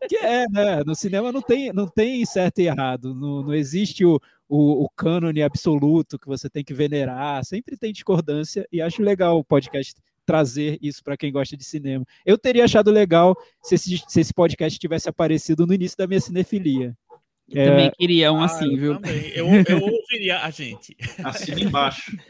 [0.09, 0.83] Que é, né?
[0.85, 3.13] No cinema não tem, não tem certo e errado.
[3.15, 4.19] Não, não existe o,
[4.49, 7.45] o, o cânone absoluto que você tem que venerar.
[7.45, 9.93] Sempre tem discordância e acho legal o podcast
[10.27, 12.05] trazer isso para quem gosta de cinema.
[12.25, 16.19] Eu teria achado legal se esse, se esse podcast tivesse aparecido no início da minha
[16.21, 16.93] cinefilia.
[17.49, 17.65] Eu É.
[17.69, 18.93] também queria um Ah, assim, eu viu?
[18.99, 19.29] também.
[19.33, 20.95] Eu, eu ouviria a gente.
[21.23, 22.11] Assina embaixo.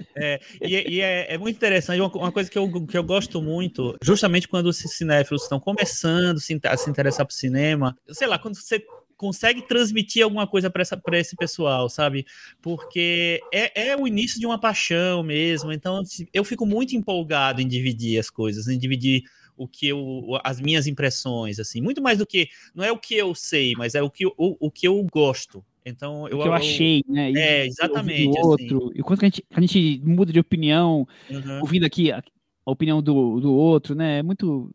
[0.62, 3.96] E, e é, é muito interessante, uma, uma coisa que eu, que eu gosto muito,
[4.04, 8.56] justamente quando os cinéfilos estão começando se a se interessar por cinema, sei lá, quando
[8.56, 8.84] você
[9.18, 12.26] consegue transmitir alguma coisa para esse pessoal, sabe?
[12.62, 17.62] Porque é, é o início de uma paixão mesmo, então assim, eu fico muito empolgado
[17.62, 19.24] em dividir as coisas, em dividir
[19.56, 23.16] o que eu, as minhas impressões, assim, muito mais do que, não é o que
[23.16, 25.66] eu sei, mas é o que, eu- o, o que eu gosto.
[25.84, 27.32] Então, eu, O que eu achei, né?
[27.32, 28.92] E É, o exatamente, do outro.
[28.96, 31.60] E quanto que a gente, a gente muda de opinião, Uhum.
[31.62, 32.22] ouvindo aqui a,
[32.66, 34.20] a opinião do, do outro, né?
[34.20, 34.70] É muito.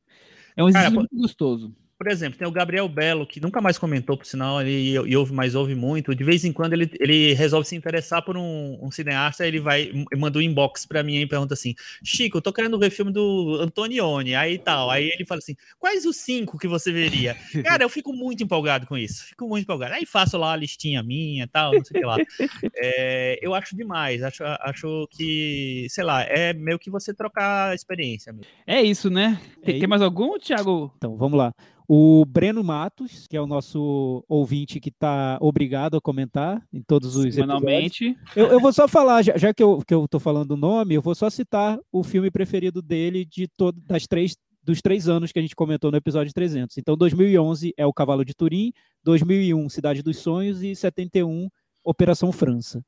[0.56, 1.74] É um Cara, exercício muito gostoso.
[2.03, 5.33] Por exemplo, tem o Gabriel Belo, que nunca mais comentou, por sinal, ele e ouve,
[5.33, 6.12] mas ouve muito.
[6.16, 9.93] De vez em quando ele, ele resolve se interessar por um, um cineasta, ele vai
[10.11, 13.12] e manda um inbox pra mim e pergunta assim: Chico, eu tô querendo ver filme
[13.12, 14.91] do Antonioni, aí tal.
[14.91, 17.37] Aí ele fala assim: quais os cinco que você veria?
[17.62, 19.95] Cara, eu fico muito empolgado com isso, fico muito empolgado.
[19.95, 22.16] Aí faço lá a listinha minha tal, não sei o que lá.
[22.74, 27.74] É, eu acho demais, acho, acho que, sei lá, é meio que você trocar a
[27.74, 28.51] experiência mesmo.
[28.66, 29.41] É isso, né?
[29.65, 30.93] Tem, É tem mais algum, Thiago?
[30.97, 31.55] Então, vamos lá.
[31.94, 37.16] O Breno Matos, que é o nosso ouvinte que está obrigado a comentar em todos
[37.16, 37.35] os episódios.
[37.35, 38.16] Semanalmente.
[38.35, 41.02] Eu, eu vou só falar, já, já que, eu, que eu falando o nome, eu
[41.02, 45.39] vou só citar o filme preferido dele de todas das três dos três anos que
[45.39, 46.78] a gente comentou no episódio 300.
[46.78, 48.73] Então, 2011 é O Cavalo de Turim,
[49.05, 51.51] 2001 Cidade dos Sonhos e 71
[51.85, 52.82] Operação França.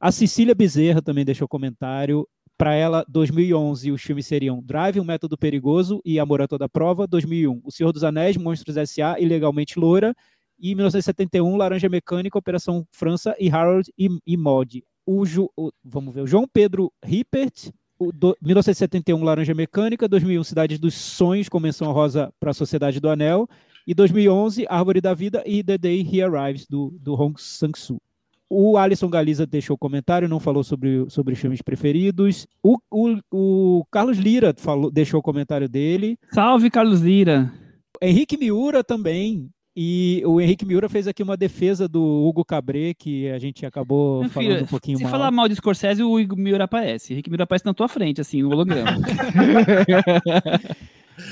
[0.00, 2.26] A Cecília Bezerra também deixou comentário.
[2.58, 7.06] Para ela, 2011, os filmes seriam Drive, Um Método Perigoso e Amor a Toda Prova.
[7.06, 9.18] 2001, O Senhor dos Anéis, Monstros S.A.
[9.20, 10.12] e Legalmente Loura.
[10.60, 14.82] E 1971, Laranja Mecânica, Operação França e Harold e, e Mod.
[15.06, 15.22] O,
[15.56, 20.08] o- vamos ver, o João Pedro Rippert, o do, 1971, Laranja Mecânica.
[20.08, 23.48] 2001, Cidade dos Sonhos, com menção rosa para a Sociedade do Anel.
[23.86, 28.02] E 2011, Árvore da Vida e The Day He Arrives, do, do Hong Sang-soo.
[28.50, 32.46] O Alisson Galiza deixou comentário, não falou sobre, sobre os filmes preferidos.
[32.62, 36.16] O, o, o Carlos Lira falou, deixou o comentário dele.
[36.32, 37.52] Salve, Carlos Lira.
[38.00, 39.50] Henrique Miura também.
[39.80, 44.22] E o Henrique Miura fez aqui uma defesa do Hugo Cabré, que a gente acabou
[44.22, 45.12] Meu falando filho, um pouquinho se mal.
[45.12, 47.12] falar mal de Scorsese, o Igor Miura aparece.
[47.12, 48.90] Henrique Miura aparece na tua frente, assim, no holograma.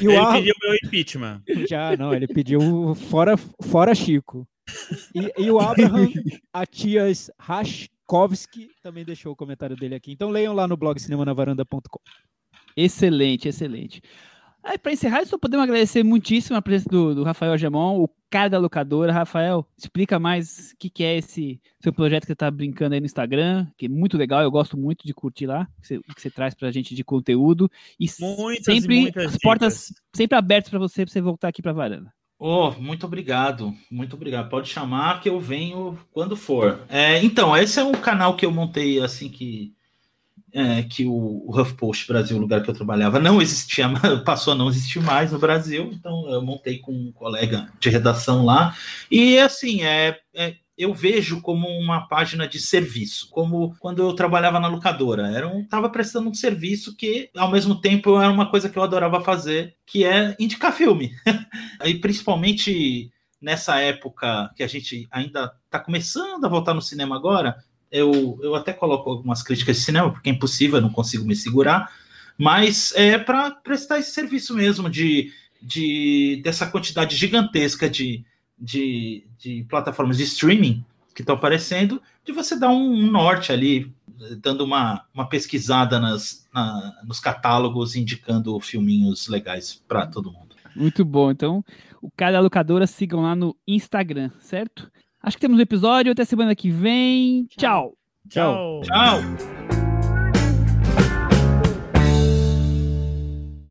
[0.01, 1.43] E o Ele Ar- pediu meu impeachment.
[1.68, 4.47] Já, não, ele pediu fora, fora Chico.
[5.14, 6.09] E, e o Abraham
[6.52, 10.12] Atias Rashkovski também deixou o comentário dele aqui.
[10.12, 12.01] Então leiam lá no blog cinemanavaranda.com.
[12.76, 14.02] excelente, excelente.
[14.66, 18.51] Aí, para encerrar, só podemos agradecer muitíssimo a presença do, do Rafael Gemon, o cara
[18.51, 19.12] da locadora.
[19.12, 23.01] Rafael, explica mais o que, que é esse seu projeto que você está brincando aí
[23.01, 26.01] no Instagram, que é muito legal, eu gosto muito de curtir lá, o que você,
[26.16, 27.70] que você traz pra gente de conteúdo.
[27.98, 30.02] E Muitas e sempre muitas as portas dicas.
[30.16, 32.12] sempre abertas para você, pra você voltar aqui pra varanda.
[32.38, 34.50] Oh, muito obrigado, muito obrigado.
[34.50, 36.84] Pode chamar que eu venho quando for.
[36.88, 39.74] É, então, esse é um canal que eu montei assim que
[40.52, 43.88] é, que o, o HuffPost Brasil, o lugar que eu trabalhava, não existia,
[44.24, 45.90] passou a não existir mais no Brasil.
[45.92, 48.74] Então, eu montei com um colega de redação lá.
[49.10, 54.61] E assim, é, é eu vejo como uma página de serviço, como quando eu trabalhava
[54.61, 55.28] na locadora.
[55.28, 58.82] Era um, tava prestando um serviço que, ao mesmo tempo, era uma coisa que eu
[58.82, 61.12] adorava fazer, que é indicar filme.
[61.85, 67.57] e principalmente nessa época que a gente ainda está começando a voltar no cinema agora,
[67.90, 71.36] eu, eu até coloco algumas críticas de cinema, porque é impossível, eu não consigo me
[71.36, 71.90] segurar,
[72.36, 75.32] mas é para prestar esse serviço mesmo de,
[75.62, 78.24] de dessa quantidade gigantesca de,
[78.58, 80.84] de, de plataformas de streaming
[81.14, 83.90] que estão aparecendo, de você dar um, um, norte ali,
[84.42, 90.54] dando uma, uma pesquisada nas, na, nos catálogos, indicando filminhos legais para todo mundo.
[90.74, 91.30] Muito bom.
[91.30, 91.64] Então,
[92.02, 94.90] o cara da locadora sigam lá no Instagram, certo?
[95.22, 96.12] Acho que temos um episódio.
[96.12, 97.46] Até semana que vem.
[97.56, 97.96] Tchau.
[98.28, 98.82] Tchau.
[98.82, 99.85] Tchau.